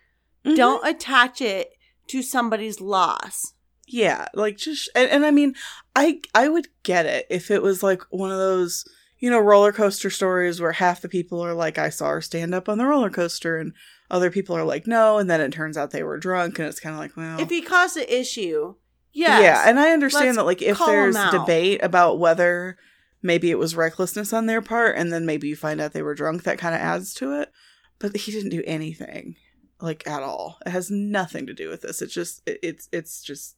Mhm. 0.46 0.56
Don't 0.56 0.88
attach 0.88 1.42
it 1.42 1.72
to 2.08 2.22
somebody's 2.22 2.82
loss. 2.82 3.54
Yeah, 3.88 4.28
like 4.34 4.58
just 4.58 4.90
and, 4.96 5.10
and 5.10 5.26
I 5.26 5.32
mean, 5.32 5.56
I 5.96 6.22
I 6.34 6.50
would 6.50 6.68
get 6.84 7.06
it 7.06 7.28
if 7.30 7.52
it 7.52 7.62
was 7.62 7.84
like 7.84 8.02
one 8.10 8.32
of 8.32 8.38
those 8.38 8.86
you 9.20 9.30
know 9.30 9.40
roller 9.40 9.72
coaster 9.72 10.10
stories 10.10 10.60
where 10.60 10.72
half 10.74 11.02
the 11.02 11.10
people 11.10 11.42
are 11.42 11.54
like 11.54 11.78
I 11.78 11.90
saw 11.90 12.10
her 12.10 12.22
stand 12.22 12.54
up 12.56 12.68
on 12.68 12.78
the 12.78 12.86
roller 12.86 13.10
coaster 13.10 13.58
and 13.58 13.74
other 14.10 14.32
people 14.32 14.56
are 14.56 14.64
like 14.66 14.88
no, 14.88 15.18
and 15.18 15.30
then 15.30 15.42
it 15.42 15.52
turns 15.52 15.78
out 15.78 15.92
they 15.92 16.04
were 16.04 16.18
drunk 16.18 16.60
and 16.60 16.68
it's 16.68 16.80
kind 16.80 16.94
of 16.94 17.00
like 17.00 17.16
well, 17.18 17.40
If 17.40 17.50
he 17.50 17.62
caused 17.62 17.96
the 17.96 18.20
issue, 18.20 18.76
yeah, 19.12 19.40
yeah, 19.40 19.64
and 19.68 19.80
I 19.80 19.92
understand 19.92 20.38
that 20.38 20.46
like 20.46 20.62
if 20.62 20.80
there's 20.80 21.16
debate 21.32 21.84
about 21.84 22.20
whether 22.20 22.78
maybe 23.24 23.50
it 23.50 23.58
was 23.58 23.76
recklessness 23.76 24.34
on 24.34 24.46
their 24.46 24.62
part 24.62 24.96
and 24.98 25.12
then 25.12 25.26
maybe 25.26 25.48
you 25.48 25.56
find 25.56 25.82
out 25.82 25.94
they 25.94 26.04
were 26.04 26.14
drunk, 26.14 26.44
that 26.44 26.60
kind 26.60 26.76
of 26.76 26.82
adds 26.82 27.14
to 27.16 27.40
it. 27.40 27.52
But 28.00 28.16
he 28.16 28.32
didn't 28.32 28.50
do 28.50 28.62
anything 28.68 29.38
like 29.82 30.06
at 30.06 30.22
all. 30.22 30.58
It 30.66 30.70
has 30.72 30.92
nothing 30.92 31.48
to 31.48 31.54
do 31.54 31.70
with 31.70 31.82
this. 31.82 32.02
It's 32.02 32.14
just 32.14 32.42
it, 32.46 32.60
it's 32.62 32.90
it's 32.92 33.24
just 33.24 33.56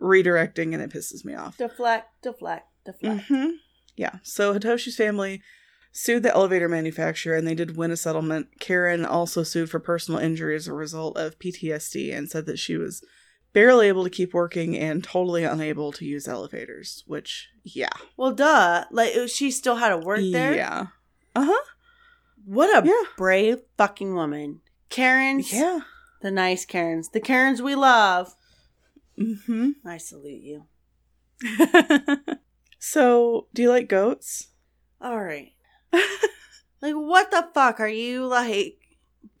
redirecting 0.00 0.72
and 0.74 0.82
it 0.82 0.90
pisses 0.90 1.24
me 1.24 1.34
off. 1.34 1.56
deflect, 1.56 2.08
deflect, 2.22 2.66
deflect. 2.84 3.26
hmm 3.26 3.50
Yeah. 3.96 4.16
So 4.22 4.54
Hitoshi's 4.54 4.96
family 4.96 5.42
sued 5.92 6.22
the 6.22 6.34
elevator 6.34 6.68
manufacturer 6.68 7.36
and 7.36 7.46
they 7.46 7.54
did 7.54 7.76
win 7.76 7.90
a 7.90 7.96
settlement. 7.96 8.48
Karen 8.60 9.04
also 9.04 9.42
sued 9.42 9.70
for 9.70 9.80
personal 9.80 10.20
injury 10.20 10.56
as 10.56 10.68
a 10.68 10.72
result 10.72 11.16
of 11.16 11.38
PTSD 11.38 12.16
and 12.16 12.30
said 12.30 12.46
that 12.46 12.58
she 12.58 12.76
was 12.76 13.04
barely 13.52 13.88
able 13.88 14.04
to 14.04 14.10
keep 14.10 14.32
working 14.34 14.76
and 14.76 15.02
totally 15.02 15.44
unable 15.44 15.92
to 15.92 16.04
use 16.04 16.28
elevators, 16.28 17.02
which, 17.06 17.48
yeah. 17.64 17.88
Well, 18.16 18.32
duh. 18.32 18.84
Like 18.90 19.12
she 19.28 19.50
still 19.50 19.76
had 19.76 19.90
to 19.90 19.98
work 19.98 20.20
there. 20.32 20.54
Yeah. 20.54 20.86
Uh 21.34 21.46
huh. 21.46 21.64
What 22.44 22.84
a 22.84 22.86
Yeah. 22.86 23.02
brave 23.16 23.58
fucking 23.76 24.14
woman. 24.14 24.60
Karens. 24.88 25.52
Yeah. 25.52 25.80
The 26.22 26.30
nice 26.30 26.64
Karens. 26.64 27.08
The 27.10 27.20
Karens 27.20 27.60
we 27.62 27.74
love. 27.74 28.34
hmm 29.16 29.70
I 29.84 29.96
salute 29.98 30.42
you. 30.42 30.64
so, 32.78 33.46
do 33.54 33.62
you 33.62 33.68
like 33.70 33.88
goats? 33.88 34.48
All 35.00 35.22
right. 35.22 35.52
Like, 36.82 36.94
what 36.94 37.30
the 37.30 37.46
fuck 37.52 37.78
are 37.78 37.86
you 37.86 38.24
like? 38.26 38.78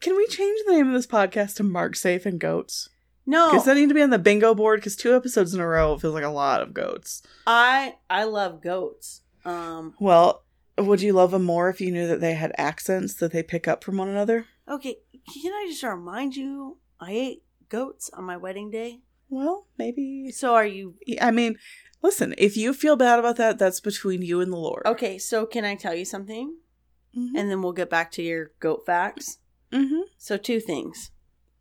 Can 0.02 0.14
we 0.14 0.26
change 0.26 0.60
the 0.66 0.74
name 0.74 0.88
of 0.88 0.92
this 0.92 1.06
podcast 1.06 1.54
to 1.56 1.62
Marked 1.62 1.96
Safe 1.96 2.26
and 2.26 2.38
Goats? 2.38 2.90
No, 3.30 3.50
Because 3.52 3.68
I 3.68 3.74
need 3.74 3.88
to 3.88 3.94
be 3.94 4.02
on 4.02 4.10
the 4.10 4.18
bingo 4.18 4.54
board 4.54 4.80
because 4.80 4.96
two 4.96 5.14
episodes 5.14 5.54
in 5.54 5.60
a 5.60 5.66
row 5.66 5.96
feels 5.98 6.14
like 6.14 6.24
a 6.24 6.28
lot 6.28 6.62
of 6.62 6.74
goats. 6.74 7.22
I 7.46 7.94
I 8.08 8.24
love 8.24 8.60
goats. 8.60 9.22
Um. 9.44 9.94
Well, 10.00 10.42
would 10.76 11.00
you 11.00 11.12
love 11.12 11.30
them 11.30 11.44
more 11.44 11.68
if 11.70 11.80
you 11.80 11.92
knew 11.92 12.08
that 12.08 12.20
they 12.20 12.34
had 12.34 12.52
accents 12.58 13.14
that 13.14 13.30
they 13.32 13.42
pick 13.42 13.68
up 13.68 13.84
from 13.84 13.96
one 13.98 14.08
another? 14.08 14.46
Okay. 14.68 14.96
Can 15.32 15.52
I 15.52 15.66
just 15.68 15.82
remind 15.82 16.34
you? 16.34 16.78
I 16.98 17.12
ate 17.12 17.42
goats 17.68 18.10
on 18.12 18.24
my 18.24 18.36
wedding 18.36 18.70
day. 18.70 19.00
Well, 19.28 19.66
maybe. 19.78 20.30
So 20.32 20.54
are 20.54 20.66
you? 20.66 20.96
I 21.20 21.30
mean, 21.30 21.56
listen, 22.02 22.34
if 22.36 22.56
you 22.56 22.74
feel 22.74 22.96
bad 22.96 23.18
about 23.20 23.36
that, 23.36 23.58
that's 23.60 23.80
between 23.80 24.22
you 24.22 24.40
and 24.40 24.52
the 24.52 24.56
Lord. 24.56 24.82
Okay. 24.86 25.18
So 25.18 25.46
can 25.46 25.64
I 25.64 25.76
tell 25.76 25.94
you 25.94 26.04
something? 26.04 26.56
Mm-hmm. 27.16 27.36
And 27.36 27.50
then 27.50 27.62
we'll 27.62 27.72
get 27.72 27.90
back 27.90 28.10
to 28.12 28.22
your 28.22 28.50
goat 28.58 28.84
facts. 28.86 29.38
hmm 29.72 30.00
So 30.18 30.36
two 30.36 30.58
things. 30.58 31.12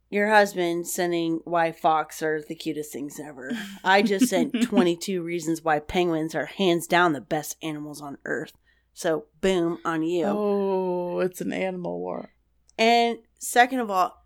Your 0.10 0.30
husband 0.30 0.88
sending 0.88 1.42
why 1.44 1.72
fox 1.72 2.24
are 2.24 2.42
the 2.42 2.56
cutest 2.56 2.92
things 2.92 3.20
ever. 3.20 3.52
I 3.84 4.02
just 4.02 4.28
sent 4.28 4.64
22 4.64 5.22
reasons 5.22 5.62
why 5.64 5.80
penguins 5.80 6.34
are 6.34 6.48
hands 6.48 6.88
down 6.88 7.14
the 7.14 7.22
best 7.22 7.58
animals 7.62 8.02
on 8.02 8.18
earth. 8.26 8.54
So 8.94 9.26
boom 9.40 9.78
on 9.86 10.02
you. 10.04 10.26
Oh, 10.26 11.20
it's 11.20 11.42
an 11.42 11.54
animal 11.54 12.00
war. 12.00 12.32
And 12.78 13.20
second 13.38 13.80
of 13.82 13.92
all, 13.92 14.26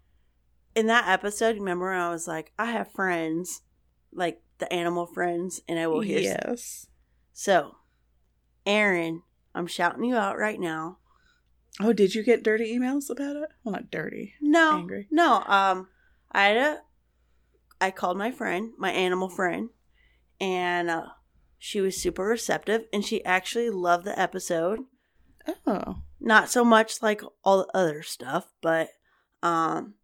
in 0.75 0.87
that 0.87 1.07
episode, 1.07 1.57
remember 1.57 1.91
when 1.91 1.99
I 1.99 2.09
was 2.09 2.27
like, 2.27 2.53
I 2.57 2.71
have 2.71 2.91
friends, 2.93 3.61
like 4.13 4.41
the 4.59 4.71
animal 4.71 5.05
friends, 5.05 5.61
and 5.67 5.77
I 5.77 5.87
will 5.87 6.01
hear. 6.01 6.19
yes. 6.19 6.87
So, 7.33 7.75
Erin, 8.65 9.23
I'm 9.53 9.67
shouting 9.67 10.03
you 10.05 10.15
out 10.15 10.37
right 10.37 10.59
now. 10.59 10.99
Oh, 11.79 11.93
did 11.93 12.13
you 12.13 12.23
get 12.23 12.43
dirty 12.43 12.77
emails 12.77 13.09
about 13.09 13.35
it? 13.35 13.49
Well, 13.63 13.73
not 13.73 13.89
dirty. 13.89 14.35
No, 14.39 14.77
Angry. 14.77 15.07
no. 15.09 15.43
Um, 15.47 15.87
I 16.31 16.45
had 16.45 16.57
a, 16.57 16.81
I 17.81 17.91
called 17.91 18.17
my 18.17 18.31
friend, 18.31 18.71
my 18.77 18.91
animal 18.91 19.27
friend, 19.29 19.69
and 20.39 20.89
uh, 20.89 21.07
she 21.57 21.81
was 21.81 22.01
super 22.01 22.23
receptive, 22.25 22.83
and 22.93 23.03
she 23.03 23.25
actually 23.25 23.69
loved 23.71 24.05
the 24.05 24.17
episode. 24.19 24.81
Oh. 25.65 25.97
Not 26.19 26.49
so 26.49 26.63
much 26.63 27.01
like 27.01 27.21
all 27.43 27.59
the 27.65 27.77
other 27.77 28.03
stuff, 28.03 28.47
but 28.61 28.89
um, 29.41 29.95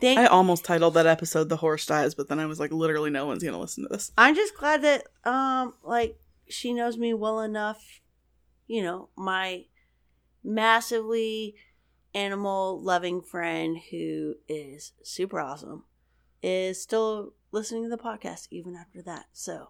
thank. 0.00 0.18
I 0.18 0.26
almost 0.26 0.64
titled 0.64 0.94
that 0.94 1.06
episode 1.06 1.48
"The 1.48 1.56
Horse 1.56 1.86
Dies," 1.86 2.14
but 2.14 2.28
then 2.28 2.38
I 2.38 2.46
was 2.46 2.60
like, 2.60 2.72
literally, 2.72 3.08
no 3.10 3.24
one's 3.26 3.42
gonna 3.42 3.58
listen 3.58 3.84
to 3.84 3.88
this. 3.88 4.12
I'm 4.18 4.34
just 4.34 4.56
glad 4.56 4.82
that 4.82 5.04
um, 5.24 5.74
like 5.82 6.18
she 6.48 6.74
knows 6.74 6.98
me 6.98 7.14
well 7.14 7.40
enough. 7.40 7.82
You 8.66 8.82
know, 8.82 9.08
my 9.16 9.64
massively 10.46 11.54
animal 12.14 12.80
loving 12.82 13.20
friend 13.20 13.76
who 13.90 14.34
is 14.48 14.92
super 15.02 15.38
awesome 15.40 15.84
is 16.42 16.80
still 16.80 17.34
listening 17.52 17.82
to 17.82 17.88
the 17.90 17.98
podcast 18.02 18.46
even 18.50 18.74
after 18.76 19.02
that. 19.02 19.26
So 19.32 19.68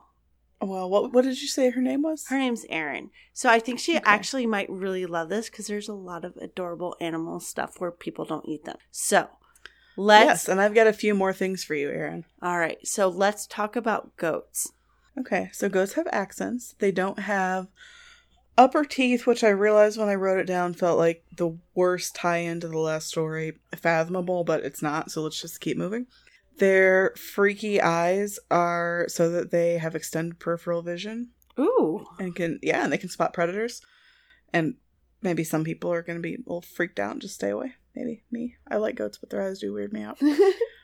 Well, 0.61 0.89
what 0.89 1.13
what 1.13 1.25
did 1.25 1.41
you 1.43 1.49
say 1.49 1.71
her 1.71 1.81
name 1.81 2.03
was? 2.03 2.27
her 2.29 2.39
name's 2.39 2.65
Erin. 2.69 3.11
So 3.33 3.49
I 3.49 3.59
think 3.59 3.79
she 3.81 3.97
Okay. 3.97 4.05
actually 4.07 4.47
might 4.47 4.71
really 4.71 5.07
love 5.07 5.29
this 5.29 5.49
because 5.51 5.67
there's 5.67 5.89
a 5.89 5.95
lot 5.95 6.25
of 6.25 6.37
adorable 6.37 6.95
animal 7.01 7.41
stuff 7.41 7.81
where 7.81 7.91
people 7.91 8.25
don't 8.25 8.49
eat 8.49 8.65
them. 8.65 8.77
So 8.91 9.29
let's. 9.97 10.27
yes, 10.27 10.49
and 10.49 10.61
I've 10.61 10.75
got 10.75 10.87
a 10.87 10.93
few 10.93 11.15
more 11.15 11.33
things 11.33 11.65
for 11.65 11.75
you, 11.75 11.89
Erin. 11.91 12.25
All 12.43 12.59
right. 12.59 12.79
So 12.87 13.09
let's 13.09 13.47
talk 13.47 13.75
about 13.77 14.17
goats. 14.17 14.73
Okay, 15.19 15.49
so 15.53 15.69
goats 15.71 15.95
have 15.95 16.07
accents. 16.13 16.75
They 16.79 16.93
don't 16.93 17.21
have 17.21 17.69
upper 18.59 18.85
teeth, 18.85 19.27
which 19.27 19.45
I 19.45 19.49
realized 19.49 19.99
when 19.99 20.09
I 20.09 20.15
wrote 20.15 20.39
it 20.39 20.47
down 20.47 20.75
felt 20.75 20.99
like 20.99 21.25
the 21.37 21.57
worst 21.75 22.15
tie 22.15 22.39
in 22.39 22.61
to 22.61 22.69
the 22.69 22.79
last 22.79 23.09
story 23.09 23.59
fathomable, 23.75 24.45
but 24.45 24.65
it's 24.65 24.83
not, 24.83 25.11
so 25.11 25.23
let's 25.23 25.41
just 25.41 25.61
keep 25.61 25.77
moving. 25.77 26.07
Their 26.59 27.13
freaky 27.17 27.81
eyes 27.81 28.39
are 28.51 29.07
so 29.09 29.31
that 29.31 29.51
they 29.51 29.79
have 29.79 29.95
extended 29.95 30.39
peripheral 30.39 30.83
vision 30.83 31.31
Ooh. 31.59 32.07
and 32.19 32.35
can, 32.35 32.59
yeah, 32.63 32.83
and 32.83 32.93
they 32.93 32.99
can 32.99 33.11
spot 33.11 33.35
predators. 33.35 33.83
And 34.53 34.77
maybe 35.21 35.45
some 35.45 35.65
people 35.65 35.93
are 35.93 36.03
going 36.03 36.19
to 36.19 36.23
be 36.23 36.35
a 36.35 36.39
little 36.39 36.63
freaked 36.63 36.99
out 36.99 37.13
and 37.13 37.21
just 37.21 37.35
stay 37.35 37.51
away. 37.51 37.75
Maybe 37.95 38.23
me. 38.31 38.57
I 38.71 38.77
like 38.77 38.95
goats, 38.95 39.19
but 39.19 39.31
their 39.31 39.43
eyes 39.43 39.59
do 39.59 39.73
weird 39.73 39.93
me 39.93 40.03
out. 40.03 40.19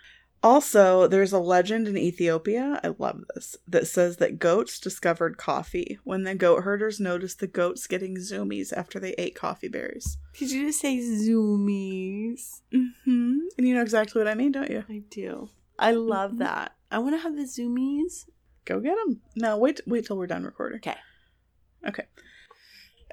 Also, 0.42 1.06
there's 1.06 1.32
a 1.32 1.38
legend 1.38 1.86
in 1.86 1.96
Ethiopia, 1.96 2.80
I 2.82 2.88
love 2.98 3.22
this, 3.34 3.56
that 3.68 3.86
says 3.86 4.16
that 4.16 4.40
goats 4.40 4.80
discovered 4.80 5.36
coffee 5.36 5.98
when 6.02 6.24
the 6.24 6.34
goat 6.34 6.62
herders 6.64 6.98
noticed 6.98 7.38
the 7.38 7.46
goats 7.46 7.86
getting 7.86 8.16
zoomies 8.16 8.72
after 8.72 8.98
they 8.98 9.12
ate 9.18 9.36
coffee 9.36 9.68
berries. 9.68 10.18
Did 10.36 10.50
you 10.50 10.66
just 10.66 10.80
say 10.80 10.98
zoomies? 10.98 12.60
Mm-hmm. 12.74 13.38
And 13.56 13.68
you 13.68 13.74
know 13.74 13.82
exactly 13.82 14.20
what 14.20 14.26
I 14.28 14.34
mean, 14.34 14.52
don't 14.52 14.70
you? 14.70 14.84
I 14.88 15.02
do. 15.10 15.48
I 15.78 15.92
love 15.92 16.32
Mhm. 16.32 16.38
that. 16.38 16.72
I 16.90 16.98
want 16.98 17.14
to 17.14 17.18
have 17.22 17.36
the 17.36 17.42
zoomies. 17.42 18.26
Go 18.64 18.80
get 18.80 18.96
them. 19.06 19.20
No, 19.36 19.56
wait, 19.58 19.80
wait 19.86 20.06
till 20.06 20.16
we're 20.16 20.26
done 20.26 20.44
recording. 20.44 20.78
Okay. 20.78 20.96
Okay. 21.86 22.04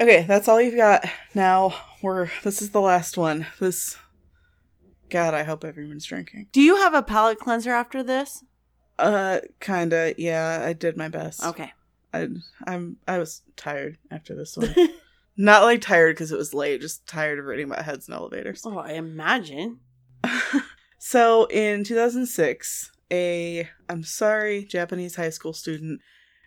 Okay, 0.01 0.23
that's 0.27 0.47
all 0.47 0.61
you've 0.61 0.75
got. 0.75 1.05
Now 1.33 1.73
we're 2.01 2.29
this 2.43 2.61
is 2.61 2.71
the 2.71 2.81
last 2.81 3.17
one. 3.17 3.45
This 3.59 3.97
God, 5.09 5.33
I 5.33 5.43
hope 5.43 5.63
everyone's 5.63 6.05
drinking. 6.05 6.47
Do 6.51 6.61
you 6.61 6.77
have 6.77 6.93
a 6.93 7.03
palate 7.03 7.39
cleanser 7.39 7.71
after 7.71 8.03
this? 8.03 8.43
Uh 8.97 9.39
kinda, 9.59 10.13
yeah, 10.17 10.63
I 10.65 10.73
did 10.73 10.97
my 10.97 11.07
best. 11.07 11.43
Okay. 11.43 11.71
I 12.13 12.27
I'm 12.65 12.97
I 13.07 13.17
was 13.17 13.41
tired 13.55 13.97
after 14.11 14.35
this 14.35 14.57
one. 14.57 14.73
Not 15.37 15.63
like 15.63 15.79
tired 15.79 16.15
because 16.15 16.33
it 16.33 16.37
was 16.37 16.53
late, 16.53 16.81
just 16.81 17.07
tired 17.07 17.39
of 17.39 17.45
reading 17.45 17.71
about 17.71 17.85
heads 17.85 18.07
and 18.07 18.15
elevators. 18.15 18.63
oh, 18.65 18.77
I 18.77 18.93
imagine. 18.93 19.79
so 20.99 21.45
in 21.45 21.85
2006, 21.85 22.91
a 23.11 23.69
I'm 23.87 24.03
sorry 24.03 24.65
Japanese 24.65 25.15
high 25.15 25.29
school 25.29 25.53
student 25.53 26.01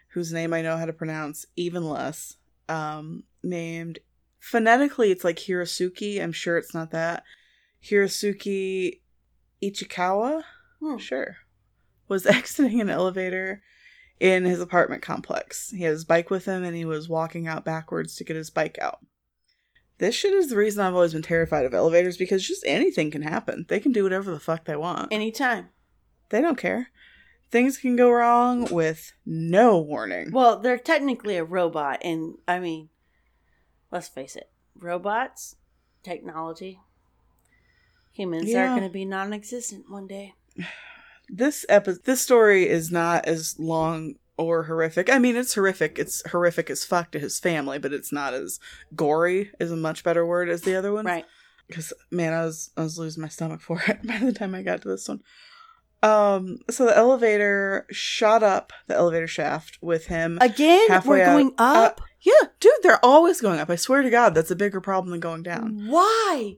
whose 0.09 0.33
name 0.33 0.53
I 0.53 0.61
know 0.61 0.77
how 0.77 0.85
to 0.85 0.93
pronounce 0.93 1.47
even 1.57 1.89
less, 1.89 2.37
um, 2.69 3.25
named 3.43 3.99
phonetically 4.41 5.11
it's 5.11 5.25
like 5.25 5.39
Hirosuke. 5.39 6.23
I'm 6.23 6.33
sure 6.33 6.59
it's 6.59 6.75
not 6.75 6.91
that. 6.91 7.25
Hirosuke 7.85 9.01
Ichikawa, 9.63 10.43
Hmm. 10.81 10.97
sure, 10.99 11.37
was 12.09 12.27
exiting 12.39 12.81
an 12.81 12.91
elevator 12.91 13.63
in 14.21 14.45
his 14.45 14.61
apartment 14.61 15.03
complex. 15.03 15.71
He 15.71 15.83
had 15.83 15.93
his 15.93 16.05
bike 16.05 16.31
with 16.31 16.45
him 16.45 16.63
and 16.65 16.77
he 16.77 16.85
was 16.85 17.09
walking 17.09 17.47
out 17.47 17.65
backwards 17.65 18.17
to 18.17 18.25
get 18.25 18.37
his 18.37 18.51
bike 18.51 18.79
out. 18.81 19.01
This 19.99 20.15
shit 20.15 20.33
is 20.33 20.49
the 20.49 20.57
reason 20.57 20.85
I've 20.85 20.95
always 20.95 21.13
been 21.13 21.23
terrified 21.23 21.65
of 21.65 21.75
elevators 21.75 22.17
because 22.17 22.47
just 22.47 22.65
anything 22.67 23.11
can 23.11 23.23
happen. 23.23 23.67
They 23.69 23.79
can 23.79 23.93
do 23.93 24.03
whatever 24.03 24.31
the 24.33 24.41
fuck 24.41 24.65
they 24.65 24.77
want. 24.77 25.13
Anytime. 25.13 25.69
They 26.31 26.41
don't 26.41 26.59
care. 26.59 26.89
Things 27.51 27.77
can 27.79 27.95
go 27.97 28.11
wrong 28.11 28.67
with 28.71 29.13
no 29.27 29.79
warning. 29.79 30.33
Well, 30.33 30.59
they're 30.59 30.79
technically 30.79 31.37
a 31.37 31.45
robot, 31.45 31.99
and 32.03 32.37
I 32.49 32.59
mean, 32.59 32.89
let's 33.91 34.09
face 34.09 34.35
it, 34.37 34.51
robots, 34.75 35.57
technology, 36.03 36.81
humans 38.13 38.53
are 38.55 38.69
going 38.69 38.83
to 38.83 38.89
be 38.89 39.05
non-existent 39.05 39.91
one 39.91 40.07
day. 40.07 40.35
this 41.29 41.65
epi- 41.69 41.95
this 42.05 42.21
story 42.21 42.69
is 42.69 42.91
not 42.91 43.25
as 43.27 43.59
long 43.59 44.15
or 44.37 44.65
horrific. 44.65 45.11
I 45.11 45.19
mean, 45.19 45.37
it's 45.37 45.55
horrific. 45.55 45.99
It's 45.99 46.29
horrific 46.31 46.71
as 46.71 46.85
fuck 46.85 47.11
to 47.13 47.19
his 47.19 47.39
family, 47.39 47.79
but 47.79 47.93
it's 47.93 48.13
not 48.13 48.35
as 48.35 48.59
gory 48.95 49.51
is 49.61 49.71
a 49.71 49.77
much 49.77 50.03
better 50.05 50.25
word 50.27 50.49
as 50.49 50.63
the 50.63 50.75
other 50.75 50.93
one. 50.93 51.05
Right. 51.07 51.25
Because 51.69 51.93
man, 52.11 52.33
I 52.33 52.45
was 52.45 52.71
I 52.77 52.83
was 52.83 52.99
losing 52.99 53.23
my 53.23 53.29
stomach 53.29 53.61
for 53.61 53.81
it 53.87 54.03
by 54.07 54.19
the 54.19 54.33
time 54.33 54.55
I 54.55 54.63
got 54.63 54.83
to 54.83 54.89
this 54.89 55.09
one. 55.09 55.21
Um, 56.03 56.59
so 56.69 56.85
the 56.87 56.97
elevator 56.97 57.87
shot 57.93 58.43
up 58.43 58.73
the 58.89 58.97
elevator 58.97 59.29
shaft 59.29 59.79
with 59.81 60.07
him. 60.07 60.37
Again, 60.41 60.89
we're 61.05 61.23
out. 61.23 61.27
going 61.27 61.53
Uh, 61.59 61.85
up. 61.91 62.01
yeah, 62.21 62.49
dude, 62.59 62.73
they're 62.83 63.05
always 63.05 63.41
going 63.41 63.61
up. 63.61 63.71
I 63.71 63.77
swear 63.77 64.03
to 64.03 64.11
God, 64.11 64.35
that's 64.35 64.51
a 64.51 64.57
bigger 64.57 64.81
problem 64.81 65.13
than 65.13 65.21
going 65.21 65.45
down. 65.45 65.87
Why? 65.87 66.57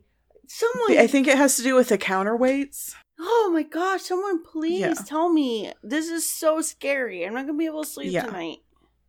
Someone. 0.48 0.98
I 0.98 1.06
think 1.06 1.26
it 1.26 1.36
has 1.38 1.56
to 1.56 1.62
do 1.62 1.74
with 1.74 1.88
the 1.88 1.98
counterweights. 1.98 2.94
Oh 3.18 3.50
my 3.52 3.62
gosh! 3.62 4.02
Someone, 4.02 4.42
please 4.44 4.80
Yeah. 4.80 4.94
tell 5.06 5.32
me. 5.32 5.72
This 5.82 6.08
is 6.08 6.28
so 6.28 6.60
scary. 6.60 7.24
I'm 7.24 7.34
not 7.34 7.46
gonna 7.46 7.58
be 7.58 7.66
able 7.66 7.84
to 7.84 7.88
sleep 7.90 8.12
Yeah. 8.12 8.26
tonight. 8.26 8.58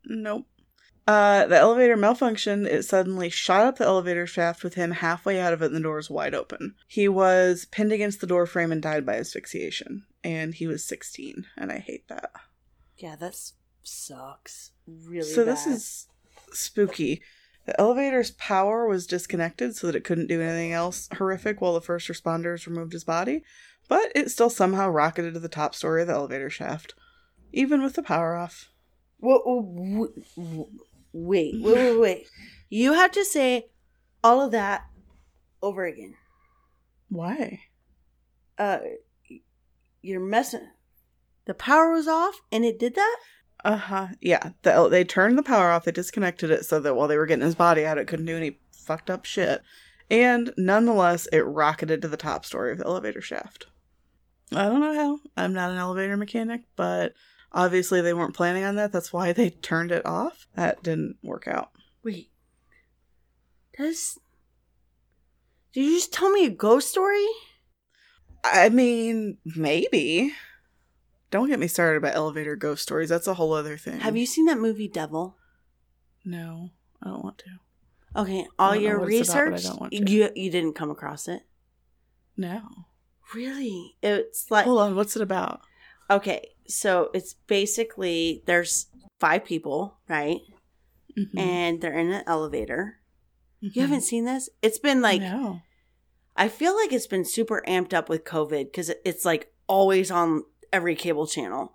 Nope. 0.06 0.46
Uh, 1.08 1.46
the 1.46 1.58
elevator 1.58 1.96
malfunctioned. 1.98 2.66
It 2.68 2.84
suddenly 2.84 3.30
shot 3.30 3.66
up 3.66 3.78
the 3.78 3.86
elevator 3.86 4.26
shaft 4.26 4.64
with 4.64 4.74
him 4.74 4.92
halfway 4.92 5.40
out 5.40 5.54
of 5.54 5.62
it 5.62 5.68
and 5.68 5.76
the 5.76 5.80
doors 5.80 6.10
wide 6.10 6.34
open. 6.34 6.76
He 6.88 7.08
was 7.08 7.66
pinned 7.66 7.92
against 7.92 8.22
the 8.22 8.28
door 8.28 8.46
frame 8.48 8.72
and 8.72 8.82
died 8.82 9.06
by 9.06 9.16
asphyxiation. 9.18 10.06
And 10.24 10.56
he 10.56 10.66
was 10.66 10.84
16, 10.84 11.46
and 11.58 11.72
I 11.72 11.78
hate 11.78 12.08
that. 12.08 12.32
Yeah, 12.98 13.16
that 13.18 13.36
sucks. 13.84 14.72
Really. 14.88 15.28
so 15.30 15.44
this 15.46 15.68
is 15.68 16.08
spooky. 16.52 17.22
The 17.66 17.80
elevator's 17.82 18.32
power 18.32 18.88
was 18.88 19.08
disconnected 19.08 19.76
so 19.76 19.88
that 19.88 19.96
it 19.96 20.04
couldn't 20.04 20.28
do 20.28 20.42
anything 20.42 20.72
else 20.72 21.10
horrific 21.18 21.62
while 21.62 21.74
the 21.74 21.82
first 21.82 22.08
responders 22.08 22.68
removed 22.68 22.94
his 22.94 23.04
body, 23.04 23.44
but 23.88 24.12
it 24.16 24.30
still 24.30 24.50
somehow 24.50 24.90
rocketed 24.90 25.34
to 25.34 25.40
the 25.40 25.50
top 25.50 25.74
story 25.74 26.02
of 26.02 26.08
the 26.08 26.14
elevator 26.14 26.50
shaft, 26.50 26.94
even 27.52 27.82
with 27.82 27.94
the 27.94 28.04
power 28.04 28.36
off. 28.36 28.70
Wait, 29.20 29.42
wait, 31.14 31.56
wait, 31.62 31.96
wait. 32.00 32.28
You 32.70 32.94
have 32.94 33.12
to 33.12 33.26
say 33.26 33.70
all 34.24 34.42
of 34.42 34.52
that 34.52 34.86
over 35.62 35.86
again. 35.86 36.16
Why? 37.10 37.62
Uh, 38.58 38.80
you're 40.02 40.20
messing. 40.20 40.68
The 41.46 41.54
power 41.54 41.92
was 41.92 42.08
off, 42.08 42.42
and 42.52 42.64
it 42.64 42.80
did 42.80 42.96
that. 42.96 43.18
Uh 43.66 43.78
huh. 43.78 44.08
Yeah. 44.22 44.52
The, 44.62 44.88
they 44.90 45.04
turned 45.04 45.40
the 45.40 45.44
power 45.44 45.72
off. 45.72 45.86
They 45.86 45.92
disconnected 45.92 46.52
it 46.52 46.66
so 46.66 46.80
that 46.80 46.96
while 46.96 47.08
they 47.08 47.18
were 47.18 47.26
getting 47.26 47.44
his 47.44 47.56
body 47.56 47.84
out, 47.84 47.98
it 47.98 48.08
couldn't 48.08 48.28
do 48.28 48.38
any 48.38 48.60
fucked 48.72 49.10
up 49.10 49.26
shit. 49.26 49.64
And 50.12 50.54
nonetheless, 50.56 51.28
it 51.34 51.40
rocketed 51.40 52.04
to 52.04 52.08
the 52.08 52.16
top 52.16 52.46
story 52.46 52.72
of 52.72 52.78
the 52.78 52.86
elevator 52.86 53.22
shaft. 53.22 53.66
I 54.52 54.66
don't 54.66 54.82
know 54.82 54.94
how. 54.94 55.20
I'm 55.36 55.54
not 55.54 55.72
an 55.72 55.78
elevator 55.78 56.16
mechanic, 56.16 56.62
but 56.76 57.14
obviously 57.52 58.02
they 58.02 58.14
weren't 58.14 58.36
planning 58.36 58.64
on 58.64 58.76
that. 58.76 58.92
That's 58.92 59.12
why 59.12 59.34
they 59.34 59.50
turned 59.50 59.92
it 59.92 60.06
off. 60.06 60.46
That 60.54 60.84
didn't 60.84 61.18
work 61.24 61.48
out. 61.48 61.72
Wait, 62.04 62.30
does 63.76 64.20
did 65.74 65.86
you 65.86 65.96
just 65.96 66.14
tell 66.14 66.30
me 66.30 66.46
a 66.46 66.52
ghost 66.52 66.90
story? 66.90 67.26
I 68.44 68.70
mean, 68.70 69.40
maybe. 69.44 70.34
Don't 71.32 71.50
get 71.50 71.60
me 71.60 71.68
started 71.68 71.98
about 71.98 72.16
elevator 72.16 72.56
ghost 72.56 72.84
stories. 72.84 73.10
That's 73.10 73.28
a 73.28 73.34
whole 73.34 73.54
other 73.54 73.78
thing. 73.78 74.00
Have 74.00 74.16
you 74.16 74.26
seen 74.26 74.46
that 74.46 74.58
movie 74.60 74.88
Devil? 74.88 75.36
No, 76.24 76.70
I 77.04 77.10
don't 77.10 77.24
want 77.24 77.38
to. 77.40 78.20
Okay, 78.22 78.48
all 78.58 78.76
your 78.76 79.00
what 79.00 79.12
it's 79.12 79.30
about, 79.30 79.36
but 79.36 79.48
I 79.48 79.50
research, 79.52 79.80
to. 79.92 80.12
you 80.12 80.30
you 80.36 80.50
didn't 80.52 80.74
come 80.74 80.90
across 80.90 81.28
it. 81.28 81.42
No. 82.38 82.62
Really? 83.34 83.98
It's 84.02 84.50
like 84.52 84.66
Hold 84.66 84.80
on. 84.80 84.96
What's 84.96 85.16
it 85.16 85.22
about? 85.22 85.62
okay, 86.10 86.50
so 86.68 87.10
it's 87.14 87.34
basically 87.48 88.44
there's 88.46 88.88
five 89.20 89.44
people, 89.44 89.98
right? 90.08 90.40
Mhm. 91.18 91.40
And 91.40 91.82
they're 91.82 91.98
in 91.98 92.12
an 92.12 92.24
elevator. 92.28 93.00
Mhm. 93.64 93.76
You 93.76 93.82
haven't 93.82 94.02
seen 94.02 94.26
this? 94.26 94.50
It's 94.62 94.80
been 94.80 95.02
like 95.02 95.22
no. 95.22 95.62
I 96.38 96.48
feel 96.50 96.76
like 96.76 96.92
it's 96.94 97.08
been 97.08 97.26
super 97.26 97.64
amped 97.68 97.94
up 97.94 98.10
with 98.10 98.24
COVID 98.26 98.66
because 98.66 98.92
it's 99.04 99.26
like 99.26 99.52
always 99.68 100.12
on 100.12 100.44
every 100.76 100.96
cable 100.96 101.26
channel. 101.26 101.74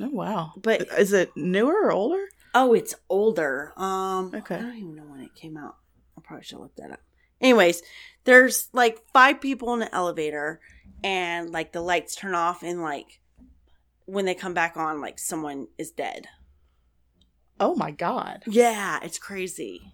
Oh 0.00 0.08
wow. 0.08 0.52
But 0.60 0.88
Is 0.98 1.12
it 1.12 1.30
newer 1.36 1.84
or 1.84 1.92
older? 1.92 2.26
oh, 2.54 2.72
it's 2.74 2.94
older. 3.08 3.72
Um, 3.76 4.32
Okay. 4.34 4.56
I 4.56 4.60
don't 4.60 4.76
even 4.76 4.94
know 4.96 5.04
when 5.04 5.20
it 5.20 5.34
came 5.34 5.56
out. 5.56 5.76
I 6.18 6.20
probably 6.22 6.44
should 6.44 6.58
look 6.58 6.74
that 6.76 6.90
up. 6.92 7.00
Anyways, 7.40 7.82
there's 8.24 8.68
like 8.72 9.00
five 9.12 9.40
people 9.40 9.72
in 9.74 9.82
an 9.82 9.88
elevator, 9.92 10.60
and 11.02 11.50
like 11.50 11.72
the 11.72 11.80
lights 11.80 12.14
turn 12.16 12.34
off, 12.34 12.62
and 12.62 12.80
like 12.82 13.20
when 14.06 14.24
they 14.24 14.34
come 14.34 14.54
back 14.54 14.76
on, 14.76 15.00
like 15.00 15.18
someone 15.18 15.68
is 15.78 15.90
dead. 15.90 16.26
Oh 17.60 17.74
my 17.76 17.90
god. 17.90 18.42
Yeah, 18.46 18.98
it's 19.02 19.18
crazy. 19.18 19.92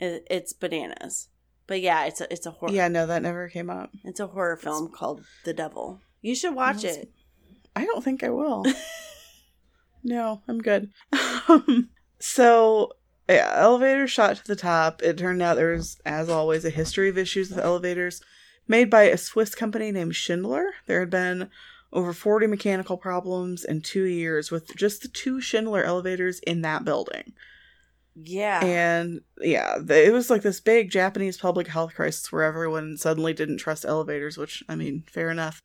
It, 0.00 0.26
it's 0.30 0.52
bananas. 0.52 1.28
But 1.66 1.80
yeah, 1.80 2.04
it's 2.06 2.20
a 2.20 2.32
it's 2.32 2.46
a 2.46 2.50
horror. 2.50 2.72
Yeah, 2.72 2.88
no, 2.88 3.06
that 3.06 3.22
never 3.22 3.48
came 3.48 3.70
up. 3.70 3.90
It's 4.04 4.20
a 4.20 4.26
horror 4.26 4.56
film 4.56 4.88
called 4.88 5.24
The 5.44 5.54
Devil. 5.54 6.00
You 6.22 6.34
should 6.34 6.54
watch 6.54 6.82
That's- 6.82 6.96
it. 6.96 7.12
I 7.74 7.84
don't 7.84 8.04
think 8.04 8.22
I 8.22 8.30
will. 8.30 8.64
no, 10.04 10.42
I'm 10.46 10.58
good. 10.60 10.90
Um, 11.48 11.88
so, 12.18 12.92
yeah, 13.28 13.50
elevator 13.56 14.06
shot 14.06 14.36
to 14.36 14.44
the 14.46 14.56
top. 14.56 15.02
It 15.02 15.18
turned 15.18 15.42
out 15.42 15.56
there 15.56 15.72
was, 15.72 15.98
as 16.04 16.28
always, 16.28 16.64
a 16.64 16.70
history 16.70 17.08
of 17.08 17.18
issues 17.18 17.48
with 17.50 17.58
elevators 17.58 18.22
made 18.68 18.90
by 18.90 19.04
a 19.04 19.16
Swiss 19.16 19.54
company 19.54 19.90
named 19.90 20.14
Schindler. 20.14 20.66
There 20.86 21.00
had 21.00 21.10
been 21.10 21.48
over 21.92 22.12
40 22.12 22.46
mechanical 22.46 22.96
problems 22.96 23.64
in 23.64 23.80
two 23.80 24.04
years 24.04 24.50
with 24.50 24.74
just 24.76 25.02
the 25.02 25.08
two 25.08 25.40
Schindler 25.40 25.82
elevators 25.82 26.38
in 26.40 26.62
that 26.62 26.84
building. 26.84 27.32
Yeah. 28.14 28.60
And 28.64 29.22
yeah, 29.40 29.78
it 29.88 30.12
was 30.12 30.30
like 30.30 30.42
this 30.42 30.60
big 30.60 30.90
Japanese 30.90 31.38
public 31.38 31.68
health 31.68 31.94
crisis 31.94 32.30
where 32.30 32.42
everyone 32.42 32.96
suddenly 32.96 33.32
didn't 33.32 33.58
trust 33.58 33.84
elevators, 33.84 34.36
which, 34.36 34.62
I 34.68 34.74
mean, 34.74 35.04
fair 35.06 35.30
enough. 35.30 35.62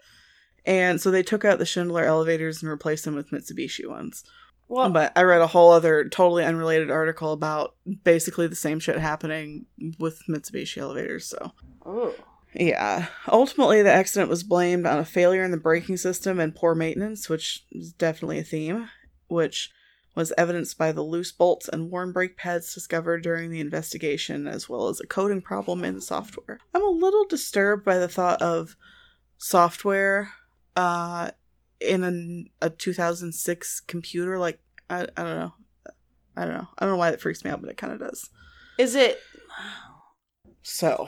And 0.68 1.00
so 1.02 1.10
they 1.10 1.24
took 1.24 1.46
out 1.46 1.60
the 1.60 1.66
Schindler 1.66 2.04
elevators 2.04 2.62
and 2.62 2.70
replaced 2.70 3.06
them 3.06 3.16
with 3.16 3.32
Mitsubishi 3.32 3.88
ones. 3.88 4.26
well, 4.68 4.90
But 4.90 5.14
I 5.16 5.24
read 5.24 5.40
a 5.40 5.48
whole 5.48 5.72
other 5.72 6.10
totally 6.10 6.44
unrelated 6.44 6.92
article 6.92 7.32
about 7.32 7.76
basically 8.04 8.48
the 8.48 8.56
same 8.56 8.82
shit 8.82 9.00
happening 9.00 9.66
with 9.98 10.22
Mitsubishi 10.28 10.80
elevators. 10.80 11.26
So, 11.26 11.54
oh. 11.86 12.14
yeah. 12.54 13.08
Ultimately, 13.30 13.82
the 13.82 13.94
accident 13.94 14.30
was 14.30 14.44
blamed 14.44 14.86
on 14.86 15.00
a 15.00 15.06
failure 15.06 15.42
in 15.42 15.52
the 15.52 15.58
braking 15.58 15.96
system 15.96 16.38
and 16.38 16.54
poor 16.54 16.76
maintenance, 16.76 17.30
which 17.30 17.64
is 17.72 17.94
definitely 17.94 18.40
a 18.40 18.44
theme, 18.44 18.90
which 19.30 19.72
was 20.16 20.34
evidenced 20.38 20.78
by 20.78 20.92
the 20.92 21.02
loose 21.02 21.32
bolts 21.32 21.70
and 21.70 21.92
worn 21.92 22.12
brake 22.12 22.36
pads 22.36 22.74
discovered 22.74 23.24
during 23.24 23.52
the 23.52 23.62
investigation, 23.62 24.48
as 24.48 24.68
well 24.68 24.90
as 24.90 25.00
a 25.00 25.08
coding 25.08 25.42
problem 25.42 25.86
in 25.86 25.96
the 25.96 26.02
software. 26.02 26.60
I'm 26.74 26.84
a 26.84 26.90
little 26.90 27.24
disturbed 27.24 27.86
by 27.86 28.00
the 28.00 28.10
thought 28.10 28.42
of 28.42 28.76
software 29.38 30.34
uh, 30.78 31.32
in 31.82 32.50
a, 32.62 32.68
a 32.68 32.70
2006 32.70 33.82
computer. 33.82 34.40
Like, 34.40 34.60
I, 34.90 35.02
I 35.18 35.24
don't 35.24 35.40
know. 35.40 35.54
I 36.38 36.46
don't 36.46 36.54
know. 36.54 36.68
I 36.78 36.86
don't 36.86 36.94
know 36.94 36.98
why 36.98 37.12
that 37.12 37.20
freaks 37.20 37.44
me 37.44 37.50
out, 37.50 37.62
but 37.62 37.70
it 37.72 37.78
kind 37.78 37.92
of 37.92 38.00
does. 38.00 38.30
Is 38.78 38.94
it 38.94 39.20
So, 40.62 41.08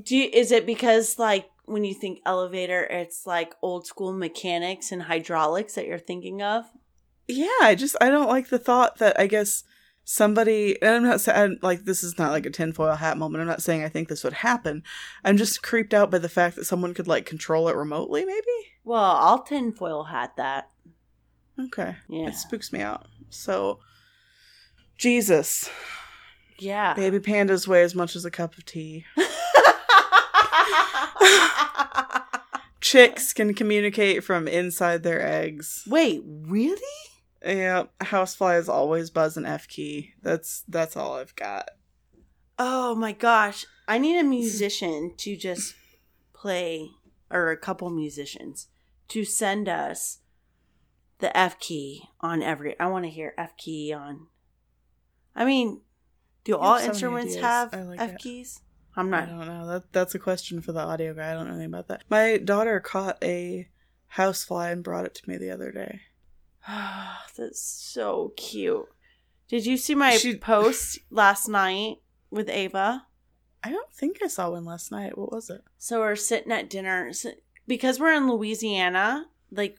do 0.00 0.14
you, 0.14 0.28
is 0.30 0.52
it 0.52 0.66
because 0.66 1.18
like 1.18 1.48
when 1.64 1.84
you 1.84 1.94
think 1.94 2.20
elevator 2.26 2.84
it's 2.84 3.26
like 3.26 3.54
old 3.62 3.86
school 3.86 4.12
mechanics 4.12 4.92
and 4.92 5.02
hydraulics 5.02 5.74
that 5.74 5.86
you're 5.86 5.98
thinking 5.98 6.42
of? 6.42 6.66
yeah, 7.28 7.48
I 7.62 7.74
just 7.74 7.96
I 8.00 8.10
don't 8.10 8.28
like 8.28 8.50
the 8.50 8.58
thought 8.58 8.98
that 8.98 9.18
I 9.18 9.26
guess 9.26 9.64
somebody 10.08 10.80
and 10.80 10.94
I'm 10.94 11.02
not 11.02 11.20
saying 11.20 11.58
like 11.62 11.84
this 11.84 12.04
is 12.04 12.16
not 12.16 12.30
like 12.30 12.46
a 12.46 12.50
tinfoil 12.50 12.94
hat 12.94 13.18
moment. 13.18 13.42
I'm 13.42 13.48
not 13.48 13.60
saying 13.60 13.82
I 13.82 13.88
think 13.88 14.08
this 14.08 14.22
would 14.22 14.32
happen. 14.34 14.84
I'm 15.24 15.36
just 15.36 15.62
creeped 15.64 15.92
out 15.92 16.12
by 16.12 16.18
the 16.18 16.28
fact 16.28 16.54
that 16.56 16.64
someone 16.64 16.94
could 16.94 17.08
like 17.08 17.26
control 17.26 17.68
it 17.68 17.74
remotely, 17.76 18.24
maybe? 18.24 18.46
Well, 18.84 19.02
I'll 19.02 19.42
tinfoil 19.42 20.04
hat 20.04 20.36
that. 20.36 20.70
Okay. 21.60 21.96
Yeah. 22.08 22.28
It 22.28 22.36
spooks 22.36 22.72
me 22.72 22.80
out. 22.80 23.08
So 23.30 23.80
Jesus. 24.96 25.68
Yeah. 26.58 26.94
Baby 26.94 27.18
pandas 27.18 27.66
weigh 27.66 27.82
as 27.82 27.96
much 27.96 28.14
as 28.14 28.24
a 28.24 28.30
cup 28.30 28.56
of 28.56 28.64
tea. 28.64 29.04
Chicks 32.80 33.32
can 33.32 33.54
communicate 33.54 34.22
from 34.22 34.46
inside 34.46 35.02
their 35.02 35.20
eggs. 35.20 35.82
Wait, 35.88 36.22
really? 36.24 36.80
Yeah, 37.44 37.84
houseflies 38.00 38.68
always 38.68 39.10
buzz 39.10 39.36
an 39.36 39.46
F 39.46 39.68
key. 39.68 40.14
That's 40.22 40.64
that's 40.68 40.96
all 40.96 41.14
I've 41.14 41.34
got. 41.36 41.68
Oh 42.58 42.94
my 42.94 43.12
gosh. 43.12 43.66
I 43.86 43.98
need 43.98 44.18
a 44.18 44.24
musician 44.24 45.14
to 45.18 45.36
just 45.36 45.74
play, 46.32 46.90
or 47.30 47.50
a 47.50 47.56
couple 47.56 47.88
musicians 47.90 48.68
to 49.08 49.24
send 49.24 49.68
us 49.68 50.18
the 51.18 51.36
F 51.36 51.58
key 51.60 52.02
on 52.20 52.42
every. 52.42 52.78
I 52.80 52.86
want 52.86 53.04
to 53.04 53.10
hear 53.10 53.34
F 53.38 53.56
key 53.56 53.92
on. 53.92 54.26
I 55.34 55.44
mean, 55.44 55.82
do 56.44 56.52
You 56.52 56.58
all 56.58 56.78
have 56.78 56.88
instruments 56.88 57.36
have 57.36 57.72
like 57.72 58.00
F 58.00 58.12
it. 58.12 58.18
keys? 58.18 58.60
I'm 58.96 59.10
not. 59.10 59.24
I 59.24 59.26
don't 59.26 59.46
know. 59.46 59.66
That 59.66 59.92
that's 59.92 60.14
a 60.14 60.18
question 60.18 60.62
for 60.62 60.72
the 60.72 60.80
audio 60.80 61.12
guy. 61.12 61.30
I 61.30 61.34
don't 61.34 61.46
know 61.46 61.52
anything 61.52 61.66
about 61.66 61.88
that. 61.88 62.04
My 62.08 62.38
daughter 62.38 62.80
caught 62.80 63.22
a 63.22 63.68
housefly 64.16 64.70
and 64.70 64.82
brought 64.82 65.04
it 65.04 65.14
to 65.16 65.28
me 65.28 65.36
the 65.36 65.50
other 65.50 65.70
day. 65.70 66.00
That's 67.36 67.60
so 67.60 68.32
cute. 68.36 68.86
Did 69.48 69.66
you 69.66 69.76
see 69.76 69.94
my 69.94 70.16
She- 70.16 70.36
post 70.36 70.98
last 71.10 71.48
night 71.48 71.96
with 72.30 72.48
Ava? 72.48 73.06
I 73.62 73.70
don't 73.70 73.92
think 73.92 74.18
I 74.22 74.28
saw 74.28 74.50
one 74.50 74.64
last 74.64 74.90
night. 74.92 75.16
What 75.18 75.32
was 75.32 75.50
it? 75.50 75.62
So 75.78 76.00
we're 76.00 76.16
sitting 76.16 76.52
at 76.52 76.70
dinner 76.70 77.10
because 77.66 77.98
we're 77.98 78.12
in 78.12 78.30
Louisiana. 78.30 79.26
Like 79.50 79.78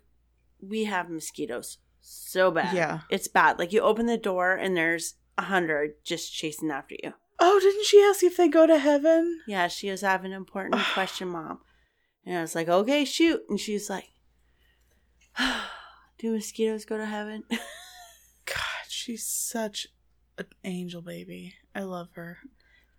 we 0.61 0.85
have 0.85 1.09
mosquitoes 1.09 1.77
so 2.01 2.51
bad. 2.51 2.75
Yeah. 2.75 2.99
it's 3.09 3.27
bad. 3.27 3.59
Like 3.59 3.71
you 3.73 3.81
open 3.81 4.05
the 4.05 4.17
door 4.17 4.53
and 4.53 4.75
there's 4.75 5.15
a 5.37 5.43
hundred 5.43 6.03
just 6.03 6.33
chasing 6.33 6.71
after 6.71 6.95
you. 7.03 7.13
Oh, 7.39 7.59
didn't 7.59 7.85
she 7.85 8.01
ask 8.01 8.23
if 8.23 8.35
they 8.35 8.47
go 8.47 8.65
to 8.65 8.79
heaven? 8.79 9.41
Yeah, 9.47 9.67
she 9.67 9.91
was 9.91 10.01
having 10.01 10.31
an 10.31 10.37
important 10.37 10.81
question, 10.93 11.29
mom. 11.29 11.59
And 12.25 12.37
I 12.37 12.41
was 12.41 12.55
like, 12.55 12.67
okay, 12.67 13.05
shoot. 13.05 13.41
And 13.49 13.59
she's 13.59 13.89
like, 13.89 14.09
do 16.17 16.33
mosquitoes 16.33 16.85
go 16.85 16.97
to 16.97 17.05
heaven? 17.05 17.43
God, 17.49 18.87
she's 18.87 19.25
such 19.25 19.87
an 20.37 20.45
angel 20.63 21.01
baby. 21.01 21.55
I 21.75 21.81
love 21.83 22.09
her. 22.15 22.39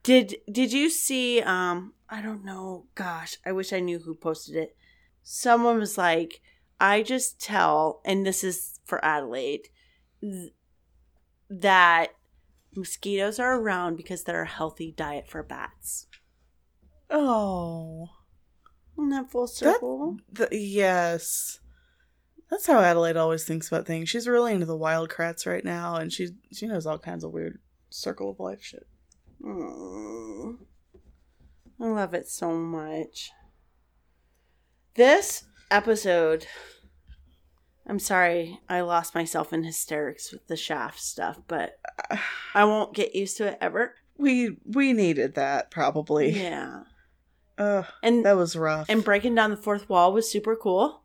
Did 0.03 0.37
did 0.51 0.73
you 0.73 0.89
see 0.91 1.41
um 1.43 1.95
I 2.09 2.23
don't 2.23 2.45
know, 2.45 2.87
gosh, 2.95 3.37
I 3.45 3.53
wish 3.53 3.73
I 3.73 3.81
knew 3.81 3.99
who 3.99 4.15
posted 4.15 4.57
it. 4.57 4.77
Someone 5.23 5.79
was 5.79 5.99
like, 5.99 6.41
I 6.81 7.03
just 7.03 7.41
tell 7.41 8.01
and 8.05 8.25
this 8.25 8.43
is 8.45 8.81
for 8.85 9.05
Adelaide 9.05 9.69
th- 10.23 10.53
that 11.51 12.09
mosquitoes 12.77 13.39
are 13.39 13.59
around 13.59 13.97
because 13.97 14.23
they're 14.25 14.43
a 14.43 14.47
healthy 14.49 14.93
diet 14.97 15.29
for 15.29 15.43
bats. 15.43 16.07
Oh, 17.11 18.09
Isn't 18.99 19.11
that 19.11 19.31
full 19.31 19.47
circle? 19.47 20.19
the, 20.31 20.49
yes. 20.53 21.61
That's 22.51 22.67
how 22.67 22.79
Adelaide 22.81 23.17
always 23.17 23.45
thinks 23.45 23.69
about 23.69 23.87
things. 23.87 24.09
She's 24.09 24.27
really 24.27 24.53
into 24.55 24.67
the 24.67 24.77
Wild 24.77 25.11
Kratts 25.11 25.47
right 25.47 25.65
now, 25.65 25.97
and 25.97 26.13
she 26.13 26.31
she 26.53 26.67
knows 26.67 26.87
all 26.87 26.99
kinds 26.99 27.23
of 27.25 27.33
weird 27.33 27.59
circle 27.91 28.31
of 28.31 28.41
life 28.41 28.63
shit. 28.63 28.87
Mm. 29.43 30.57
I 31.81 31.87
love 31.87 32.15
it 32.15 32.29
so 32.29 32.53
much. 32.53 33.31
This 34.95 35.45
episode, 35.71 36.47
I'm 37.87 37.99
sorry, 37.99 38.59
I 38.69 38.81
lost 38.81 39.15
myself 39.15 39.53
in 39.53 39.63
hysterics 39.65 40.33
with 40.33 40.47
the 40.49 40.57
shaft 40.57 41.01
stuff, 41.01 41.39
but 41.47 41.79
I 42.55 42.65
won't 42.65 42.95
get 42.95 43.15
used 43.15 43.37
to 43.37 43.47
it 43.49 43.59
ever. 43.61 43.95
We 44.17 44.57
we 44.65 44.93
needed 44.93 45.35
that 45.35 45.71
probably. 45.71 46.31
Yeah. 46.31 46.83
Ugh, 47.59 47.87
And 48.03 48.25
that 48.25 48.37
was 48.37 48.57
rough. 48.57 48.87
and 48.89 49.05
breaking 49.05 49.35
down 49.35 49.51
the 49.51 49.57
fourth 49.57 49.89
wall 49.89 50.13
was 50.13 50.31
super 50.31 50.57
cool. 50.57 51.03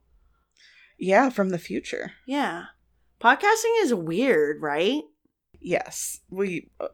Yeah, 1.03 1.29
from 1.29 1.49
the 1.49 1.57
future. 1.59 2.13
Yeah. 2.25 2.65
Podcasting 3.21 3.81
is 3.83 3.93
weird, 3.93 4.61
right? 4.61 5.01
Yes, 5.59 6.19
we. 6.29 6.69
uh, 6.79 6.87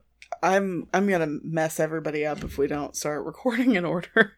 I'm 0.44 0.88
I'm 0.94 1.08
gonna 1.08 1.40
mess 1.44 1.80
everybody 1.80 2.26
up 2.26 2.44
if 2.44 2.58
we 2.58 2.68
don't 2.68 2.96
start 2.96 3.26
recording 3.32 3.76
in 3.76 3.84
order. 3.86 4.34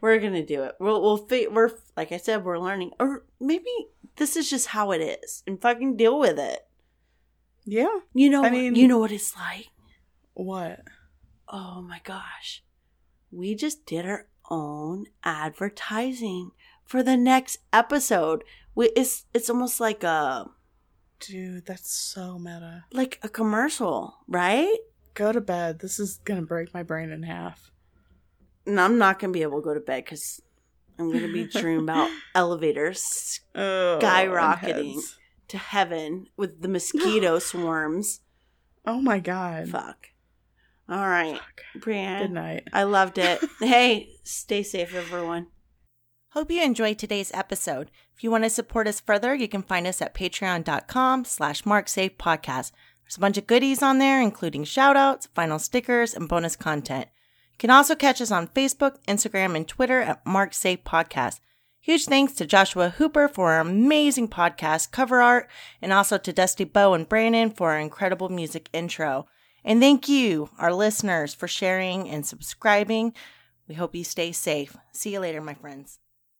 We're 0.00 0.18
gonna 0.18 0.44
do 0.44 0.62
it. 0.64 0.74
We'll 0.80 1.00
we'll 1.02 1.18
fi- 1.18 1.48
we're 1.48 1.70
like 1.96 2.12
I 2.12 2.16
said, 2.18 2.44
we're 2.44 2.58
learning, 2.58 2.92
or 2.98 3.24
maybe 3.40 3.70
this 4.16 4.36
is 4.36 4.48
just 4.48 4.68
how 4.68 4.90
it 4.92 4.98
is, 5.22 5.42
and 5.46 5.60
fucking 5.60 5.96
deal 5.96 6.18
with 6.18 6.38
it. 6.38 6.60
yeah. 7.66 7.98
You 8.14 8.30
know, 8.30 8.44
I 8.44 8.50
mean- 8.50 8.74
you 8.74 8.88
know 8.88 8.98
what 8.98 9.12
it's 9.12 9.36
like. 9.36 9.66
What? 10.34 10.80
Oh 11.48 11.82
my 11.82 12.00
gosh. 12.04 12.64
We 13.30 13.54
just 13.54 13.84
did 13.86 14.06
our 14.06 14.26
own 14.50 15.06
advertising 15.22 16.50
for 16.84 17.02
the 17.02 17.16
next 17.16 17.58
episode. 17.72 18.44
We, 18.74 18.86
it's 18.96 19.24
it's 19.34 19.48
almost 19.50 19.80
like 19.80 20.02
a 20.02 20.50
Dude, 21.20 21.64
that's 21.64 21.90
so 21.90 22.38
meta. 22.38 22.84
like 22.92 23.18
a 23.22 23.28
commercial, 23.28 24.16
right? 24.28 24.76
Go 25.14 25.32
to 25.32 25.40
bed. 25.40 25.78
This 25.80 25.98
is 25.98 26.18
gonna 26.24 26.42
break 26.42 26.74
my 26.74 26.82
brain 26.82 27.10
in 27.10 27.22
half. 27.22 27.70
And 28.66 28.80
I'm 28.80 28.98
not 28.98 29.18
gonna 29.18 29.32
be 29.32 29.42
able 29.42 29.60
to 29.60 29.64
go 29.64 29.74
to 29.74 29.80
bed 29.80 30.04
because 30.04 30.40
I'm 30.98 31.12
gonna 31.12 31.32
be 31.32 31.44
dreaming 31.46 31.84
about 31.84 32.10
elevators 32.34 33.40
Oh, 33.54 33.98
Skyrocketing. 34.02 35.00
to 35.48 35.58
heaven 35.58 36.26
with 36.36 36.60
the 36.62 36.68
mosquito 36.76 37.38
swarms. 37.38 38.20
Oh 38.84 39.00
my 39.00 39.18
god. 39.20 39.68
Fuck. 39.68 40.08
All 40.88 41.08
right, 41.08 41.38
Fuck. 41.38 41.82
Brianne. 41.84 42.18
Good 42.22 42.32
night. 42.32 42.68
I 42.72 42.82
loved 42.82 43.16
it. 43.18 43.40
hey, 43.60 44.10
stay 44.24 44.62
safe, 44.62 44.94
everyone. 44.94 45.46
Hope 46.34 46.50
you 46.50 46.64
enjoyed 46.64 46.98
today's 46.98 47.30
episode. 47.32 47.92
If 48.12 48.24
you 48.24 48.30
want 48.32 48.42
to 48.42 48.50
support 48.50 48.88
us 48.88 48.98
further, 48.98 49.36
you 49.36 49.46
can 49.46 49.62
find 49.62 49.86
us 49.86 50.02
at 50.02 50.16
patreon.com 50.16 51.26
slash 51.26 51.62
marksafepodcast. 51.62 52.72
There's 53.04 53.16
a 53.16 53.20
bunch 53.20 53.38
of 53.38 53.46
goodies 53.46 53.84
on 53.84 53.98
there, 53.98 54.20
including 54.20 54.64
shoutouts, 54.64 55.28
final 55.32 55.60
stickers, 55.60 56.12
and 56.12 56.28
bonus 56.28 56.56
content. 56.56 57.06
You 57.52 57.58
can 57.58 57.70
also 57.70 57.94
catch 57.94 58.20
us 58.20 58.32
on 58.32 58.48
Facebook, 58.48 58.96
Instagram, 59.06 59.54
and 59.54 59.68
Twitter 59.68 60.00
at 60.00 60.26
Marked 60.26 60.56
Safe 60.56 60.82
Podcast. 60.82 61.38
Huge 61.78 62.06
thanks 62.06 62.32
to 62.32 62.46
Joshua 62.46 62.90
Hooper 62.90 63.28
for 63.28 63.52
our 63.52 63.60
amazing 63.60 64.26
podcast 64.26 64.90
cover 64.90 65.22
art, 65.22 65.48
and 65.80 65.92
also 65.92 66.18
to 66.18 66.32
Dusty 66.32 66.64
Bow 66.64 66.94
and 66.94 67.08
Brandon 67.08 67.48
for 67.48 67.70
our 67.70 67.78
incredible 67.78 68.28
music 68.28 68.68
intro. 68.72 69.28
And 69.64 69.78
thank 69.78 70.08
you, 70.08 70.50
our 70.58 70.74
listeners, 70.74 71.32
for 71.32 71.46
sharing 71.46 72.10
and 72.10 72.26
subscribing. 72.26 73.14
We 73.68 73.76
hope 73.76 73.94
you 73.94 74.02
stay 74.02 74.32
safe. 74.32 74.76
See 74.90 75.12
you 75.12 75.20
later, 75.20 75.40
my 75.40 75.54
friends. 75.54 76.00